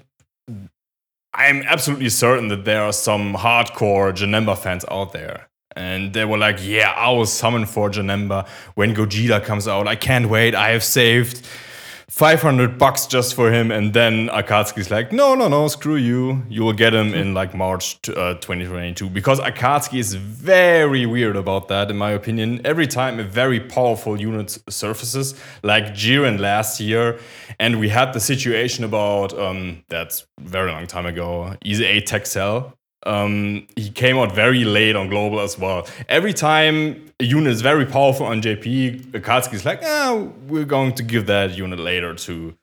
I'm 1.33 1.61
absolutely 1.63 2.09
certain 2.09 2.49
that 2.49 2.65
there 2.65 2.83
are 2.83 2.93
some 2.93 3.33
hardcore 3.33 4.13
Janemba 4.13 4.57
fans 4.57 4.85
out 4.91 5.13
there. 5.13 5.48
And 5.79 6.11
they 6.11 6.25
were 6.25 6.37
like, 6.37 6.57
yeah, 6.61 6.91
I 6.91 7.09
will 7.11 7.25
summon 7.25 7.65
for 7.65 7.89
Janemba 7.89 8.45
when 8.75 8.93
Gogeta 8.93 9.41
comes 9.43 9.65
out. 9.65 9.87
I 9.87 9.95
can't 9.95 10.27
wait. 10.27 10.53
I 10.53 10.71
have 10.71 10.83
saved 10.83 11.47
500 12.09 12.77
bucks 12.77 13.05
just 13.05 13.33
for 13.33 13.49
him. 13.49 13.71
And 13.71 13.93
then 13.93 14.27
Akatsuki's 14.27 14.91
like, 14.91 15.13
no, 15.13 15.35
no, 15.35 15.47
no, 15.47 15.69
screw 15.69 15.95
you. 15.95 16.43
You 16.49 16.63
will 16.63 16.73
get 16.73 16.93
him 16.93 17.13
in 17.13 17.33
like 17.33 17.55
March 17.55 17.97
uh, 18.09 18.33
2022. 18.33 19.09
Because 19.09 19.39
Akatsuki 19.39 19.99
is 19.99 20.15
very 20.15 21.05
weird 21.05 21.37
about 21.37 21.69
that, 21.69 21.89
in 21.89 21.97
my 21.97 22.11
opinion. 22.11 22.59
Every 22.65 22.87
time 22.87 23.17
a 23.17 23.23
very 23.23 23.61
powerful 23.61 24.19
unit 24.19 24.57
surfaces, 24.67 25.33
like 25.63 25.93
Jiren 25.93 26.39
last 26.39 26.81
year, 26.81 27.19
and 27.57 27.79
we 27.79 27.87
had 27.87 28.11
the 28.11 28.19
situation 28.19 28.83
about, 28.83 29.31
um, 29.39 29.85
that's 29.87 30.27
very 30.41 30.71
long 30.71 30.87
time 30.87 31.05
ago, 31.05 31.55
EZA 31.63 32.01
Texel. 32.01 32.73
Um, 33.05 33.67
he 33.75 33.89
came 33.89 34.17
out 34.17 34.35
very 34.35 34.65
late 34.65 34.95
on 34.95 35.09
global 35.09 35.39
as 35.39 35.57
well. 35.57 35.87
Every 36.09 36.33
time 36.33 37.11
a 37.19 37.23
unit 37.23 37.53
is 37.53 37.61
very 37.61 37.85
powerful 37.85 38.25
on 38.25 38.41
JP, 38.41 39.11
Akatsuki's 39.11 39.65
like, 39.65 39.81
ah, 39.83 40.27
we're 40.47 40.65
going 40.65 40.93
to 40.95 41.03
give 41.03 41.25
that 41.27 41.57
unit 41.57 41.79
later 41.79 42.13
to 42.13 42.55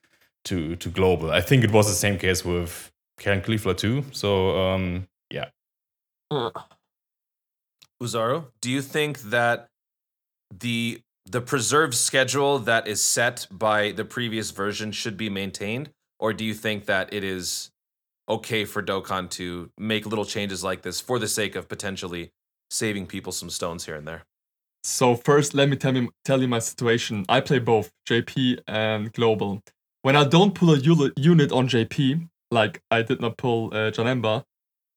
to 0.44 0.76
to 0.76 0.88
global. 0.90 1.30
I 1.30 1.40
think 1.40 1.64
it 1.64 1.72
was 1.72 1.86
the 1.86 1.94
same 1.94 2.18
case 2.18 2.44
with 2.44 2.92
Karen 3.18 3.40
Cleveland 3.42 3.78
too. 3.78 4.04
So 4.12 4.58
um, 4.58 5.08
yeah, 5.30 5.48
Uzaru, 8.02 8.46
do 8.60 8.70
you 8.70 8.82
think 8.82 9.20
that 9.22 9.68
the 10.56 11.00
the 11.24 11.40
preserved 11.40 11.94
schedule 11.94 12.58
that 12.60 12.86
is 12.86 13.02
set 13.02 13.46
by 13.50 13.90
the 13.90 14.04
previous 14.04 14.50
version 14.50 14.92
should 14.92 15.16
be 15.16 15.28
maintained, 15.28 15.90
or 16.18 16.32
do 16.32 16.44
you 16.44 16.54
think 16.54 16.86
that 16.86 17.12
it 17.12 17.24
is 17.24 17.70
okay 18.28 18.64
for 18.64 18.82
Dokkan 18.82 19.30
to 19.30 19.70
make 19.78 20.06
little 20.06 20.24
changes 20.24 20.64
like 20.64 20.82
this 20.82 21.00
for 21.00 21.18
the 21.18 21.28
sake 21.28 21.56
of 21.56 21.68
potentially 21.68 22.32
saving 22.70 23.06
people 23.06 23.32
some 23.32 23.50
stones 23.50 23.86
here 23.86 23.94
and 23.94 24.06
there? 24.06 24.24
So 24.84 25.16
first, 25.16 25.54
let 25.54 25.68
me 25.68 25.76
tell 25.76 25.96
you 25.96 26.10
tell 26.24 26.40
you 26.40 26.48
my 26.48 26.60
situation. 26.60 27.24
I 27.28 27.40
play 27.40 27.58
both 27.58 27.90
JP 28.08 28.60
and 28.68 29.12
global. 29.12 29.62
When 30.02 30.14
I 30.14 30.24
don't 30.24 30.54
pull 30.54 30.72
a 30.72 30.78
unit 30.78 31.50
on 31.50 31.68
JP, 31.68 32.28
like 32.52 32.80
I 32.90 33.02
did 33.02 33.20
not 33.20 33.36
pull 33.36 33.74
uh, 33.74 33.90
Janemba, 33.90 34.44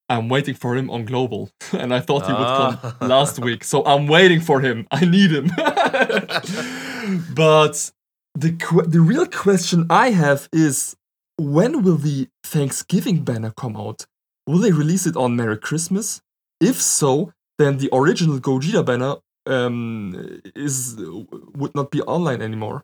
I'm 0.09 0.27
waiting 0.27 0.55
for 0.55 0.75
him 0.75 0.89
on 0.89 1.05
global, 1.05 1.49
and 1.73 1.93
I 1.93 1.99
thought 1.99 2.25
he 2.25 2.33
would 2.33 2.37
come 2.37 2.79
ah. 2.83 2.97
last 3.01 3.39
week. 3.39 3.63
So 3.63 3.85
I'm 3.85 4.07
waiting 4.07 4.41
for 4.41 4.59
him. 4.59 4.87
I 4.91 5.05
need 5.05 5.31
him. 5.31 5.47
but 7.33 7.91
the 8.35 8.53
qu- 8.53 8.87
the 8.87 9.01
real 9.01 9.25
question 9.25 9.85
I 9.89 10.11
have 10.11 10.49
is 10.51 10.95
when 11.39 11.83
will 11.83 11.97
the 11.97 12.27
Thanksgiving 12.43 13.23
banner 13.23 13.51
come 13.51 13.77
out? 13.77 14.05
Will 14.45 14.59
they 14.59 14.71
release 14.71 15.05
it 15.05 15.15
on 15.15 15.35
Merry 15.35 15.57
Christmas? 15.57 16.21
If 16.59 16.81
so, 16.81 17.33
then 17.57 17.77
the 17.77 17.89
original 17.93 18.39
Gogeta 18.39 18.85
banner 18.85 19.15
um, 19.45 20.41
is 20.55 20.95
would 20.97 21.73
not 21.75 21.91
be 21.91 22.01
online 22.01 22.41
anymore. 22.41 22.83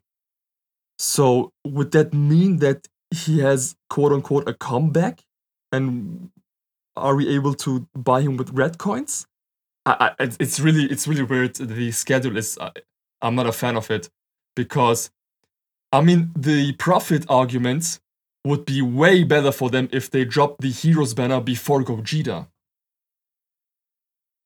So 0.97 1.51
would 1.65 1.91
that 1.91 2.13
mean 2.13 2.57
that 2.57 2.87
he 3.11 3.39
has 3.39 3.75
quote 3.89 4.13
unquote 4.13 4.47
a 4.47 4.53
comeback, 4.53 5.21
and 5.71 6.31
are 6.95 7.15
we 7.15 7.27
able 7.29 7.53
to 7.55 7.87
buy 7.93 8.21
him 8.21 8.37
with 8.37 8.51
red 8.51 8.77
coins? 8.77 9.27
I, 9.85 10.11
I, 10.19 10.23
it's 10.39 10.59
really 10.59 10.85
it's 10.85 11.07
really 11.07 11.23
weird. 11.23 11.55
The 11.55 11.91
schedule 11.91 12.37
is 12.37 12.57
I, 12.59 12.71
I'm 13.21 13.35
not 13.35 13.47
a 13.47 13.51
fan 13.51 13.75
of 13.75 13.91
it 13.91 14.09
because 14.55 15.11
I 15.91 16.01
mean 16.01 16.31
the 16.35 16.73
profit 16.73 17.25
arguments 17.27 17.99
would 18.45 18.63
be 18.63 18.81
way 18.81 19.23
better 19.23 19.51
for 19.51 19.69
them 19.69 19.89
if 19.91 20.09
they 20.09 20.23
dropped 20.23 20.61
the 20.61 20.69
heroes 20.69 21.13
banner 21.13 21.41
before 21.41 21.83
Gogeta. 21.83 22.47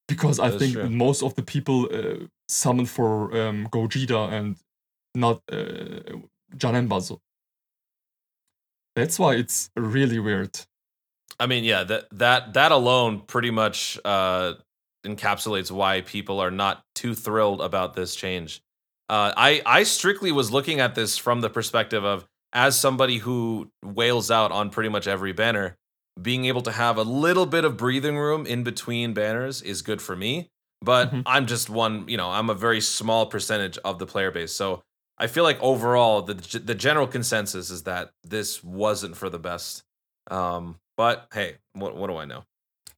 Because 0.08 0.40
I 0.40 0.50
think 0.58 0.74
true. 0.74 0.90
most 0.90 1.22
of 1.22 1.36
the 1.36 1.44
people 1.44 1.88
uh, 1.94 2.26
summon 2.48 2.88
for 2.88 3.36
um, 3.40 3.68
Gogeta 3.68 4.32
and 4.32 4.56
not 5.14 5.44
uh, 5.52 6.18
Janemba. 6.56 7.20
That's 8.96 9.20
why 9.20 9.36
it's 9.36 9.70
really 9.76 10.18
weird. 10.18 10.58
I 11.40 11.46
mean, 11.46 11.64
yeah, 11.64 11.84
that 11.84 12.06
that 12.12 12.54
that 12.54 12.72
alone 12.72 13.22
pretty 13.28 13.52
much 13.52 14.00
uh, 14.04 14.54
encapsulates 15.06 15.72
why 15.72 16.02
people 16.02 16.40
are 16.40 16.52
not 16.52 16.84
too 16.96 17.14
thrilled 17.14 17.62
about 17.62 17.94
this 17.94 18.16
change. 18.16 18.62
Uh, 19.10 19.34
I 19.36 19.62
I 19.66 19.84
strictly 19.84 20.32
was 20.32 20.52
looking 20.52 20.80
at 20.80 20.96
this 20.96 21.18
from 21.18 21.42
the 21.42 21.50
perspective 21.50 22.04
of 22.04 22.28
as 22.54 22.80
somebody 22.80 23.20
who 23.20 23.70
wails 23.84 24.32
out 24.32 24.52
on 24.52 24.70
pretty 24.70 24.90
much 24.90 25.08
every 25.08 25.34
banner, 25.34 25.78
being 26.22 26.46
able 26.46 26.62
to 26.62 26.72
have 26.72 26.98
a 26.98 27.04
little 27.04 27.46
bit 27.46 27.64
of 27.66 27.78
breathing 27.78 28.18
room 28.18 28.46
in 28.46 28.64
between 28.64 29.14
banners 29.14 29.62
is 29.62 29.82
good 29.82 30.02
for 30.02 30.16
me. 30.16 30.50
But 30.82 31.10
mm-hmm. 31.10 31.22
I'm 31.26 31.46
just 31.46 31.70
one, 31.70 32.08
you 32.08 32.18
know, 32.18 32.30
I'm 32.30 32.50
a 32.50 32.54
very 32.54 32.82
small 32.82 33.26
percentage 33.26 33.78
of 33.80 34.00
the 34.00 34.06
player 34.06 34.32
base. 34.32 34.54
So 34.54 34.82
I 35.18 35.28
feel 35.28 35.44
like 35.44 35.62
overall, 35.62 36.22
the 36.22 36.34
the 36.64 36.76
general 36.76 37.06
consensus 37.06 37.70
is 37.70 37.84
that 37.84 38.12
this 38.24 38.64
wasn't 38.64 39.18
for 39.18 39.30
the 39.30 39.40
best. 39.40 39.84
Um, 40.32 40.80
but 40.96 41.28
hey, 41.34 41.56
what 41.74 41.98
what 41.98 42.08
do 42.08 42.16
I 42.16 42.26
know? 42.26 42.44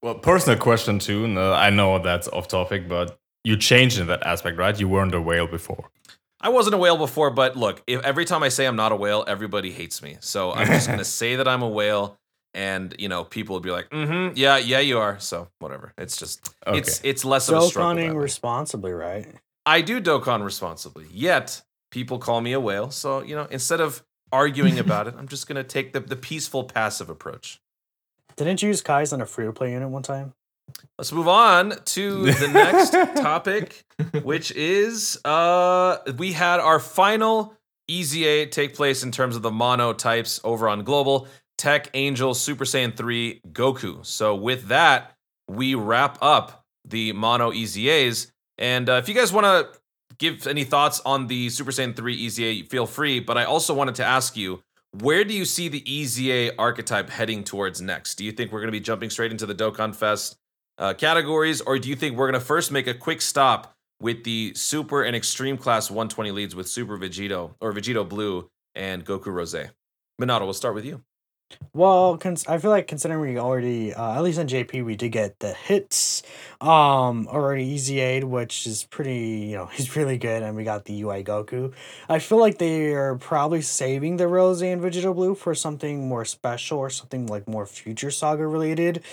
Well, 0.03 0.15
personal 0.15 0.59
question 0.59 0.99
too. 0.99 1.27
No, 1.27 1.53
I 1.53 1.71
know 1.71 1.97
that's 1.99 2.27
off 2.27 2.47
topic, 2.47 2.87
but 2.87 3.17
you 3.43 3.57
changed 3.57 3.99
in 3.99 4.07
that 4.07 4.25
aspect, 4.25 4.57
right? 4.57 4.79
You 4.79 4.87
weren't 4.87 5.15
a 5.15 5.21
whale 5.21 5.47
before. 5.47 5.89
I 6.41 6.49
wasn't 6.49 6.75
a 6.75 6.77
whale 6.77 6.97
before, 6.97 7.29
but 7.29 7.55
look, 7.55 7.81
if 7.85 8.03
every 8.03 8.25
time 8.25 8.41
I 8.43 8.49
say 8.49 8.65
I'm 8.65 8.75
not 8.75 8.91
a 8.91 8.95
whale, 8.95 9.23
everybody 9.27 9.71
hates 9.71 10.01
me. 10.01 10.17
So 10.19 10.51
I'm 10.51 10.67
just 10.67 10.87
gonna 10.87 11.05
say 11.21 11.35
that 11.35 11.47
I'm 11.47 11.61
a 11.61 11.69
whale, 11.69 12.17
and 12.53 12.95
you 12.97 13.07
know, 13.07 13.23
people 13.23 13.53
would 13.53 13.63
be 13.63 13.71
like, 13.71 13.89
"Mm-hmm, 13.91 14.35
yeah, 14.35 14.57
yeah, 14.57 14.79
you 14.79 14.97
are." 14.97 15.19
So 15.19 15.49
whatever. 15.59 15.93
It's 15.97 16.17
just 16.17 16.53
okay. 16.65 16.79
it's 16.79 16.99
it's 17.03 17.23
less 17.23 17.47
of 17.47 17.61
a 17.61 17.67
struggle. 17.67 18.15
responsibly, 18.15 18.91
right? 18.91 19.27
I 19.65 19.81
do 19.81 20.01
Dokkan 20.01 20.43
responsibly. 20.43 21.05
Yet 21.11 21.61
people 21.91 22.17
call 22.17 22.41
me 22.41 22.53
a 22.53 22.59
whale. 22.59 22.89
So 22.89 23.21
you 23.21 23.35
know, 23.35 23.47
instead 23.51 23.79
of 23.79 24.03
arguing 24.31 24.79
about 24.85 25.07
it, 25.07 25.13
I'm 25.17 25.27
just 25.27 25.47
gonna 25.47 25.63
take 25.63 25.93
the 25.93 25.99
the 25.99 26.15
peaceful, 26.15 26.63
passive 26.63 27.09
approach. 27.09 27.61
Didn't 28.35 28.63
you 28.63 28.69
use 28.69 28.81
Kai's 28.81 29.13
on 29.13 29.21
a 29.21 29.25
free 29.25 29.45
to 29.45 29.53
play 29.53 29.71
unit 29.71 29.89
one 29.89 30.03
time? 30.03 30.33
Let's 30.97 31.11
move 31.11 31.27
on 31.27 31.73
to 31.85 32.31
the 32.31 32.47
next 32.47 32.91
topic, 33.21 33.83
which 34.23 34.51
is 34.51 35.19
uh 35.25 35.97
we 36.17 36.31
had 36.33 36.59
our 36.59 36.79
final 36.79 37.55
EZA 37.89 38.47
take 38.47 38.75
place 38.75 39.03
in 39.03 39.11
terms 39.11 39.35
of 39.35 39.41
the 39.41 39.51
mono 39.51 39.93
types 39.93 40.39
over 40.43 40.69
on 40.69 40.83
Global 40.83 41.27
Tech 41.57 41.89
Angel 41.93 42.33
Super 42.33 42.65
Saiyan 42.65 42.95
3 42.95 43.41
Goku. 43.51 44.05
So 44.05 44.35
with 44.35 44.67
that, 44.69 45.15
we 45.47 45.75
wrap 45.75 46.17
up 46.21 46.65
the 46.85 47.13
mono 47.13 47.51
EZAs. 47.51 48.31
And 48.57 48.89
uh, 48.89 48.93
if 48.93 49.07
you 49.07 49.15
guys 49.15 49.31
want 49.31 49.45
to 49.45 49.79
give 50.17 50.47
any 50.47 50.63
thoughts 50.63 51.01
on 51.05 51.27
the 51.27 51.49
Super 51.49 51.71
Saiyan 51.71 51.95
3 51.95 52.25
EZA, 52.25 52.69
feel 52.69 52.85
free. 52.85 53.19
But 53.19 53.37
I 53.37 53.43
also 53.43 53.73
wanted 53.73 53.95
to 53.95 54.05
ask 54.05 54.35
you, 54.35 54.63
where 54.99 55.23
do 55.23 55.33
you 55.33 55.45
see 55.45 55.67
the 55.67 55.83
EZA 55.87 56.57
archetype 56.57 57.09
heading 57.09 57.43
towards 57.43 57.81
next? 57.81 58.15
Do 58.15 58.25
you 58.25 58.31
think 58.31 58.51
we're 58.51 58.59
going 58.59 58.67
to 58.67 58.71
be 58.71 58.79
jumping 58.79 59.09
straight 59.09 59.31
into 59.31 59.45
the 59.45 59.55
Dokkan 59.55 59.95
Fest 59.95 60.37
uh, 60.81 60.93
categories, 60.95 61.61
or 61.61 61.79
do 61.79 61.87
you 61.87 61.95
think 61.95 62.17
we're 62.17 62.29
going 62.29 62.39
to 62.39 62.45
first 62.45 62.71
make 62.71 62.87
a 62.87 62.93
quick 62.93 63.21
stop 63.21 63.73
with 64.01 64.23
the 64.23 64.51
Super 64.55 65.03
and 65.03 65.15
Extreme 65.15 65.57
Class 65.59 65.91
120 65.91 66.31
leads 66.31 66.55
with 66.55 66.67
Super 66.67 66.97
Vegito 66.97 67.53
or 67.61 67.71
Vegito 67.71 68.07
Blue 68.07 68.49
and 68.73 69.05
Goku 69.05 69.27
Rose? 69.27 69.55
Minato, 70.19 70.41
we'll 70.41 70.53
start 70.53 70.73
with 70.73 70.85
you. 70.85 71.03
Well, 71.73 72.17
cons- 72.17 72.45
I 72.47 72.57
feel 72.57 72.69
like 72.71 72.87
considering 72.87 73.21
we 73.21 73.39
already, 73.39 73.93
uh, 73.93 74.15
at 74.15 74.23
least 74.23 74.39
on 74.39 74.47
JP, 74.47 74.83
we 74.83 74.95
did 74.95 75.09
get 75.09 75.39
the 75.39 75.53
hits 75.53 76.21
um 76.59 77.27
already 77.27 77.63
easy 77.65 77.99
aid, 77.99 78.23
which 78.25 78.67
is 78.67 78.83
pretty, 78.83 79.47
you 79.49 79.55
know, 79.55 79.65
he's 79.71 79.95
really 79.95 80.17
good, 80.17 80.43
and 80.43 80.55
we 80.55 80.63
got 80.63 80.85
the 80.85 81.01
UI 81.01 81.23
Goku. 81.23 81.73
I 82.09 82.19
feel 82.19 82.39
like 82.39 82.57
they 82.57 82.93
are 82.93 83.15
probably 83.15 83.61
saving 83.61 84.17
the 84.17 84.27
Rose 84.27 84.61
and 84.61 84.81
Vegito 84.81 85.15
Blue 85.15 85.33
for 85.33 85.55
something 85.55 86.07
more 86.07 86.25
special 86.25 86.77
or 86.77 86.89
something 86.89 87.27
like 87.27 87.47
more 87.47 87.65
future 87.65 88.11
saga 88.11 88.45
related. 88.45 89.03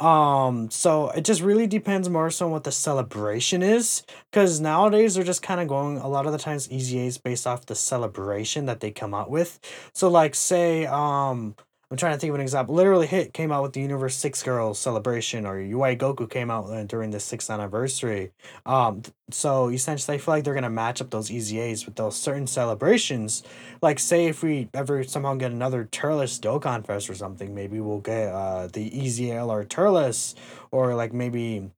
Um, 0.00 0.70
so 0.70 1.10
it 1.10 1.24
just 1.24 1.40
really 1.40 1.66
depends 1.66 2.08
more 2.08 2.30
so 2.30 2.46
on 2.46 2.52
what 2.52 2.64
the 2.64 2.72
celebration 2.72 3.62
is, 3.62 4.02
because 4.30 4.60
nowadays 4.60 5.14
they're 5.14 5.24
just 5.24 5.42
kind 5.42 5.60
of 5.60 5.68
going 5.68 5.98
a 5.98 6.08
lot 6.08 6.26
of 6.26 6.32
the 6.32 6.38
times 6.38 6.68
EZAs 6.68 7.22
based 7.22 7.46
off 7.46 7.66
the 7.66 7.74
celebration 7.74 8.66
that 8.66 8.80
they 8.80 8.90
come 8.90 9.14
out 9.14 9.30
with. 9.30 9.58
So 9.92 10.08
like 10.08 10.34
say 10.34 10.86
um 10.86 11.54
I'm 11.90 11.96
trying 11.96 12.12
to 12.12 12.18
think 12.18 12.28
of 12.28 12.34
an 12.34 12.42
example. 12.42 12.74
Literally, 12.74 13.06
Hit 13.06 13.32
came 13.32 13.50
out 13.50 13.62
with 13.62 13.72
the 13.72 13.80
Universe 13.80 14.14
Six 14.14 14.42
Girls 14.42 14.78
celebration, 14.78 15.46
or 15.46 15.58
UI 15.58 15.96
Goku 15.96 16.28
came 16.28 16.50
out 16.50 16.86
during 16.86 17.10
the 17.12 17.18
sixth 17.18 17.48
anniversary. 17.48 18.32
Um, 18.66 19.00
so 19.30 19.68
essentially, 19.70 20.16
I 20.16 20.18
feel 20.18 20.34
like 20.34 20.44
they're 20.44 20.52
gonna 20.52 20.68
match 20.68 21.00
up 21.00 21.08
those 21.08 21.30
EZAs 21.30 21.86
with 21.86 21.96
those 21.96 22.14
certain 22.14 22.46
celebrations. 22.46 23.42
Like, 23.80 23.98
say 24.00 24.26
if 24.26 24.42
we 24.42 24.68
ever 24.74 25.02
somehow 25.02 25.34
get 25.36 25.50
another 25.50 25.86
Turles 25.90 26.38
Dokkan 26.38 26.86
Fest 26.86 27.08
or 27.08 27.14
something, 27.14 27.54
maybe 27.54 27.80
we'll 27.80 28.00
get 28.00 28.28
uh 28.34 28.66
the 28.66 28.90
EZL 28.90 29.48
or 29.48 29.64
Turles, 29.64 30.34
or 30.70 30.94
like 30.94 31.14
maybe 31.14 31.70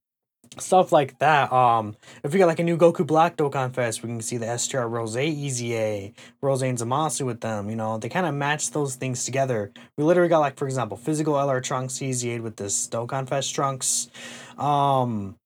stuff 0.59 0.91
like 0.91 1.17
that. 1.19 1.51
Um, 1.51 1.95
if 2.23 2.33
we 2.33 2.39
got 2.39 2.47
like 2.47 2.59
a 2.59 2.63
new 2.63 2.77
Goku 2.77 3.05
Black 3.05 3.37
Dokkan 3.37 3.73
Fest, 3.73 4.03
we 4.03 4.09
can 4.09 4.21
see 4.21 4.37
the 4.37 4.57
STR 4.57 4.81
Rose 4.81 5.15
EZA, 5.15 6.11
Rose 6.41 6.61
and 6.61 6.77
Zamasu 6.77 7.25
with 7.25 7.41
them. 7.41 7.69
You 7.69 7.75
know, 7.75 7.97
they 7.97 8.09
kind 8.09 8.25
of 8.25 8.33
match 8.33 8.71
those 8.71 8.95
things 8.95 9.23
together. 9.23 9.71
We 9.97 10.03
literally 10.03 10.29
got 10.29 10.39
like, 10.39 10.57
for 10.57 10.65
example, 10.65 10.97
physical 10.97 11.33
LR 11.35 11.63
Trunks 11.63 12.01
EZA 12.01 12.41
with 12.41 12.57
this 12.57 12.87
Dokkan 12.87 13.27
Fest 13.27 13.53
Trunks. 13.55 14.09
Um, 14.57 15.37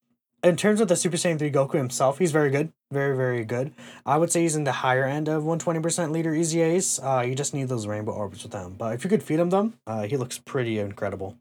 in 0.43 0.55
terms 0.55 0.79
of 0.79 0.87
the 0.87 0.95
Super 0.95 1.17
Saiyan 1.17 1.39
3 1.39 1.51
Goku 1.51 1.73
himself, 1.73 2.19
he's 2.19 2.31
very 2.31 2.51
good. 2.51 2.71
Very, 2.91 3.17
very 3.17 3.43
good. 3.43 3.73
I 4.05 4.17
would 4.17 4.31
say 4.31 4.41
he's 4.43 4.55
in 4.55 4.63
the 4.63 4.71
higher 4.71 5.03
end 5.03 5.27
of 5.27 5.43
120% 5.43 6.11
leader 6.11 6.31
EZAs. 6.31 6.99
Uh, 7.03 7.21
you 7.21 7.33
just 7.33 7.53
need 7.53 7.67
those 7.67 7.87
rainbow 7.87 8.11
orbs 8.11 8.43
with 8.43 8.53
him. 8.53 8.75
But 8.77 8.93
if 8.93 9.03
you 9.03 9.09
could 9.09 9.23
feed 9.23 9.39
him 9.39 9.49
them, 9.49 9.73
uh, 9.87 10.03
he 10.03 10.17
looks 10.17 10.37
pretty 10.37 10.77
incredible. 10.77 11.37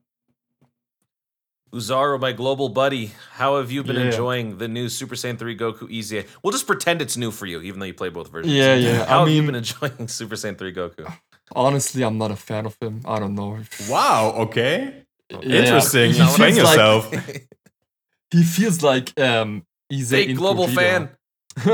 Uzaru, 1.74 2.20
my 2.20 2.32
global 2.32 2.68
buddy, 2.68 3.12
how 3.32 3.56
have 3.58 3.72
you 3.72 3.82
been 3.82 3.96
yeah. 3.96 4.06
enjoying 4.06 4.58
the 4.58 4.68
new 4.68 4.88
Super 4.88 5.16
Saiyan 5.16 5.38
3 5.38 5.56
Goku 5.56 5.90
EZA? 5.90 6.24
We'll 6.42 6.52
just 6.52 6.66
pretend 6.66 7.02
it's 7.02 7.16
new 7.16 7.32
for 7.32 7.46
you, 7.46 7.60
even 7.62 7.80
though 7.80 7.86
you 7.86 7.94
play 7.94 8.10
both 8.10 8.30
versions. 8.30 8.54
Yeah, 8.54 8.74
yeah. 8.74 9.04
How 9.04 9.16
I 9.16 9.18
have 9.18 9.26
mean, 9.26 9.36
you 9.36 9.42
been 9.42 9.54
enjoying 9.56 10.08
Super 10.18 10.36
Saiyan 10.36 10.56
3 10.56 10.72
Goku? 10.72 11.12
Honestly, 11.54 12.02
I'm 12.04 12.16
not 12.16 12.30
a 12.30 12.36
fan 12.36 12.64
of 12.64 12.76
him. 12.80 13.02
I 13.04 13.18
don't 13.18 13.34
know. 13.34 13.58
Wow, 13.88 14.34
okay. 14.36 15.04
Yeah. 15.30 15.38
Interesting. 15.40 16.14
You 16.14 16.24
explain 16.24 16.56
yourself. 16.56 17.12
Like, 17.12 17.48
he 18.30 18.42
feels 18.42 18.82
like 18.82 19.18
um 19.18 19.66
he's 19.88 20.12
a 20.12 20.32
global 20.32 20.68
fan. 20.68 21.10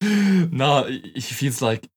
no, 0.00 0.84
he 0.84 1.20
feels 1.20 1.62
like 1.62 1.88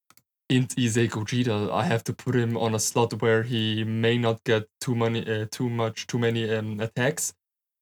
int 0.52 0.76
Ise 0.78 1.08
Gogeta. 1.08 1.72
I 1.72 1.84
have 1.86 2.04
to 2.04 2.14
put 2.14 2.36
him 2.36 2.58
on 2.58 2.76
a 2.76 2.80
slot 2.80 3.22
where 3.22 3.44
he 3.44 3.84
may 3.84 4.18
not 4.18 4.44
get 4.44 4.68
too 4.80 4.96
many, 4.96 5.22
uh, 5.28 5.46
too 5.50 5.70
much, 5.70 6.06
too 6.08 6.20
many 6.20 6.50
um, 6.54 6.80
attacks, 6.80 7.34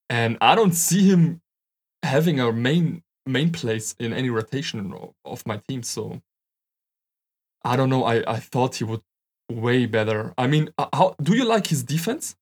and 0.09 0.37
I 0.39 0.55
don't 0.55 0.73
see 0.73 1.09
him 1.09 1.41
having 2.03 2.39
a 2.39 2.51
main 2.51 3.03
main 3.25 3.51
place 3.51 3.95
in 3.99 4.13
any 4.13 4.29
rotation 4.29 4.93
of 5.25 5.45
my 5.45 5.61
team. 5.67 5.83
So 5.83 6.21
I 7.63 7.75
don't 7.75 7.89
know. 7.89 8.03
I 8.05 8.23
I 8.35 8.39
thought 8.39 8.75
he 8.75 8.83
would 8.85 9.01
way 9.51 9.85
better. 9.85 10.33
I 10.37 10.47
mean, 10.47 10.69
how 10.93 11.15
do 11.21 11.35
you 11.35 11.45
like 11.45 11.67
his 11.67 11.83
defense? 11.83 12.35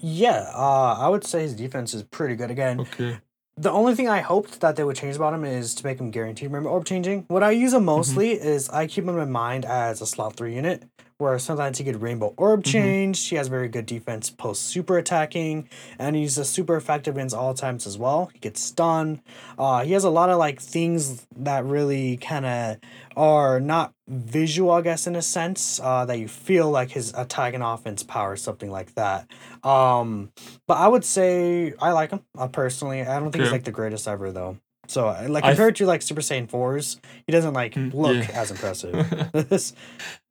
Yeah, 0.00 0.50
uh, 0.54 0.96
I 0.98 1.08
would 1.08 1.24
say 1.24 1.42
his 1.42 1.54
defense 1.54 1.92
is 1.94 2.02
pretty 2.02 2.36
good. 2.36 2.50
Again, 2.50 2.80
Okay. 2.80 3.20
The 3.56 3.70
only 3.70 3.94
thing 3.94 4.08
I 4.08 4.20
hoped 4.20 4.60
that 4.60 4.76
they 4.76 4.84
would 4.84 4.96
change 4.96 5.16
about 5.16 5.34
him 5.34 5.44
is 5.44 5.74
to 5.76 5.84
make 5.84 6.00
him 6.00 6.10
guaranteed 6.10 6.48
remember 6.48 6.68
orb 6.68 6.84
changing. 6.84 7.24
What 7.28 7.42
I 7.42 7.52
use 7.52 7.72
him 7.72 7.80
mm-hmm. 7.80 7.86
mostly 7.86 8.32
is 8.32 8.68
I 8.68 8.86
keep 8.86 9.04
him 9.04 9.18
in 9.18 9.30
mind 9.30 9.64
as 9.64 10.00
a 10.00 10.06
slot 10.06 10.36
three 10.36 10.54
unit, 10.54 10.84
where 11.18 11.38
sometimes 11.38 11.78
he 11.78 11.84
could 11.84 12.02
rainbow 12.02 12.34
orb 12.36 12.64
change. 12.64 13.28
He 13.28 13.36
has 13.36 13.48
very 13.48 13.68
good 13.68 13.86
defense 13.86 14.30
post 14.30 14.62
super 14.62 14.98
attacking, 14.98 15.68
and 15.98 16.16
he's 16.16 16.36
a 16.38 16.44
super 16.44 16.76
effective 16.76 17.14
against 17.16 17.34
all 17.34 17.54
times 17.54 17.86
as 17.86 17.96
well. 17.96 18.30
He 18.32 18.38
gets 18.40 18.60
stun. 18.60 19.20
Uh, 19.58 19.84
he 19.84 19.92
has 19.92 20.04
a 20.04 20.10
lot 20.10 20.30
of 20.30 20.38
like 20.38 20.60
things 20.60 21.26
that 21.36 21.64
really 21.64 22.16
kind 22.16 22.46
of 22.46 22.76
are 23.16 23.60
not 23.60 23.92
visual, 24.08 24.70
I 24.72 24.82
guess, 24.82 25.06
in 25.06 25.16
a 25.16 25.22
sense, 25.22 25.80
uh, 25.82 26.04
that 26.06 26.18
you 26.18 26.28
feel 26.28 26.70
like 26.70 26.90
his 26.90 27.14
attack 27.14 27.54
and 27.54 27.62
offense 27.62 28.02
power, 28.02 28.36
something 28.36 28.70
like 28.70 28.94
that. 28.94 29.28
Um, 29.62 30.30
but 30.66 30.78
I 30.78 30.88
would 30.88 31.04
say 31.04 31.74
I 31.80 31.92
like 31.92 32.10
him 32.10 32.20
uh, 32.36 32.48
personally. 32.48 33.02
I 33.02 33.18
don't 33.20 33.30
think 33.32 33.42
he's 33.42 33.52
like 33.52 33.64
the 33.64 33.70
greatest 33.72 34.08
ever 34.08 34.32
though. 34.32 34.58
So 34.86 35.08
uh, 35.08 35.26
like 35.30 35.44
I 35.44 35.48
th- 35.48 35.56
compared 35.56 35.76
to 35.76 35.86
like 35.86 36.02
Super 36.02 36.20
Saiyan 36.20 36.50
fours, 36.50 37.00
he 37.26 37.32
doesn't 37.32 37.54
like 37.54 37.74
Mm, 37.74 37.94
look 37.94 38.28
yeah. 38.28 38.40
as 38.42 38.50
impressive. 38.50 38.94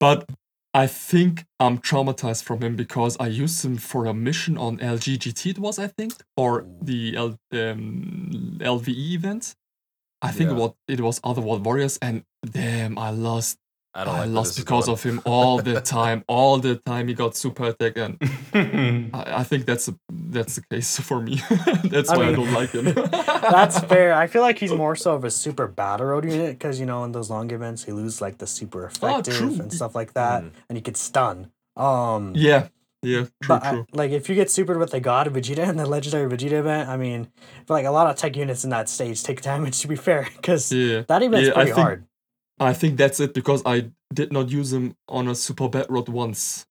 But 0.00 0.28
I 0.74 0.86
think 0.86 1.44
I'm 1.60 1.78
traumatized 1.78 2.42
from 2.42 2.62
him 2.62 2.74
because 2.76 3.16
I 3.20 3.28
used 3.28 3.64
him 3.64 3.76
for 3.76 4.06
a 4.06 4.14
mission 4.14 4.58
on 4.58 4.78
LGGT. 4.78 5.50
It 5.52 5.58
was, 5.58 5.78
I 5.78 5.86
think, 5.86 6.14
or 6.36 6.66
the 6.82 7.16
L, 7.16 7.38
um, 7.52 8.58
LVE 8.60 9.14
event. 9.14 9.54
I 10.22 10.32
think 10.32 10.50
Yeah. 10.50 10.56
what 10.56 10.74
it 10.88 11.00
was 11.00 11.20
other 11.22 11.40
Otherworld 11.40 11.64
Warriors, 11.64 11.98
and 12.00 12.24
damn, 12.44 12.98
I 12.98 13.10
lost. 13.10 13.58
I 13.96 14.00
I, 14.02 14.04
don't 14.04 14.16
like 14.16 14.30
lost 14.30 14.56
because 14.58 14.88
of 14.88 15.02
him 15.02 15.20
all 15.24 15.58
the 15.62 15.80
time. 15.80 16.24
all 16.26 16.58
the 16.58 16.76
time 16.76 17.06
he 17.08 17.14
got 17.14 17.36
super 17.36 17.66
attack, 17.66 17.96
and 17.96 18.18
I, 19.14 19.40
I 19.40 19.44
think 19.44 19.66
that's 19.66 19.86
a, 19.88 19.94
that's 20.10 20.56
the 20.56 20.62
case 20.62 20.98
for 20.98 21.20
me. 21.20 21.40
that's 21.84 22.10
I 22.10 22.16
why 22.16 22.24
I 22.24 22.26
mean, 22.26 22.36
don't 22.36 22.52
like 22.52 22.70
him. 22.70 22.84
That's 23.44 23.78
fair. 23.80 24.14
I 24.14 24.26
feel 24.26 24.40
like 24.42 24.58
he's 24.58 24.72
more 24.72 24.96
so 24.96 25.14
of 25.14 25.22
a 25.24 25.30
super 25.30 25.66
battle 25.68 26.06
road 26.06 26.24
unit 26.24 26.58
because 26.58 26.80
you 26.80 26.86
know 26.86 27.04
in 27.04 27.12
those 27.12 27.28
long 27.30 27.50
events 27.50 27.84
he 27.84 27.92
loses 27.92 28.20
like 28.22 28.38
the 28.38 28.46
super 28.46 28.86
effective 28.86 29.34
true. 29.34 29.48
and 29.60 29.70
stuff 29.72 29.94
like 29.94 30.14
that, 30.14 30.42
Mm. 30.42 30.50
and 30.70 30.78
he 30.78 30.82
could 30.82 30.96
stun. 30.96 31.50
Um, 31.76 32.32
yeah, 32.34 32.68
yeah, 33.02 33.24
true, 33.24 33.28
but 33.48 33.64
I- 33.64 33.70
true. 33.72 33.86
like 33.92 34.10
if 34.12 34.28
you 34.28 34.34
get 34.34 34.48
supered 34.48 34.78
with 34.78 34.90
the 34.92 35.00
God 35.00 35.26
Vegeta 35.32 35.68
in 35.68 35.76
the 35.76 35.86
Legendary 35.86 36.28
Vegeta 36.30 36.52
event, 36.52 36.88
I 36.88 36.96
mean, 36.96 37.28
but, 37.66 37.74
like 37.74 37.84
a 37.86 37.90
lot 37.90 38.08
of 38.08 38.16
tech 38.16 38.34
units 38.36 38.64
in 38.64 38.70
that 38.70 38.88
stage 38.88 39.22
take 39.22 39.42
damage. 39.42 39.78
To 39.80 39.88
be 39.88 39.96
fair, 39.96 40.26
because 40.36 40.72
yeah. 40.72 41.02
that 41.06 41.22
event's 41.22 41.48
Yeah, 41.48 41.52
I 41.52 41.54
pretty 41.56 41.72
think- 41.72 41.84
hard. 41.86 42.04
I 42.60 42.72
think 42.72 42.96
that's 42.96 43.20
it 43.20 43.34
because 43.34 43.62
I 43.66 43.90
did 44.12 44.32
not 44.32 44.48
use 44.48 44.72
him 44.72 44.96
on 45.08 45.28
a 45.28 45.34
Super 45.34 45.68
Battle 45.68 45.94
Road 45.94 46.08
once. 46.08 46.66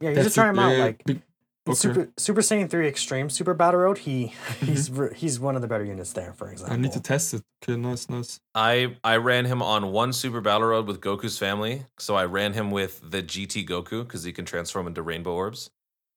Yeah, 0.00 0.10
you 0.10 0.14
That's 0.14 0.26
just 0.26 0.36
try 0.36 0.48
him 0.48 0.58
out 0.58 0.70
yeah, 0.70 0.84
like 0.84 1.04
be- 1.04 1.20
okay. 1.68 1.74
Super 1.74 2.08
Super 2.16 2.40
Saiyan 2.40 2.70
three 2.70 2.88
Extreme 2.88 3.28
Super 3.30 3.52
Battle 3.54 3.80
Road. 3.80 3.98
He 3.98 4.32
he's 4.60 4.90
he's 5.14 5.38
one 5.38 5.56
of 5.56 5.62
the 5.62 5.68
better 5.68 5.84
units 5.84 6.12
there. 6.14 6.32
For 6.32 6.50
example, 6.50 6.74
I 6.74 6.80
need 6.80 6.92
to 6.92 7.00
test 7.00 7.34
it. 7.34 7.42
Okay, 7.62 7.76
nice, 7.76 8.08
nice. 8.08 8.40
I 8.54 8.96
I 9.04 9.16
ran 9.16 9.44
him 9.44 9.60
on 9.62 9.92
one 9.92 10.12
Super 10.12 10.40
Battle 10.40 10.68
Road 10.68 10.86
with 10.86 11.00
Goku's 11.00 11.38
family. 11.38 11.84
So 11.98 12.14
I 12.14 12.24
ran 12.24 12.54
him 12.54 12.70
with 12.70 13.00
the 13.10 13.22
GT 13.22 13.68
Goku 13.68 14.04
because 14.04 14.24
he 14.24 14.32
can 14.32 14.44
transform 14.46 14.86
into 14.86 15.02
rainbow 15.02 15.34
orbs. 15.34 15.70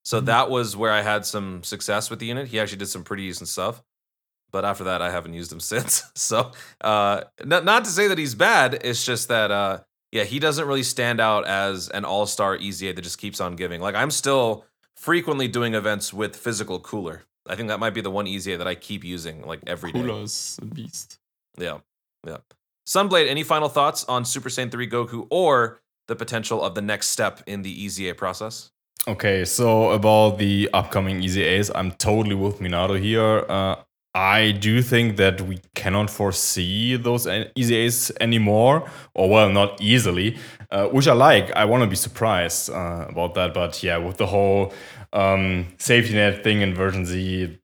So 0.06 0.22
Mhm. 0.22 0.26
that 0.26 0.50
was 0.50 0.76
where 0.78 0.92
I 0.92 1.02
had 1.02 1.26
some 1.26 1.64
success 1.64 2.10
with 2.10 2.20
the 2.20 2.26
unit. 2.28 2.48
He 2.50 2.60
actually 2.60 2.78
did 2.80 2.88
some 2.88 3.04
pretty 3.04 3.28
decent 3.28 3.50
stuff. 3.50 3.82
But 4.54 4.64
after 4.64 4.86
that, 4.86 5.02
I 5.02 5.12
haven't 5.12 5.34
used 5.34 5.52
him 5.52 5.60
since. 5.74 6.10
So 6.16 6.52
uh, 6.80 7.24
not 7.44 7.66
not 7.66 7.84
to 7.84 7.90
say 7.90 8.08
that 8.08 8.18
he's 8.18 8.36
bad. 8.36 8.80
It's 8.86 9.06
just 9.06 9.28
that 9.28 9.52
uh, 9.52 9.80
yeah, 10.14 10.24
he 10.24 10.40
doesn't 10.40 10.66
really 10.66 10.84
stand 10.84 11.20
out 11.20 11.46
as 11.46 11.90
an 11.90 12.06
all 12.06 12.26
star 12.26 12.56
EZA 12.56 12.94
that 12.94 13.02
just 13.02 13.18
keeps 13.18 13.42
on 13.42 13.58
giving. 13.58 13.82
Like 13.82 13.96
I'm 13.96 14.12
still 14.12 14.66
frequently 14.96 15.50
doing 15.50 15.74
events 15.74 16.14
with 16.14 16.36
physical 16.38 16.80
Cooler. 16.80 17.24
I 17.46 17.56
think 17.56 17.68
that 17.68 17.80
might 17.80 17.94
be 17.94 18.02
the 18.02 18.12
one 18.12 18.28
eight 18.28 18.46
that 18.46 18.68
I 18.68 18.76
keep 18.76 19.04
using 19.04 19.42
like 19.42 19.60
every 19.68 19.92
day. 19.92 20.00
Cooler 20.00 20.24
is 20.24 20.58
a 20.62 20.66
beast. 20.66 21.18
Yeah, 21.58 21.80
yeah. 22.26 22.38
Sunblade, 22.88 23.28
any 23.28 23.44
final 23.44 23.70
thoughts 23.70 24.04
on 24.06 24.26
Super 24.26 24.50
Saiyan 24.50 24.70
3 24.70 24.90
Goku 24.90 25.26
or 25.30 25.82
the 26.08 26.16
potential 26.16 26.62
of 26.62 26.76
the 26.76 26.82
next 26.82 27.10
step 27.10 27.42
in 27.48 27.62
the 27.62 27.86
EZA 27.86 28.14
process? 28.16 28.72
Okay, 29.08 29.46
so 29.46 29.92
about 29.92 30.38
the 30.38 30.70
upcoming 30.74 31.22
EZAs, 31.22 31.72
I'm 31.76 31.92
totally 31.94 32.36
with 32.36 32.60
Minato 32.60 33.00
here. 33.00 33.46
Uh, 33.50 33.76
I 34.16 34.52
do 34.52 34.82
think 34.84 35.18
that 35.18 35.42
we 35.42 35.60
cannot 35.74 36.10
foresee 36.10 36.96
those 36.98 37.26
EZAs 37.26 38.12
anymore, 38.22 38.88
or 39.16 39.30
well, 39.30 39.50
not 39.50 39.82
easily, 39.82 40.38
uh, 40.70 40.86
which 40.88 41.08
I 41.08 41.14
like. 41.14 41.52
I 41.56 41.66
want 41.66 41.82
to 41.82 41.88
be 41.88 41.96
surprised 41.96 42.70
uh, 42.70 43.08
about 43.10 43.34
that, 43.36 43.54
but 43.56 43.82
yeah, 43.82 43.98
with 43.98 44.18
the 44.18 44.28
whole 44.28 44.72
um, 45.14 45.68
safety 45.80 46.14
net 46.14 46.44
thing 46.44 46.62
in 46.62 46.76
version 46.76 47.06
Z, 47.06 47.58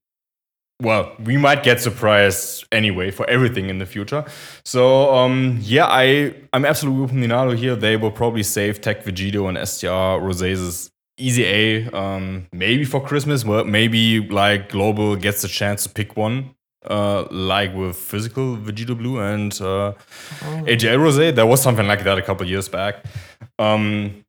well, 0.82 1.16
we 1.24 1.38
might 1.38 1.62
get 1.62 1.82
surprised 1.82 2.66
anyway 2.72 3.12
for 3.12 3.30
everything 3.30 3.70
in 3.70 3.80
the 3.80 3.86
future. 3.86 4.26
So 4.64 5.14
um, 5.14 5.60
yeah, 5.62 5.86
I 5.86 6.34
I'm 6.54 6.66
absolutely 6.66 7.02
with 7.02 7.12
Minato 7.12 7.56
here. 7.56 7.76
They 7.76 7.97
will 7.97 8.12
probably 8.12 8.43
save 8.43 8.82
Tech 8.82 9.04
Vegito 9.04 9.50
and 9.50 9.68
STR 9.68 10.26
Rose's 10.26 10.89
EZA, 11.20 11.95
um, 11.95 12.47
maybe 12.51 12.84
for 12.84 13.03
Christmas. 13.05 13.45
Well, 13.45 13.65
maybe 13.65 14.28
like 14.28 14.70
Global 14.70 15.15
gets 15.15 15.41
the 15.41 15.47
chance 15.47 15.84
to 15.84 15.89
pick 15.89 16.15
one, 16.15 16.55
uh, 16.89 17.26
like 17.32 17.74
with 17.74 17.95
physical 17.95 18.57
Vegeta 18.57 18.97
Blue 18.97 19.20
and 19.20 19.53
uh, 19.61 19.93
AJ 20.65 20.99
Rose. 20.99 21.36
There 21.36 21.45
was 21.45 21.61
something 21.61 21.88
like 21.88 22.03
that 22.03 22.17
a 22.17 22.22
couple 22.22 22.47
years 22.47 22.70
back. 22.70 23.03
Um, 23.57 24.24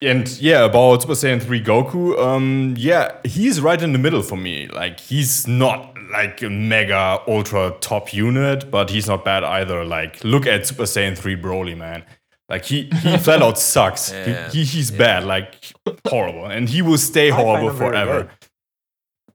and 0.00 0.28
yeah, 0.40 0.64
about 0.64 1.02
Super 1.02 1.14
Saiyan 1.14 1.42
3 1.42 1.62
Goku, 1.62 2.18
um, 2.18 2.74
yeah, 2.76 3.12
he's 3.24 3.60
right 3.60 3.80
in 3.80 3.92
the 3.92 3.98
middle 3.98 4.22
for 4.22 4.36
me. 4.36 4.68
Like, 4.68 5.00
he's 5.00 5.46
not 5.46 5.96
like 6.12 6.42
a 6.42 6.50
mega 6.50 7.20
ultra 7.26 7.74
top 7.80 8.12
unit, 8.12 8.70
but 8.70 8.90
he's 8.90 9.06
not 9.06 9.24
bad 9.24 9.44
either. 9.44 9.84
Like, 9.84 10.22
look 10.22 10.46
at 10.46 10.66
Super 10.66 10.82
Saiyan 10.84 11.16
3 11.16 11.36
Broly, 11.36 11.76
man. 11.76 12.04
Like, 12.48 12.64
he, 12.64 12.90
he 13.02 13.16
flat 13.24 13.42
out 13.42 13.58
sucks. 13.58 14.10
He- 14.10 14.16
Yeah, 14.18 14.50
he, 14.50 14.64
he's 14.64 14.90
bad, 14.90 15.24
like, 15.24 15.72
horrible. 16.06 16.46
And 16.46 16.68
he 16.68 16.82
will 16.82 16.98
stay 16.98 17.28
I 17.28 17.30
find 17.36 17.42
horrible 17.46 17.70
him 17.70 17.76
very 17.76 17.90
forever. 17.90 18.22
good. 18.22 18.30
I 18.30 18.46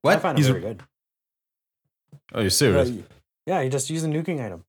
What? 0.01 0.21
find 0.21 0.37
him 0.37 0.43
He's, 0.43 0.47
very 0.47 0.61
good. 0.61 0.83
are 2.33 2.41
you 2.41 2.47
Uh, 2.47 2.49
serious? 2.49 2.91
yeah, 3.47 3.61
you 3.61 3.69
just 3.69 3.89
use 3.89 4.03
a 4.03 4.07
nuking 4.07 4.39
item. 4.45 4.63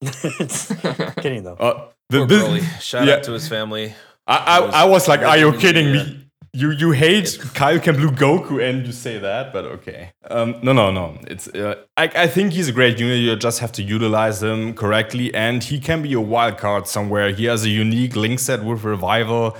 Kidding 1.22 1.44
though. 1.44 1.54
Uh, 1.54 1.88
the, 2.10 2.18
Poor 2.18 2.26
this- 2.26 2.42
Broly. 2.42 2.80
Shout 2.80 3.06
yeah. 3.06 3.14
out 3.16 3.22
to 3.24 3.32
his 3.32 3.48
family. 3.48 3.94
I, 4.26 4.36
I, 4.36 4.58
I 4.82 4.84
was 4.84 5.06
like, 5.06 5.20
are 5.20 5.36
you 5.36 5.48
Originally, 5.48 5.60
kidding 5.62 5.86
yeah. 5.94 6.02
me? 6.04 6.23
You 6.56 6.70
you 6.70 6.92
hate 6.92 7.24
Kaioken 7.58 7.96
Blue 7.96 8.12
Goku 8.12 8.62
and 8.62 8.86
you 8.86 8.92
say 8.92 9.18
that, 9.18 9.52
but 9.52 9.64
okay. 9.64 10.12
Um, 10.30 10.54
no, 10.62 10.72
no, 10.72 10.92
no. 10.92 11.18
It's 11.26 11.48
uh, 11.48 11.74
I, 11.96 12.04
I 12.24 12.26
think 12.28 12.52
he's 12.52 12.68
a 12.68 12.72
great 12.72 13.00
unit. 13.00 13.18
You 13.18 13.34
just 13.34 13.58
have 13.58 13.72
to 13.72 13.82
utilize 13.82 14.40
him 14.40 14.72
correctly, 14.74 15.34
and 15.34 15.64
he 15.64 15.80
can 15.80 16.02
be 16.02 16.12
a 16.12 16.20
wild 16.20 16.58
card 16.58 16.86
somewhere. 16.86 17.30
He 17.32 17.46
has 17.46 17.64
a 17.64 17.68
unique 17.68 18.14
link 18.14 18.38
set 18.38 18.62
with 18.62 18.84
Revival, 18.84 19.56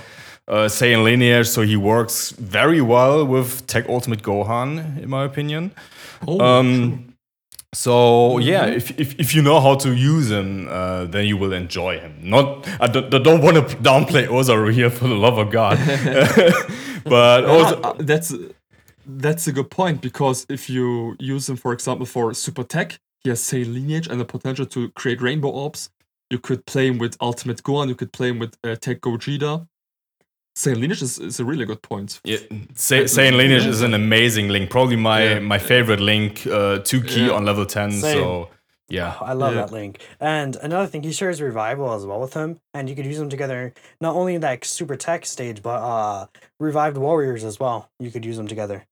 uh, 0.47 0.69
in 0.81 1.03
lineage, 1.03 1.47
so 1.47 1.63
he 1.63 1.75
works 1.75 2.31
very 2.31 2.81
well 2.81 3.25
with 3.25 3.67
Tech 3.67 3.89
Ultimate 3.89 4.21
Gohan, 4.23 5.01
in 5.01 5.09
my 5.09 5.25
opinion. 5.25 5.71
Oh, 6.27 6.39
Um, 6.39 7.15
so 7.73 8.37
yeah, 8.37 8.67
if, 8.67 8.97
if 8.97 9.19
if 9.19 9.35
you 9.35 9.41
know 9.41 9.59
how 9.59 9.75
to 9.75 9.93
use 9.93 10.31
him, 10.31 10.67
uh, 10.69 11.05
then 11.05 11.25
you 11.25 11.35
will 11.35 11.51
enjoy 11.51 11.99
him. 11.99 12.13
Not 12.21 12.65
I 12.79 12.87
don't, 12.87 13.13
I 13.13 13.19
don't 13.19 13.41
want 13.41 13.57
to 13.57 13.75
downplay 13.77 14.27
Uzaru 14.27 14.71
here 14.71 14.89
for 14.89 15.09
the 15.09 15.15
love 15.15 15.37
of 15.37 15.51
God, 15.51 15.77
but 17.05 17.41
true. 17.41 17.49
also 17.49 17.81
ah, 17.83 17.93
that's 17.99 18.33
that's 19.05 19.47
a 19.47 19.51
good 19.51 19.69
point 19.69 20.01
because 20.01 20.45
if 20.49 20.69
you 20.69 21.15
use 21.19 21.47
him, 21.49 21.55
for 21.57 21.71
example, 21.73 22.05
for 22.05 22.33
super 22.33 22.63
tech, 22.63 22.97
he 23.23 23.29
has 23.29 23.39
say 23.41 23.63
lineage 23.63 24.07
and 24.07 24.19
the 24.19 24.25
potential 24.25 24.65
to 24.67 24.89
create 24.91 25.21
rainbow 25.21 25.49
orbs. 25.49 25.89
You 26.31 26.39
could 26.39 26.65
play 26.65 26.87
him 26.87 26.97
with 26.97 27.15
Ultimate 27.21 27.61
Gohan. 27.63 27.87
You 27.87 27.95
could 27.95 28.11
play 28.11 28.29
him 28.29 28.39
with 28.39 28.57
uh, 28.63 28.75
Tech 28.75 29.01
Gogeta. 29.01 29.67
Say 30.55 30.73
lineage 30.73 31.01
is, 31.03 31.19
is 31.19 31.39
a 31.39 31.45
really 31.45 31.65
good 31.65 31.81
point. 31.81 32.19
yeah, 32.23 32.37
Sa- 32.75 33.05
Saiyan 33.05 33.35
lineage 33.37 33.65
is 33.65 33.81
an 33.81 33.93
amazing 33.93 34.47
link. 34.49 34.69
Probably 34.71 34.95
my 34.95 35.23
Yeah. 35.23 35.39
my 35.39 35.59
favorite 35.59 35.99
link 35.99 36.47
uh, 36.47 36.79
to 36.79 37.01
key 37.01 37.25
Yeah. 37.27 37.33
on 37.33 37.45
level 37.45 37.65
ten. 37.65 37.91
Same. 37.91 38.13
So 38.17 38.49
yeah, 38.89 39.17
I 39.21 39.33
love 39.33 39.53
Yeah. 39.55 39.61
that 39.61 39.71
link. 39.71 40.01
And 40.19 40.55
another 40.57 40.87
thing, 40.87 41.03
he 41.03 41.11
shares 41.11 41.41
revival 41.41 41.93
as 41.93 42.05
well 42.05 42.19
with 42.19 42.33
him, 42.33 42.59
and 42.73 42.89
you 42.89 42.95
could 42.95 43.05
use 43.05 43.17
them 43.17 43.29
together 43.29 43.73
not 43.99 44.15
only 44.15 44.35
in 44.35 44.41
that 44.41 44.63
super 44.65 44.95
tech 44.95 45.25
stage, 45.25 45.61
but 45.61 45.81
uh 45.81 46.27
revived 46.59 46.97
warriors 46.97 47.43
as 47.43 47.59
well. 47.59 47.89
You 47.99 48.11
could 48.11 48.25
use 48.25 48.37
them 48.37 48.47
together. 48.47 48.85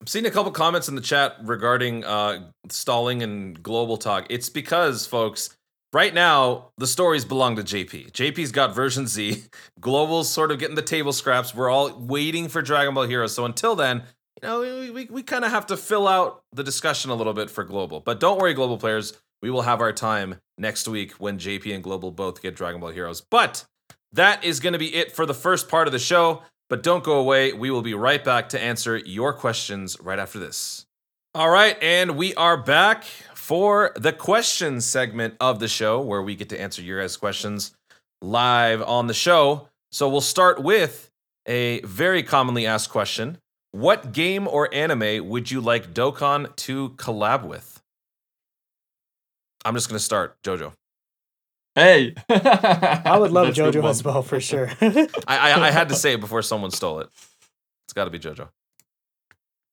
I'm 0.00 0.06
seeing 0.06 0.24
a 0.26 0.30
couple 0.30 0.50
comments 0.52 0.88
in 0.88 0.94
the 0.94 1.00
chat 1.02 1.36
regarding 1.42 2.04
uh, 2.04 2.50
stalling 2.70 3.22
and 3.22 3.62
global 3.62 3.98
talk. 3.98 4.26
It's 4.30 4.48
because, 4.48 5.06
folks, 5.06 5.54
right 5.92 6.14
now 6.14 6.70
the 6.78 6.86
stories 6.86 7.26
belong 7.26 7.56
to 7.56 7.62
JP. 7.62 8.12
JP's 8.12 8.50
got 8.50 8.74
version 8.74 9.06
Z. 9.06 9.42
Global's 9.80 10.30
sort 10.30 10.52
of 10.52 10.58
getting 10.58 10.74
the 10.76 10.80
table 10.82 11.12
scraps. 11.12 11.54
We're 11.54 11.68
all 11.68 11.92
waiting 11.98 12.48
for 12.48 12.62
Dragon 12.62 12.94
Ball 12.94 13.04
Heroes. 13.04 13.34
So 13.34 13.44
until 13.44 13.76
then, 13.76 14.04
you 14.42 14.48
know, 14.48 14.60
we, 14.60 14.90
we, 14.90 15.04
we 15.06 15.22
kind 15.22 15.44
of 15.44 15.50
have 15.50 15.66
to 15.66 15.76
fill 15.76 16.08
out 16.08 16.42
the 16.52 16.64
discussion 16.64 17.10
a 17.10 17.14
little 17.14 17.34
bit 17.34 17.50
for 17.50 17.64
global. 17.64 18.00
But 18.00 18.20
don't 18.20 18.40
worry, 18.40 18.54
global 18.54 18.78
players. 18.78 19.12
we 19.42 19.50
will 19.50 19.62
have 19.62 19.80
our 19.80 19.92
time 19.92 20.36
next 20.58 20.88
week 20.88 21.12
when 21.12 21.38
JP 21.38 21.74
and 21.74 21.82
Global 21.82 22.10
both 22.10 22.42
get 22.42 22.56
Dragon 22.56 22.80
Ball 22.80 22.90
Heroes. 22.90 23.20
But 23.20 23.64
that 24.12 24.44
is 24.44 24.60
going 24.60 24.72
to 24.72 24.78
be 24.78 24.94
it 24.94 25.12
for 25.12 25.26
the 25.26 25.34
first 25.34 25.68
part 25.68 25.88
of 25.88 25.92
the 25.92 25.98
show. 25.98 26.42
But 26.68 26.82
don't 26.82 27.02
go 27.02 27.18
away. 27.18 27.52
We 27.52 27.70
will 27.70 27.82
be 27.82 27.94
right 27.94 28.22
back 28.22 28.50
to 28.50 28.60
answer 28.60 28.96
your 28.96 29.32
questions 29.32 29.96
right 30.00 30.18
after 30.18 30.38
this. 30.38 30.86
All 31.34 31.50
right, 31.50 31.80
and 31.80 32.16
we 32.16 32.34
are 32.34 32.56
back 32.56 33.04
for 33.34 33.92
the 33.96 34.12
questions 34.12 34.84
segment 34.84 35.34
of 35.40 35.60
the 35.60 35.68
show 35.68 36.00
where 36.00 36.22
we 36.22 36.34
get 36.34 36.48
to 36.48 36.60
answer 36.60 36.82
your 36.82 37.00
guys' 37.00 37.16
questions 37.16 37.72
live 38.20 38.82
on 38.82 39.06
the 39.06 39.14
show. 39.14 39.68
So 39.92 40.08
we'll 40.08 40.20
start 40.20 40.62
with 40.62 41.10
a 41.46 41.80
very 41.82 42.22
commonly 42.22 42.66
asked 42.66 42.90
question. 42.90 43.38
What 43.72 44.12
game 44.12 44.48
or 44.48 44.72
anime 44.74 45.28
would 45.28 45.50
you 45.50 45.60
like 45.60 45.94
Dokkan 45.94 46.54
to 46.56 46.90
collab 46.90 47.44
with? 47.44 47.80
I'm 49.64 49.74
just 49.74 49.88
going 49.88 49.98
to 49.98 50.04
start, 50.04 50.36
JoJo. 50.42 50.72
Hey, 51.76 52.14
I 52.28 53.16
would 53.18 53.30
love 53.30 53.54
That's 53.54 53.58
JoJo 53.58 53.88
as 53.88 54.02
well 54.02 54.22
for 54.22 54.40
sure. 54.50 54.70
I, 54.80 55.08
I, 55.28 55.68
I 55.68 55.70
had 55.70 55.88
to 55.90 55.94
say 55.94 56.14
it 56.14 56.20
before 56.20 56.42
someone 56.42 56.72
stole 56.72 57.00
it. 57.00 57.08
It's 57.86 57.92
got 57.94 58.06
to 58.06 58.10
be 58.10 58.18
JoJo. 58.18 58.48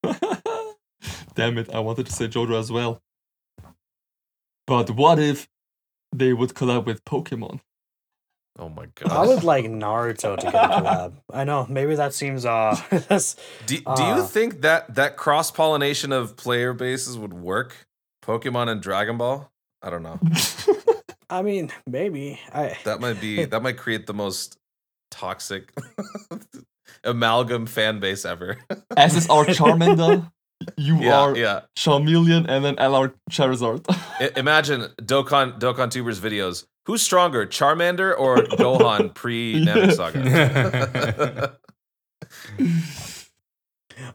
Damn 1.36 1.58
it, 1.58 1.74
I 1.74 1.80
wanted 1.80 2.06
to 2.06 2.12
say 2.12 2.28
JoJo 2.28 2.60
as 2.60 2.72
well. 2.72 3.02
But 4.68 4.92
what 4.92 5.18
if 5.18 5.48
they 6.14 6.34
would 6.34 6.54
collab 6.54 6.86
with 6.86 7.04
Pokemon? 7.04 7.62
Oh 8.60 8.70
my 8.70 8.88
god. 8.96 9.12
I 9.12 9.28
would 9.28 9.44
like 9.44 9.66
Naruto 9.66 10.36
to 10.38 10.46
get 10.46 10.56
a 10.56 10.68
collab. 10.82 11.14
I 11.32 11.44
know 11.44 11.66
maybe 11.70 11.96
that 11.96 12.14
seems 12.14 12.46
uh 12.46 12.76
that's 13.08 13.36
Do, 13.66 13.78
do 13.78 13.84
Uh, 13.86 14.18
you 14.18 14.24
think 14.24 14.62
that 14.62 14.96
that 14.96 15.16
cross 15.18 15.52
pollination 15.52 16.12
of 16.12 16.36
player 16.38 16.74
bases 16.74 17.18
would 17.18 17.34
work? 17.34 17.88
Pokemon 18.26 18.68
and 18.70 18.82
Dragon 18.82 19.18
Ball? 19.18 19.52
I 19.82 19.90
don't 19.90 20.04
know. 20.04 20.20
I 21.30 21.42
mean 21.42 21.72
maybe 21.86 22.40
I 22.54 22.78
That 22.86 23.00
might 23.00 23.22
be 23.22 23.46
that 23.46 23.62
might 23.62 23.78
create 23.78 24.08
the 24.08 24.14
most 24.14 24.58
toxic 25.12 25.72
amalgam 27.04 27.66
fan 27.66 28.00
base 28.00 28.26
ever. 28.26 28.58
SSR 28.92 29.46
Charmander, 29.56 30.32
you 30.78 30.98
yeah, 31.00 31.20
are 31.20 31.36
yeah. 31.38 31.62
Charmeleon, 31.78 32.46
and 32.50 32.66
then 32.66 32.76
LR 32.78 33.14
Charizard. 33.30 33.86
I- 34.20 34.32
imagine 34.36 34.88
Dokkan 35.02 35.60
Dokkan 35.60 35.92
Tubers 35.92 36.20
videos. 36.20 36.66
Who's 36.88 37.02
stronger, 37.02 37.46
Charmander 37.46 38.18
or 38.18 38.38
Gohan 38.38 39.14
pre 39.14 39.62
Namek 39.66 39.92
Saga? 39.92 41.58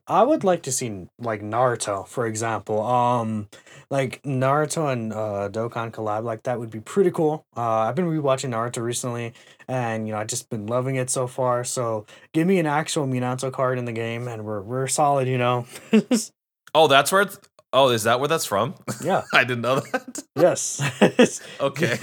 I 0.07 0.23
would 0.23 0.43
like 0.43 0.62
to 0.62 0.73
see 0.73 1.07
like 1.18 1.43
Naruto, 1.43 2.09
for 2.09 2.27
example. 2.27 2.81
Um, 2.81 3.51
like 3.91 4.23
Naruto 4.23 4.91
and 4.91 5.12
uh, 5.12 5.51
Dokkan 5.53 5.91
collab 5.91 6.25
like 6.25 6.45
that 6.45 6.59
would 6.59 6.70
be 6.70 6.81
pretty 6.81 7.11
cool. 7.11 7.45
Uh, 7.55 7.61
I've 7.61 7.95
been 7.95 8.07
rewatching 8.07 8.49
Naruto 8.49 8.83
recently, 8.83 9.35
and 9.68 10.07
you 10.07 10.14
know 10.14 10.20
I've 10.20 10.29
just 10.29 10.49
been 10.49 10.66
loving 10.66 10.97
it 10.97 11.11
so 11.11 11.27
far. 11.27 11.64
So 11.64 12.07
give 12.33 12.47
me 12.47 12.59
an 12.59 12.64
actual 12.64 13.07
Minato 13.07 13.53
card 13.53 13.79
in 13.79 13.85
the 13.85 13.93
game, 13.93 14.29
and 14.29 14.47
we're 14.47 14.62
we're 14.62 14.87
solid. 14.87 15.29
You 15.29 15.37
know. 15.37 15.66
oh, 16.75 16.89
that's 16.89 17.12
where. 17.12 17.20
It's, 17.20 17.39
oh, 17.73 17.89
is 17.89 18.05
that 18.05 18.20
where 18.20 18.29
that's 18.29 18.47
from? 18.47 18.75
yeah. 19.03 19.23
I 19.33 19.45
didn't 19.45 19.62
know 19.62 19.81
that. 19.81 20.25
Yes. 20.37 21.41
Okay. 21.61 21.99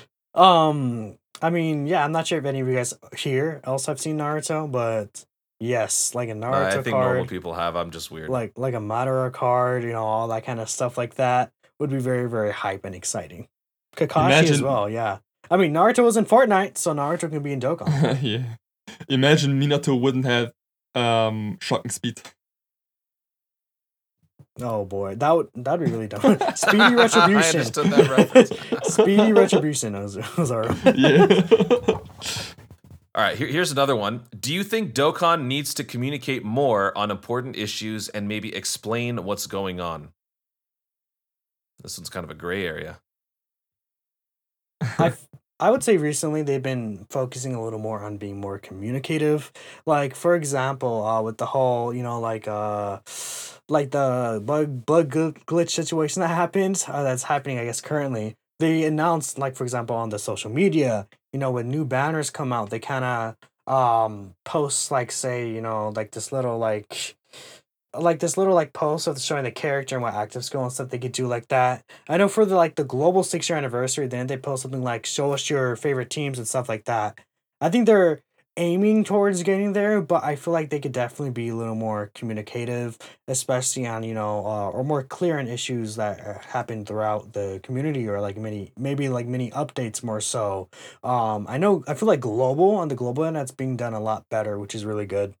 um. 0.34 1.16
I 1.42 1.50
mean, 1.50 1.86
yeah. 1.86 2.04
I'm 2.04 2.12
not 2.12 2.26
sure 2.26 2.38
if 2.38 2.44
any 2.44 2.60
of 2.60 2.68
you 2.68 2.74
guys 2.74 2.94
here 3.16 3.60
else 3.64 3.86
have 3.86 4.00
seen 4.00 4.18
Naruto, 4.18 4.70
but 4.70 5.24
yes, 5.60 6.14
like 6.14 6.28
a 6.28 6.32
Naruto 6.32 6.54
I 6.54 6.70
think 6.82 6.94
card. 6.94 7.06
normal 7.06 7.26
people 7.26 7.54
have. 7.54 7.76
I'm 7.76 7.90
just 7.90 8.10
weird. 8.10 8.30
like 8.30 8.52
like 8.56 8.74
a 8.74 8.78
Madara 8.78 9.32
card, 9.32 9.82
you 9.82 9.92
know, 9.92 10.04
all 10.04 10.28
that 10.28 10.44
kind 10.44 10.60
of 10.60 10.70
stuff 10.70 10.96
like 10.96 11.16
that 11.16 11.52
would 11.78 11.90
be 11.90 11.98
very 11.98 12.28
very 12.28 12.52
hype 12.52 12.84
and 12.84 12.94
exciting. 12.94 13.48
Kakashi 13.96 14.50
as 14.50 14.62
well, 14.62 14.88
yeah. 14.88 15.18
I 15.50 15.56
mean, 15.56 15.72
Naruto 15.72 16.02
was 16.02 16.16
in 16.16 16.24
Fortnite, 16.24 16.78
so 16.78 16.94
Naruto 16.94 17.30
can 17.30 17.42
be 17.42 17.52
in 17.52 17.60
Dokkan. 17.60 18.18
yeah. 18.22 18.56
Imagine 19.08 19.60
Minato 19.60 19.98
wouldn't 20.00 20.24
have 20.24 20.52
um 20.94 21.58
shocking 21.60 21.90
speed. 21.90 22.22
Oh 24.60 24.84
boy, 24.84 25.14
that 25.16 25.30
would 25.30 25.48
that'd 25.54 25.84
be 25.84 25.90
really 25.90 26.08
dumb. 26.08 26.20
Speedy 26.54 26.94
retribution. 26.94 26.96
I 26.96 27.34
retribution. 27.34 27.60
understood 27.60 27.86
that 27.86 28.10
reference. 28.10 28.52
Speedy 28.94 29.32
retribution 29.32 29.92
was, 29.94 30.16
was 30.36 30.50
our. 30.50 30.72
Yeah. 30.94 31.40
All 33.16 33.22
right, 33.22 33.36
here, 33.36 33.46
here's 33.46 33.70
another 33.70 33.94
one. 33.94 34.24
Do 34.38 34.52
you 34.52 34.64
think 34.64 34.92
Dokkan 34.92 35.44
needs 35.44 35.72
to 35.74 35.84
communicate 35.84 36.44
more 36.44 36.96
on 36.98 37.12
important 37.12 37.56
issues 37.56 38.08
and 38.08 38.26
maybe 38.26 38.52
explain 38.54 39.24
what's 39.24 39.46
going 39.46 39.80
on? 39.80 40.08
This 41.80 41.96
one's 41.96 42.10
kind 42.10 42.24
of 42.24 42.30
a 42.30 42.34
gray 42.34 42.66
area. 42.66 42.98
I 44.80 45.12
I 45.60 45.70
would 45.70 45.84
say 45.84 45.96
recently 45.96 46.42
they've 46.42 46.62
been 46.62 47.06
focusing 47.10 47.54
a 47.54 47.62
little 47.62 47.78
more 47.78 48.02
on 48.02 48.16
being 48.16 48.40
more 48.40 48.58
communicative. 48.58 49.52
Like 49.86 50.14
for 50.14 50.34
example, 50.34 51.04
uh, 51.04 51.22
with 51.22 51.38
the 51.38 51.46
whole 51.46 51.94
you 51.94 52.02
know 52.02 52.20
like 52.20 52.48
uh, 52.48 52.98
like 53.68 53.90
the 53.90 54.42
bug 54.44 54.84
bug 54.84 55.10
gl- 55.12 55.38
glitch 55.46 55.70
situation 55.70 56.20
that 56.20 56.28
happened 56.28 56.84
uh, 56.88 57.02
that's 57.02 57.24
happening 57.24 57.58
I 57.58 57.64
guess 57.66 57.80
currently. 57.80 58.36
They 58.60 58.84
announced 58.84 59.38
like 59.38 59.56
for 59.56 59.64
example 59.64 59.96
on 59.96 60.10
the 60.10 60.18
social 60.18 60.50
media, 60.50 61.06
you 61.32 61.38
know 61.38 61.50
when 61.50 61.70
new 61.70 61.84
banners 61.84 62.30
come 62.30 62.52
out, 62.52 62.70
they 62.70 62.78
kind 62.80 63.04
of 63.04 63.36
um 63.72 64.34
post 64.44 64.90
like 64.90 65.10
say 65.10 65.50
you 65.50 65.60
know 65.60 65.88
like 65.96 66.10
this 66.10 66.32
little 66.32 66.58
like 66.58 67.16
like 67.98 68.18
this 68.20 68.36
little 68.36 68.54
like 68.54 68.72
post 68.72 69.06
of 69.06 69.20
showing 69.20 69.44
the 69.44 69.50
character 69.50 69.96
and 69.96 70.02
what 70.02 70.14
active 70.14 70.44
skill 70.44 70.62
and 70.62 70.72
stuff 70.72 70.90
they 70.90 70.98
could 70.98 71.12
do 71.12 71.26
like 71.26 71.48
that 71.48 71.84
I 72.08 72.16
know 72.16 72.28
for 72.28 72.44
the 72.44 72.56
like 72.56 72.74
the 72.76 72.84
global 72.84 73.22
six 73.22 73.48
year 73.48 73.58
anniversary, 73.58 74.06
then 74.06 74.26
they 74.26 74.36
post 74.36 74.62
something 74.62 74.82
like 74.82 75.06
show 75.06 75.32
us 75.32 75.48
your 75.50 75.76
favorite 75.76 76.10
teams 76.10 76.38
and 76.38 76.46
stuff 76.48 76.68
like 76.68 76.84
that. 76.84 77.18
I 77.60 77.70
think 77.70 77.86
they're 77.86 78.20
aiming 78.56 79.02
towards 79.04 79.42
getting 79.42 79.72
there, 79.72 80.00
but 80.00 80.22
I 80.22 80.36
feel 80.36 80.52
like 80.52 80.70
they 80.70 80.78
could 80.80 80.92
definitely 80.92 81.30
be 81.30 81.48
a 81.48 81.56
little 81.56 81.74
more 81.74 82.10
communicative, 82.14 82.98
especially 83.28 83.86
on 83.86 84.02
you 84.04 84.14
know 84.14 84.46
uh, 84.46 84.68
or 84.70 84.84
more 84.84 85.02
clear 85.02 85.38
on 85.38 85.48
issues 85.48 85.96
that 85.96 86.20
uh, 86.24 86.38
happen 86.40 86.84
throughout 86.84 87.32
the 87.32 87.60
community 87.62 88.08
or 88.08 88.20
like 88.20 88.36
many 88.36 88.72
maybe 88.76 89.08
like 89.08 89.26
many 89.26 89.50
updates 89.50 90.02
more 90.02 90.20
so. 90.20 90.68
Um, 91.02 91.46
I 91.48 91.58
know 91.58 91.84
I 91.88 91.94
feel 91.94 92.08
like 92.08 92.20
global 92.20 92.76
on 92.76 92.88
the 92.88 92.94
global 92.94 93.24
end 93.24 93.36
that's 93.36 93.52
being 93.52 93.76
done 93.76 93.94
a 93.94 94.00
lot 94.00 94.28
better, 94.30 94.58
which 94.58 94.74
is 94.74 94.84
really 94.84 95.06
good. 95.06 95.34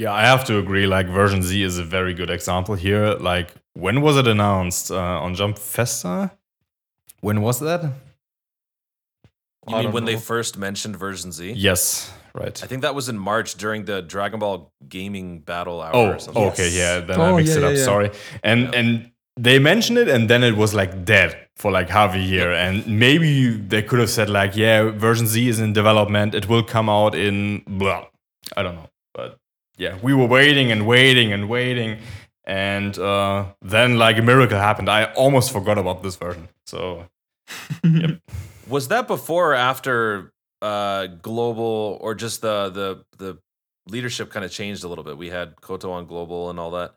Yeah, 0.00 0.12
I 0.12 0.22
have 0.32 0.42
to 0.46 0.54
agree. 0.62 0.86
Like 0.96 1.06
version 1.22 1.42
Z 1.42 1.50
is 1.70 1.76
a 1.78 1.84
very 1.96 2.14
good 2.20 2.30
example 2.30 2.74
here. 2.86 3.06
Like 3.30 3.48
when 3.84 3.96
was 4.06 4.16
it 4.16 4.26
announced 4.26 4.90
uh, 4.90 5.24
on 5.24 5.34
Jump 5.34 5.58
Festa? 5.58 6.30
When 7.20 7.38
was 7.42 7.60
that? 7.60 7.82
You 7.84 7.90
I 9.68 9.72
mean 9.74 9.82
don't 9.84 9.92
when 9.96 10.04
they 10.06 10.16
first 10.16 10.56
mentioned 10.56 10.96
version 10.96 11.32
Z? 11.32 11.52
Yes, 11.68 12.10
right. 12.34 12.56
I 12.64 12.66
think 12.66 12.80
that 12.82 12.94
was 12.94 13.08
in 13.10 13.18
March 13.18 13.56
during 13.56 13.84
the 13.84 14.00
Dragon 14.14 14.38
Ball 14.40 14.72
Gaming 14.88 15.40
Battle 15.40 15.82
Hour 15.82 15.94
Oh, 15.94 16.06
or 16.12 16.18
something. 16.18 16.44
okay, 16.50 16.70
Yes. 16.70 16.74
yeah. 16.82 17.00
Then 17.08 17.20
Oh, 17.20 17.34
I 17.34 17.36
mixed 17.36 17.52
yeah, 17.52 17.58
it 17.58 17.64
up. 17.64 17.72
yeah, 17.72 17.78
yeah. 17.78 17.84
Sorry. 17.92 18.10
And 18.42 18.60
Yeah. 18.62 18.78
and 18.80 18.88
they 19.36 19.58
mentioned 19.58 19.98
it, 19.98 20.08
and 20.08 20.28
then 20.30 20.42
it 20.42 20.56
was 20.56 20.72
like 20.74 21.04
dead 21.04 21.30
for 21.56 21.70
like 21.78 21.88
half 21.90 22.14
a 22.14 22.18
year. 22.18 22.50
And 22.52 22.86
maybe 22.86 23.50
they 23.72 23.82
could 23.82 23.98
have 24.00 24.10
said 24.10 24.28
like, 24.30 24.52
yeah, 24.56 24.90
version 25.08 25.26
Z 25.26 25.34
is 25.48 25.60
in 25.60 25.72
development. 25.74 26.34
It 26.34 26.48
will 26.48 26.64
come 26.64 26.88
out 26.98 27.14
in 27.14 27.62
blah. 27.66 28.06
I 28.56 28.62
don't 28.64 28.74
know, 28.80 28.88
but 29.14 29.38
yeah, 29.80 29.98
we 30.02 30.12
were 30.12 30.26
waiting 30.26 30.70
and 30.70 30.86
waiting 30.86 31.32
and 31.32 31.48
waiting, 31.48 31.98
and 32.44 32.96
uh, 32.98 33.46
then 33.62 33.96
like 33.96 34.18
a 34.18 34.22
miracle 34.22 34.58
happened. 34.58 34.90
I 34.90 35.04
almost 35.14 35.50
forgot 35.52 35.78
about 35.78 36.02
this 36.02 36.16
version. 36.16 36.48
So 36.66 37.06
Was 38.68 38.88
that 38.88 39.08
before 39.08 39.52
or 39.52 39.54
after 39.54 40.32
uh 40.62 41.06
global 41.06 41.98
or 42.02 42.14
just 42.14 42.42
the 42.42 42.68
the 42.68 43.04
the 43.16 43.38
leadership 43.88 44.30
kind 44.30 44.44
of 44.44 44.52
changed 44.52 44.84
a 44.84 44.88
little 44.88 45.02
bit? 45.02 45.16
We 45.16 45.30
had 45.30 45.60
Koto 45.62 45.90
on 45.90 46.06
global 46.06 46.50
and 46.50 46.60
all 46.60 46.70
that. 46.72 46.94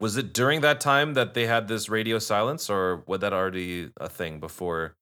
Was 0.00 0.16
it 0.16 0.34
during 0.34 0.60
that 0.62 0.80
time 0.80 1.14
that 1.14 1.34
they 1.34 1.46
had 1.46 1.68
this 1.68 1.88
radio 1.88 2.18
silence 2.18 2.68
or 2.68 3.04
was 3.06 3.20
that 3.20 3.32
already 3.32 3.90
a 3.98 4.08
thing 4.08 4.40
before 4.40 4.96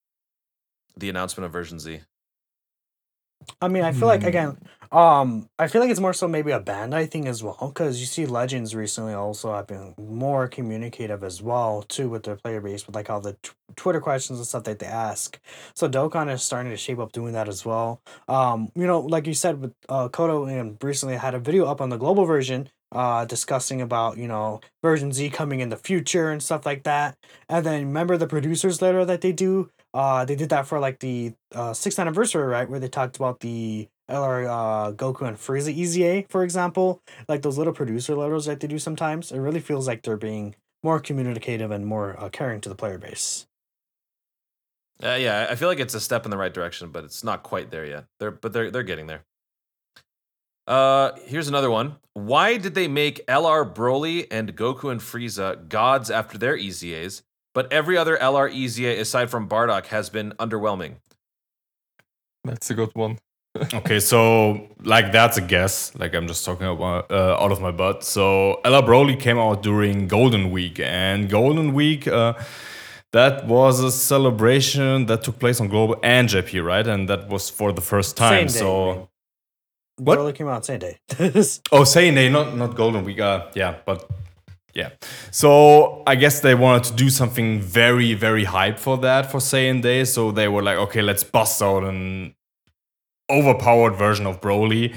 the 0.97 1.09
announcement 1.09 1.47
of 1.47 1.53
version 1.53 1.81
Z? 1.81 2.03
I 3.61 3.69
mean, 3.69 3.83
I 3.85 3.93
feel 3.93 4.09
like 4.09 4.23
Hmm. 4.23 4.29
again, 4.29 4.59
um, 4.91 5.49
I 5.59 5.69
feel 5.69 5.81
like 5.81 5.91
it's 5.91 6.01
more 6.01 6.13
so 6.13 6.29
maybe 6.29 6.51
a 6.53 6.61
Bandai 6.61 7.11
thing 7.11 7.27
as 7.29 7.43
well, 7.43 7.57
because 7.75 8.01
you 8.01 8.07
see 8.07 8.27
Legends 8.27 8.75
recently 8.75 9.15
also 9.15 9.53
have 9.55 9.67
been 9.67 9.95
more 9.99 10.49
communicative 10.49 11.23
as 11.25 11.43
well 11.43 11.83
too 11.83 12.09
with 12.11 12.25
their 12.25 12.37
player 12.37 12.61
base, 12.61 12.87
with 12.87 12.95
like 12.95 13.09
all 13.11 13.21
the 13.21 13.37
Twitter 13.77 14.01
questions 14.01 14.39
and 14.39 14.47
stuff 14.47 14.65
that 14.65 14.79
they 14.81 14.87
ask. 14.87 15.39
So 15.75 15.89
Dokkan 15.89 16.31
is 16.33 16.43
starting 16.43 16.71
to 16.73 16.77
shape 16.77 16.99
up 16.99 17.13
doing 17.13 17.33
that 17.33 17.49
as 17.49 17.65
well. 17.65 18.01
Um, 18.29 18.71
you 18.75 18.87
know, 18.87 19.01
like 19.01 19.27
you 19.27 19.35
said 19.35 19.61
with 19.61 19.73
uh, 19.89 20.09
Kodo, 20.09 20.49
and 20.51 20.77
recently 20.83 21.17
had 21.17 21.35
a 21.35 21.39
video 21.39 21.67
up 21.67 21.81
on 21.81 21.89
the 21.89 21.97
global 21.97 22.25
version, 22.27 22.69
uh, 22.93 23.25
discussing 23.25 23.81
about 23.81 24.19
you 24.19 24.29
know 24.29 24.61
version 24.83 25.13
Z 25.13 25.31
coming 25.31 25.61
in 25.61 25.71
the 25.71 25.77
future 25.77 26.31
and 26.31 26.43
stuff 26.43 26.67
like 26.67 26.83
that. 26.85 27.17
And 27.49 27.65
then 27.65 27.87
remember 27.87 28.17
the 28.19 28.27
producers 28.27 28.83
letter 28.83 29.05
that 29.07 29.21
they 29.23 29.33
do 29.33 29.71
uh, 29.95 30.25
they 30.25 30.35
did 30.35 30.49
that 30.51 30.67
for 30.67 30.79
like 30.79 31.01
the 31.01 31.35
uh, 31.55 31.73
sixth 31.73 31.99
anniversary, 31.99 32.45
right? 32.45 32.69
Where 32.69 32.81
they 32.81 32.89
talked 32.89 33.17
about 33.17 33.41
the 33.41 33.89
LR 34.11 34.47
uh, 34.47 34.93
Goku 34.93 35.27
and 35.27 35.37
Frieza 35.37 35.77
EZA, 35.77 36.29
for 36.29 36.43
example. 36.45 37.03
Like 37.29 37.43
those 37.43 37.59
little 37.59 37.73
producer 37.73 38.15
letters 38.15 38.47
that 38.47 38.61
they 38.61 38.69
do 38.69 38.79
sometimes. 38.79 39.33
It 39.33 39.39
really 39.39 39.61
feels 39.61 39.87
like 39.87 40.03
they're 40.03 40.17
being 40.17 40.55
more 40.83 41.01
communicative 41.01 41.71
and 41.71 41.87
more 41.87 42.19
uh, 42.19 42.29
caring 42.29 42.61
to 42.63 42.69
the 42.69 42.75
player 42.75 42.99
base. 42.99 43.47
Uh, 45.03 45.15
yeah, 45.15 45.49
I 45.51 45.57
feel 45.57 45.69
like 45.69 45.81
it's 45.81 45.95
a 45.95 46.01
step 46.01 46.25
in 46.25 46.31
the 46.31 46.37
right 46.37 46.53
direction, 46.53 46.91
but 46.91 47.05
it's 47.05 47.25
not 47.25 47.43
quite 47.43 47.71
there 47.71 47.85
yet. 47.85 48.05
They're 48.19 48.31
but 48.31 48.53
they're 48.53 48.71
they're 48.71 48.83
getting 48.83 49.07
there. 49.07 49.25
Uh, 50.67 51.13
here's 51.25 51.49
another 51.49 51.71
one. 51.71 51.97
Why 52.15 52.57
did 52.57 52.75
they 52.75 52.87
make 52.87 53.27
LR 53.27 53.75
Broly 53.75 54.29
and 54.31 54.55
Goku 54.57 54.93
and 54.93 55.01
Frieza 55.01 55.69
gods 55.69 56.09
after 56.09 56.39
their 56.39 56.57
EZAs, 56.57 57.23
but 57.55 57.73
every 57.73 57.97
other 57.97 58.17
LR 58.17 58.49
EZA 58.53 59.01
aside 59.01 59.31
from 59.31 59.49
Bardock 59.49 59.87
has 59.87 60.11
been 60.11 60.33
underwhelming? 60.33 60.95
That's 62.45 62.71
a 62.71 62.75
good 62.75 62.91
one. 62.95 63.19
okay, 63.75 64.01
so 64.01 64.69
like 64.83 65.13
that's 65.13 65.37
a 65.37 65.43
guess. 65.43 65.95
Like 65.95 66.15
I'm 66.15 66.27
just 66.27 66.45
talking 66.45 66.67
about 66.67 67.11
uh, 67.11 67.37
out 67.39 67.53
of 67.53 67.61
my 67.61 67.71
butt. 67.71 68.03
So 68.03 68.61
LR 68.65 68.83
Broly 68.83 69.21
came 69.21 69.39
out 69.39 69.63
during 69.63 70.09
Golden 70.09 70.51
Week, 70.51 70.81
and 70.81 71.29
Golden 71.29 71.75
Week. 71.75 72.09
Uh, 72.09 72.33
that 73.13 73.47
was 73.47 73.81
a 73.81 73.93
celebration 73.93 75.05
that 75.05 75.23
took 75.23 75.39
place 75.39 75.61
on 75.61 75.69
Global 75.69 75.97
and 76.03 76.31
JP, 76.31 76.65
right? 76.65 76.87
And 76.87 77.11
that 77.11 77.29
was 77.29 77.51
for 77.51 77.71
the 77.73 77.83
first 77.83 78.17
time. 78.17 78.49
Same 78.49 78.55
day, 78.55 78.59
so 78.59 78.93
you. 78.93 79.09
What? 79.99 80.19
Broly 80.19 80.35
came 80.35 80.49
out 80.49 80.65
same 80.65 80.79
day. 80.79 80.99
Oh, 81.71 81.85
saying 81.85 82.15
they 82.15 82.31
not 82.31 82.57
not 82.57 82.75
golden 82.75 83.05
week. 83.05 83.21
Uh, 83.21 83.49
yeah, 83.55 83.77
but 83.85 84.09
yeah. 84.75 84.91
So 85.31 86.03
I 86.07 86.15
guess 86.15 86.41
they 86.41 86.55
wanted 86.55 86.85
to 86.85 86.95
do 86.95 87.11
something 87.11 87.61
very 87.61 88.15
very 88.15 88.45
hype 88.45 88.79
for 88.79 88.99
that 88.99 89.31
for 89.31 89.39
Saiyan 89.39 89.83
Day. 89.83 90.05
So 90.05 90.33
they 90.33 90.49
were 90.49 90.63
like, 90.63 90.79
okay, 90.79 91.03
let's 91.03 91.25
bust 91.25 91.63
out 91.63 91.85
an 91.85 92.35
overpowered 93.31 93.95
version 93.97 94.27
of 94.27 94.41
Broly, 94.41 94.95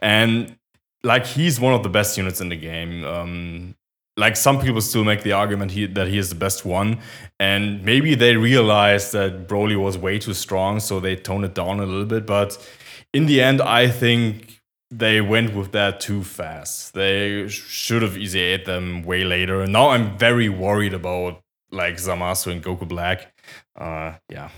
and 0.00 0.56
like 1.04 1.26
he's 1.26 1.60
one 1.60 1.74
of 1.74 1.82
the 1.82 1.88
best 1.88 2.16
units 2.16 2.40
in 2.40 2.48
the 2.48 2.56
game. 2.56 3.04
Um, 3.04 3.74
like 4.16 4.36
some 4.36 4.60
people 4.60 4.80
still 4.80 5.04
make 5.04 5.22
the 5.22 5.32
argument 5.32 5.70
he, 5.70 5.86
that 5.86 6.06
he 6.06 6.18
is 6.18 6.28
the 6.28 6.34
best 6.34 6.64
one, 6.64 6.98
and 7.40 7.82
maybe 7.84 8.14
they 8.14 8.36
realized 8.36 9.12
that 9.12 9.48
Broly 9.48 9.76
was 9.76 9.96
way 9.96 10.18
too 10.18 10.34
strong, 10.34 10.80
so 10.80 11.00
they 11.00 11.16
toned 11.16 11.44
it 11.44 11.54
down 11.54 11.80
a 11.80 11.86
little 11.86 12.04
bit. 12.04 12.26
But 12.26 12.58
in 13.12 13.26
the 13.26 13.42
end, 13.42 13.60
I 13.62 13.88
think 13.88 14.61
they 14.92 15.22
went 15.22 15.54
with 15.54 15.72
that 15.72 16.00
too 16.00 16.22
fast. 16.22 16.92
They 16.92 17.48
should 17.48 18.02
have 18.02 18.16
EZA'd 18.16 18.66
them 18.66 19.02
way 19.02 19.24
later. 19.24 19.66
Now 19.66 19.88
I'm 19.90 20.18
very 20.18 20.48
worried 20.50 20.92
about 20.92 21.42
like 21.70 21.94
Zamasu 21.94 22.52
and 22.52 22.62
Goku 22.62 22.86
Black. 22.86 23.32
Uh, 23.74 24.14
yeah. 24.28 24.50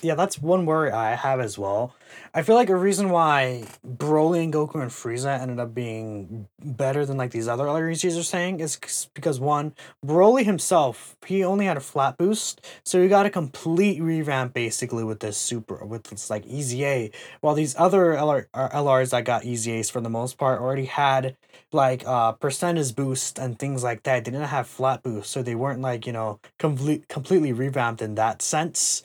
Yeah, 0.00 0.14
that's 0.14 0.40
one 0.40 0.66
worry 0.66 0.90
I 0.90 1.14
have 1.14 1.40
as 1.40 1.58
well. 1.58 1.94
I 2.34 2.42
feel 2.42 2.56
like 2.56 2.68
a 2.68 2.76
reason 2.76 3.10
why 3.10 3.64
Broly 3.86 4.42
and 4.44 4.52
Goku 4.52 4.80
and 4.80 4.90
Frieza 4.90 5.40
ended 5.40 5.58
up 5.58 5.74
being 5.74 6.48
better 6.62 7.04
than 7.06 7.16
like 7.16 7.30
these 7.30 7.48
other 7.48 7.64
LREs 7.64 8.18
are 8.18 8.22
saying 8.22 8.60
is 8.60 8.78
because 9.14 9.40
one, 9.40 9.74
Broly 10.04 10.44
himself, 10.44 11.16
he 11.26 11.44
only 11.44 11.66
had 11.66 11.76
a 11.76 11.80
flat 11.80 12.18
boost, 12.18 12.66
so 12.84 13.00
he 13.02 13.08
got 13.08 13.26
a 13.26 13.30
complete 13.30 14.00
revamp 14.02 14.54
basically 14.54 15.04
with 15.04 15.20
this 15.20 15.36
super 15.36 15.84
with 15.84 16.04
this 16.04 16.30
like 16.30 16.46
EZA. 16.46 17.10
While 17.40 17.54
these 17.54 17.74
other 17.78 18.12
LR, 18.12 18.46
uh, 18.54 18.68
LRs 18.70 19.10
that 19.10 19.24
got 19.24 19.44
easy 19.44 19.72
EZAs 19.72 19.90
for 19.90 20.00
the 20.00 20.10
most 20.10 20.38
part 20.38 20.60
already 20.60 20.86
had 20.86 21.36
like 21.70 22.06
uh 22.06 22.32
percentage 22.32 22.94
boost 22.94 23.38
and 23.38 23.58
things 23.58 23.82
like 23.82 24.02
that. 24.04 24.24
They 24.24 24.30
didn't 24.30 24.48
have 24.48 24.66
flat 24.66 25.02
boost, 25.02 25.30
so 25.30 25.42
they 25.42 25.54
weren't 25.54 25.80
like 25.80 26.06
you 26.06 26.12
know 26.12 26.40
complete 26.58 27.08
completely 27.08 27.52
revamped 27.52 28.02
in 28.02 28.14
that 28.16 28.42
sense. 28.42 29.02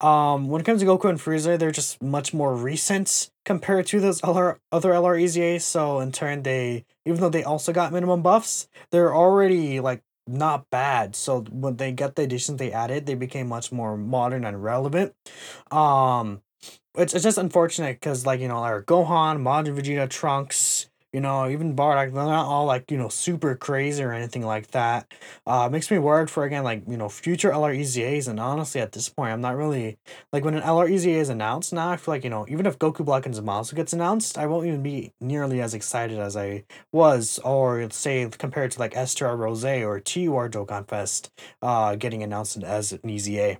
Um, 0.00 0.48
when 0.48 0.60
it 0.60 0.64
comes 0.64 0.80
to 0.80 0.86
Goku 0.86 1.08
and 1.08 1.18
Frieza, 1.18 1.58
they're 1.58 1.72
just 1.72 2.00
much 2.02 2.32
more 2.32 2.54
recent 2.54 3.30
compared 3.44 3.86
to 3.88 4.00
those 4.00 4.22
other 4.22 4.60
other 4.70 4.92
LR 4.92 5.16
EZAs. 5.16 5.62
So 5.62 5.98
in 6.00 6.12
turn, 6.12 6.42
they 6.44 6.84
even 7.04 7.20
though 7.20 7.28
they 7.28 7.42
also 7.44 7.72
got 7.72 7.92
minimum 7.92 8.22
buffs, 8.22 8.68
they're 8.90 9.14
already 9.14 9.80
like 9.80 10.02
not 10.28 10.70
bad. 10.70 11.16
So 11.16 11.40
when 11.50 11.76
they 11.76 11.92
get 11.92 12.14
the 12.14 12.22
additions 12.22 12.58
they 12.58 12.72
added, 12.72 13.06
they 13.06 13.14
became 13.14 13.48
much 13.48 13.72
more 13.72 13.96
modern 13.96 14.44
and 14.44 14.62
relevant. 14.62 15.14
Um, 15.70 16.42
it's 16.96 17.14
it's 17.14 17.24
just 17.24 17.38
unfortunate 17.38 17.96
because 18.00 18.26
like 18.26 18.40
you 18.40 18.48
know, 18.48 18.56
our 18.58 18.82
Gohan, 18.82 19.42
Majin 19.42 19.76
Vegeta, 19.76 20.08
Trunks. 20.08 20.87
You 21.12 21.20
know, 21.20 21.48
even 21.48 21.74
Bardock, 21.74 22.12
they're 22.12 22.24
not 22.24 22.46
all 22.46 22.66
like, 22.66 22.90
you 22.90 22.98
know, 22.98 23.08
super 23.08 23.54
crazy 23.56 24.02
or 24.02 24.12
anything 24.12 24.44
like 24.44 24.68
that. 24.72 25.10
Uh, 25.46 25.68
makes 25.70 25.90
me 25.90 25.98
worried 25.98 26.30
for 26.30 26.44
again 26.44 26.64
like 26.64 26.82
you 26.88 26.96
know 26.96 27.08
future 27.08 27.50
LR 27.50 27.78
EZAs 27.78 28.28
and 28.28 28.40
honestly 28.40 28.80
at 28.80 28.92
this 28.92 29.08
point 29.08 29.32
I'm 29.32 29.40
not 29.40 29.56
really 29.56 29.98
like 30.32 30.44
when 30.44 30.54
an 30.54 30.62
LREZA 30.62 31.06
is 31.06 31.28
announced 31.28 31.72
now 31.72 31.90
I 31.90 31.96
feel 31.96 32.14
like 32.14 32.24
you 32.24 32.30
know 32.30 32.46
even 32.48 32.66
if 32.66 32.78
Goku 32.78 33.04
Black 33.04 33.26
and 33.26 33.34
Zamasu 33.34 33.74
gets 33.74 33.92
announced 33.92 34.36
I 34.36 34.46
won't 34.46 34.66
even 34.66 34.82
be 34.82 35.12
nearly 35.20 35.60
as 35.60 35.74
excited 35.74 36.18
as 36.18 36.36
I 36.36 36.64
was 36.92 37.38
or 37.44 37.88
say 37.90 38.28
compared 38.36 38.72
to 38.72 38.80
like 38.80 38.94
STR 38.94 39.34
Rose 39.34 39.64
or 39.64 40.00
T 40.00 40.28
War 40.28 40.48
Dokkan 40.48 40.88
Fest 40.88 41.30
uh 41.62 41.94
getting 41.96 42.22
announced 42.22 42.62
as 42.62 42.92
an 42.92 43.08
EZA. 43.08 43.58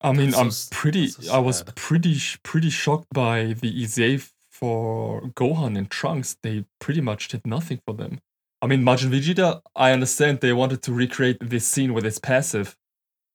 I 0.00 0.12
mean, 0.12 0.32
so 0.32 0.40
I'm 0.40 0.50
pretty. 0.70 1.08
so 1.08 1.32
I 1.34 1.38
was 1.38 1.62
pretty 1.74 2.18
pretty 2.42 2.68
shocked 2.68 3.06
by 3.14 3.54
the 3.54 3.84
EZA 3.84 4.18
for 4.54 5.20
Gohan 5.34 5.76
and 5.76 5.90
Trunks. 5.90 6.36
They 6.42 6.64
pretty 6.80 7.00
much 7.00 7.28
did 7.28 7.44
nothing 7.46 7.80
for 7.84 7.92
them. 7.94 8.20
I 8.62 8.66
mean, 8.66 8.82
Majin 8.82 9.10
Vegeta. 9.10 9.60
I 9.76 9.90
understand 9.92 10.40
they 10.40 10.52
wanted 10.52 10.80
to 10.82 10.92
recreate 10.92 11.38
this 11.40 11.66
scene 11.66 11.92
with 11.92 12.04
his 12.04 12.18
passive, 12.18 12.76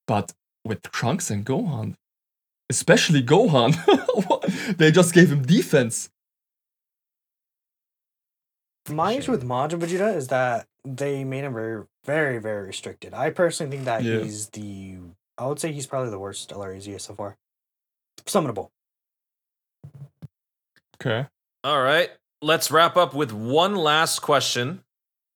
but 0.07 0.33
with 0.65 0.81
Trunks 0.83 1.29
and 1.29 1.45
Gohan, 1.45 1.95
especially 2.69 3.21
Gohan, 3.21 3.75
they 4.77 4.91
just 4.91 5.13
gave 5.13 5.31
him 5.31 5.43
defense. 5.45 6.09
My 8.89 9.11
issue 9.13 9.31
with 9.31 9.43
Majin 9.45 9.79
Vegeta 9.79 10.15
is 10.15 10.29
that 10.29 10.65
they 10.83 11.23
made 11.23 11.43
him 11.43 11.53
very 11.53 11.83
very 12.05 12.39
very 12.39 12.65
restricted. 12.67 13.13
I 13.13 13.29
personally 13.29 13.69
think 13.71 13.85
that 13.85 14.03
Yeah. 14.03 14.21
he's 14.21 14.47
the 14.49 14.97
I 15.37 15.45
would 15.47 15.59
say 15.59 15.71
he's 15.71 15.85
probably 15.85 16.09
the 16.09 16.17
worst 16.19 16.49
LR 16.49 16.75
EZA 16.75 16.97
so 16.99 17.13
far. 17.13 17.37
Summonable. 18.25 18.69
Okay. 21.01 21.27
All 21.63 21.81
right, 21.81 22.09
let's 22.41 22.71
wrap 22.71 22.97
up 22.97 23.13
with 23.13 23.31
one 23.31 23.75
last 23.75 24.19
question. 24.19 24.83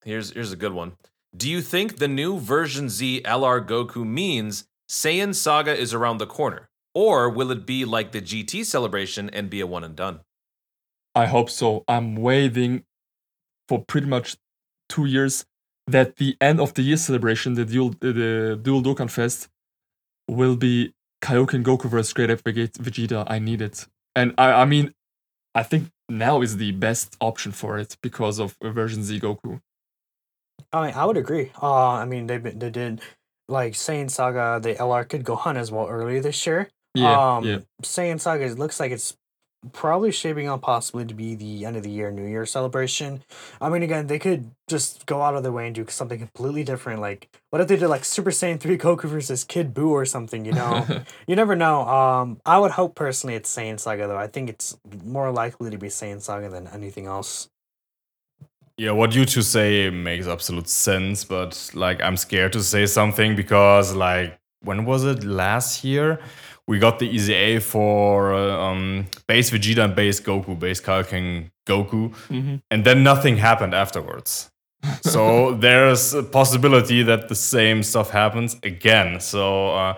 Here's 0.04 0.32
here's 0.32 0.52
a 0.52 0.58
good 0.58 0.74
one. 0.74 0.94
Do 1.36 1.50
you 1.50 1.62
think 1.62 1.98
the 1.98 2.08
new 2.08 2.40
version 2.40 2.90
Z 2.90 3.22
LR 3.26 3.66
Goku 3.66 4.06
means 4.06 4.66
Saiyan 4.90 5.34
Saga 5.34 5.76
is 5.76 5.94
around 5.94 6.18
the 6.18 6.28
corner, 6.28 6.70
or 6.94 7.30
will 7.30 7.52
it 7.52 7.66
be 7.66 7.86
like 7.86 8.12
the 8.12 8.22
GT 8.22 8.66
celebration 8.66 9.30
and 9.30 9.50
be 9.50 9.60
a 9.62 9.68
one 9.68 9.84
and 9.84 9.96
done? 9.96 10.20
I 11.16 11.26
hope 11.28 11.50
so. 11.50 11.84
I'm 11.88 12.16
waiting 12.16 12.84
for 13.68 13.84
pretty 13.84 14.08
much 14.08 14.36
two 14.90 15.06
years 15.06 15.46
that 15.88 16.18
the 16.18 16.36
end 16.42 16.60
of 16.60 16.74
the 16.74 16.82
year 16.82 16.98
celebration, 16.98 17.54
the 17.56 17.66
dual 17.66 17.94
the 18.00 18.60
dual 18.62 18.82
Dokkan 18.82 19.10
Fest, 19.10 19.48
will 20.28 20.56
be 20.56 20.94
Kaioken 21.22 21.64
Goku 21.64 21.90
versus 21.90 22.14
Great 22.14 22.30
Ape 22.30 22.44
Vegeta- 22.44 22.80
Vegeta. 22.80 23.26
I 23.28 23.40
need 23.40 23.62
it, 23.62 23.88
and 24.16 24.34
I 24.38 24.52
I 24.62 24.66
mean, 24.66 24.94
I 25.56 25.64
think 25.64 25.90
now 26.10 26.42
is 26.42 26.58
the 26.58 26.72
best 26.72 27.16
option 27.22 27.52
for 27.52 27.78
it 27.78 27.98
because 28.02 28.40
of 28.40 28.56
version 28.62 29.04
Z 29.04 29.20
Goku. 29.20 29.62
I 30.72 30.88
mean, 30.88 30.96
I 30.96 31.06
would 31.06 31.18
agree. 31.18 31.52
Uh, 31.62 31.90
I 31.90 32.06
mean, 32.06 32.28
they 32.28 32.38
they 32.38 32.70
did 32.70 33.02
like 33.48 33.74
Saiyan 33.74 34.10
Saga, 34.10 34.60
the 34.62 34.76
LR 34.76 35.08
Kid 35.08 35.24
Gohan 35.24 35.56
as 35.56 35.72
well 35.72 35.88
earlier 35.88 36.22
this 36.22 36.46
year. 36.46 36.70
Yeah, 36.96 37.36
um, 37.36 37.44
yeah. 37.44 37.60
Saiyan 37.82 38.20
Saga 38.20 38.46
it 38.46 38.58
looks 38.58 38.80
like 38.80 38.92
it's 38.92 39.16
probably 39.72 40.12
shaping 40.12 40.48
up 40.50 40.62
possibly 40.62 41.06
to 41.06 41.14
be 41.14 41.36
the 41.36 41.66
end 41.66 41.78
of 41.78 41.84
the 41.84 41.90
year 41.90 42.12
New 42.12 42.26
Year 42.26 42.46
celebration. 42.46 43.24
I 43.62 43.70
mean, 43.70 43.84
again, 43.84 44.08
they 44.08 44.20
could 44.20 44.52
just 44.68 45.06
go 45.06 45.22
out 45.22 45.36
of 45.36 45.44
their 45.44 45.52
way 45.52 45.68
and 45.68 45.76
do 45.76 45.86
something 45.88 46.20
completely 46.20 46.64
different. 46.64 47.00
Like, 47.02 47.30
what 47.50 47.62
if 47.62 47.68
they 47.68 47.78
did 47.78 47.88
like 47.88 48.04
Super 48.06 48.32
Saiyan 48.32 48.60
Three 48.60 48.78
Goku 48.84 49.04
versus 49.04 49.44
Kid 49.44 49.74
Buu 49.74 49.90
or 49.90 50.06
something? 50.06 50.46
You 50.46 50.54
know, 50.54 50.86
you 51.28 51.36
never 51.36 51.56
know. 51.56 51.88
Um, 51.88 52.42
I 52.46 52.60
would 52.60 52.72
hope 52.72 52.96
personally 52.96 53.36
it's 53.36 53.54
Saiyan 53.56 53.80
Saga 53.80 54.08
though. 54.08 54.18
I 54.18 54.28
think 54.28 54.50
it's 54.50 54.78
more 55.04 55.32
likely 55.32 55.70
to 55.72 55.78
be 55.78 55.88
Saiyan 55.88 56.22
Saga 56.22 56.50
than 56.50 56.68
anything 56.68 57.06
else. 57.06 57.50
Yeah, 58.78 58.92
what 58.92 59.14
you 59.14 59.26
two 59.26 59.44
say 59.44 59.92
makes 59.92 60.26
absolute 60.26 60.68
sense, 60.68 61.24
but 61.24 61.70
like 61.76 62.02
I'm 62.02 62.18
scared 62.18 62.54
to 62.54 62.64
say 62.64 62.88
something 62.88 63.36
because 63.36 63.94
like 63.94 64.40
when 64.64 64.86
was 64.86 65.04
it 65.04 65.24
last 65.24 65.84
year? 65.84 66.20
We 66.68 66.80
got 66.80 67.00
the 67.00 67.10
EZA 67.14 67.60
for 67.62 68.34
uh, 68.34 68.58
um, 68.72 69.08
base 69.28 69.50
Vegeta 69.52 69.84
and 69.84 69.96
base 69.96 70.22
Goku, 70.22 70.58
base 70.58 70.80
Kaioken 70.82 71.52
Goku, 71.68 72.14
Mhm. 72.30 72.62
and 72.72 72.86
then 72.86 73.04
nothing 73.04 73.38
happened 73.38 73.74
afterwards. 73.74 74.50
so 75.02 75.54
there's 75.60 76.14
a 76.14 76.24
possibility 76.24 77.04
that 77.04 77.28
the 77.28 77.36
same 77.36 77.84
stuff 77.84 78.10
happens 78.12 78.56
again. 78.64 79.20
So 79.20 79.70
uh, 79.76 79.94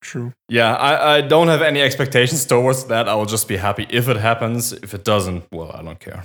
True. 0.00 0.32
yeah, 0.48 0.74
I, 0.74 1.16
I 1.16 1.20
don't 1.20 1.48
have 1.48 1.62
any 1.62 1.80
expectations 1.80 2.44
towards 2.46 2.84
that. 2.86 3.08
I 3.08 3.14
will 3.14 3.26
just 3.26 3.46
be 3.46 3.56
happy 3.56 3.86
if 3.88 4.08
it 4.08 4.16
happens. 4.16 4.72
If 4.72 4.94
it 4.94 5.04
doesn't, 5.04 5.44
well, 5.52 5.70
I 5.72 5.82
don't 5.82 6.00
care. 6.00 6.22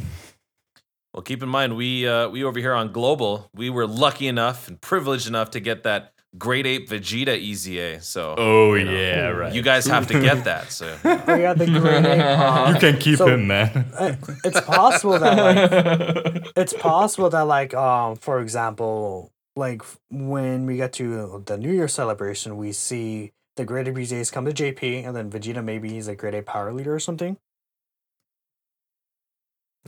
Well, 1.13 1.21
keep 1.23 1.41
in 1.43 1.49
mind 1.49 1.75
we 1.75 2.07
uh, 2.07 2.29
we 2.29 2.43
over 2.43 2.59
here 2.59 2.73
on 2.73 2.91
Global, 2.91 3.49
we 3.53 3.69
were 3.69 3.85
lucky 3.87 4.27
enough 4.27 4.67
and 4.67 4.79
privileged 4.81 5.27
enough 5.27 5.49
to 5.51 5.59
get 5.59 5.83
that 5.83 6.13
Great 6.37 6.65
Ape 6.67 6.89
Vegeta 6.89 7.35
EZA. 7.37 8.01
So 8.01 8.35
Oh 8.37 8.73
you 8.75 8.85
know, 8.85 8.91
yeah, 8.91 9.27
right. 9.29 9.53
you 9.53 9.61
guys 9.61 9.85
have 9.87 10.07
to 10.07 10.19
get 10.19 10.43
that. 10.45 10.71
So 10.71 10.85
We 11.03 11.41
got 11.41 11.57
the 11.57 11.65
grade 11.65 12.05
eight, 12.05 12.19
uh, 12.21 12.71
You 12.73 12.79
can 12.79 12.97
keep 12.99 13.17
so- 13.17 13.27
him, 13.27 13.47
man. 13.47 13.69
uh, 13.97 14.15
it's 14.43 14.61
possible 14.61 15.17
that 15.19 15.37
like 15.37 16.47
it's 16.55 16.73
possible 16.73 17.29
that 17.29 17.41
like 17.43 17.73
um 17.73 18.15
for 18.17 18.39
example 18.41 19.31
like 19.55 19.81
when 20.11 20.65
we 20.65 20.77
get 20.77 20.93
to 20.93 21.41
the 21.45 21.57
New 21.57 21.71
Year 21.71 21.87
celebration 21.87 22.57
we 22.57 22.71
see 22.71 23.31
the 23.55 23.65
grade 23.65 23.87
A 23.87 23.91
BJs 23.91 24.31
come 24.31 24.45
to 24.45 24.51
JP 24.53 25.05
and 25.07 25.15
then 25.15 25.31
Vegeta 25.31 25.63
maybe 25.63 25.89
he's 25.89 26.07
a 26.07 26.15
Great 26.15 26.35
Ape 26.35 26.45
power 26.45 26.71
leader 26.71 26.93
or 26.93 26.99
something. 26.99 27.37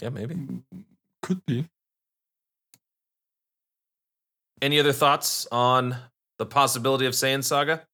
yeah, 0.02 0.10
maybe. 0.10 0.36
Could 1.22 1.45
be. 1.45 1.68
Any 4.62 4.80
other 4.80 4.91
thoughts 4.91 5.47
on 5.52 5.95
the 6.39 6.45
possibility 6.45 7.05
of 7.05 7.13
Saiyan 7.13 7.43
Saga? 7.43 7.85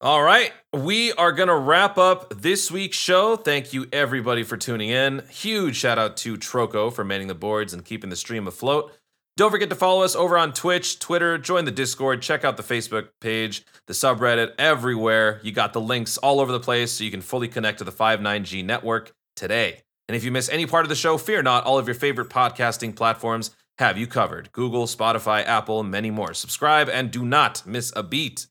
All 0.00 0.22
right, 0.22 0.52
we 0.74 1.12
are 1.12 1.32
going 1.32 1.48
to 1.48 1.56
wrap 1.56 1.96
up 1.96 2.42
this 2.42 2.70
week's 2.70 2.98
show. 2.98 3.36
Thank 3.36 3.72
you, 3.72 3.86
everybody, 3.90 4.42
for 4.42 4.58
tuning 4.58 4.90
in. 4.90 5.22
Huge 5.30 5.76
shout 5.76 5.98
out 5.98 6.18
to 6.18 6.36
Troco 6.36 6.92
for 6.92 7.04
manning 7.04 7.28
the 7.28 7.34
boards 7.34 7.72
and 7.72 7.82
keeping 7.82 8.10
the 8.10 8.16
stream 8.16 8.46
afloat. 8.46 8.92
Don't 9.36 9.50
forget 9.50 9.70
to 9.70 9.76
follow 9.76 10.02
us 10.02 10.14
over 10.14 10.36
on 10.36 10.52
Twitch, 10.52 10.98
Twitter, 10.98 11.38
join 11.38 11.64
the 11.64 11.70
Discord, 11.70 12.22
check 12.22 12.44
out 12.44 12.56
the 12.56 12.62
Facebook 12.62 13.08
page, 13.20 13.64
the 13.86 13.94
subreddit, 13.94 14.52
everywhere. 14.58 15.40
You 15.42 15.52
got 15.52 15.72
the 15.72 15.80
links 15.80 16.18
all 16.18 16.38
over 16.38 16.52
the 16.52 16.60
place 16.60 16.92
so 16.92 17.04
you 17.04 17.10
can 17.10 17.22
fully 17.22 17.48
connect 17.48 17.78
to 17.78 17.84
the 17.84 17.90
59G 17.90 18.64
network 18.64 19.12
today. 19.34 19.80
And 20.06 20.14
if 20.14 20.22
you 20.22 20.30
miss 20.30 20.48
any 20.50 20.66
part 20.66 20.84
of 20.84 20.88
the 20.88 20.94
show, 20.94 21.16
fear 21.16 21.42
not, 21.42 21.64
all 21.64 21.78
of 21.78 21.88
your 21.88 21.94
favorite 21.94 22.28
podcasting 22.28 22.94
platforms 22.94 23.50
have 23.78 23.98
you 23.98 24.06
covered 24.06 24.52
Google, 24.52 24.86
Spotify, 24.86 25.44
Apple, 25.44 25.82
many 25.82 26.10
more. 26.10 26.34
Subscribe 26.34 26.88
and 26.88 27.10
do 27.10 27.24
not 27.24 27.66
miss 27.66 27.92
a 27.96 28.02
beat. 28.02 28.46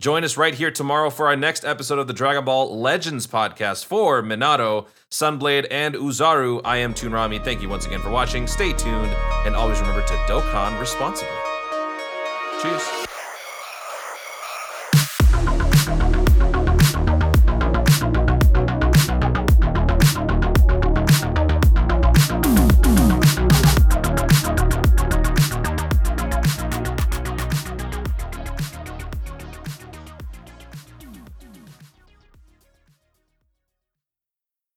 Join 0.00 0.22
us 0.22 0.36
right 0.36 0.54
here 0.54 0.70
tomorrow 0.70 1.10
for 1.10 1.26
our 1.26 1.34
next 1.34 1.64
episode 1.64 1.98
of 1.98 2.06
the 2.06 2.12
Dragon 2.12 2.44
Ball 2.44 2.78
Legends 2.80 3.26
podcast 3.26 3.84
for 3.84 4.22
Minato, 4.22 4.86
Sunblade, 5.10 5.66
and 5.72 5.96
Uzaru. 5.96 6.60
I 6.64 6.76
am 6.76 6.94
Toonrami. 6.94 7.42
Thank 7.42 7.62
you 7.62 7.68
once 7.68 7.84
again 7.84 8.00
for 8.00 8.10
watching. 8.10 8.46
Stay 8.46 8.72
tuned, 8.72 9.12
and 9.44 9.56
always 9.56 9.80
remember 9.80 10.06
to 10.06 10.14
Dokkan 10.28 10.78
responsibly. 10.78 11.34
Cheers. 12.62 13.08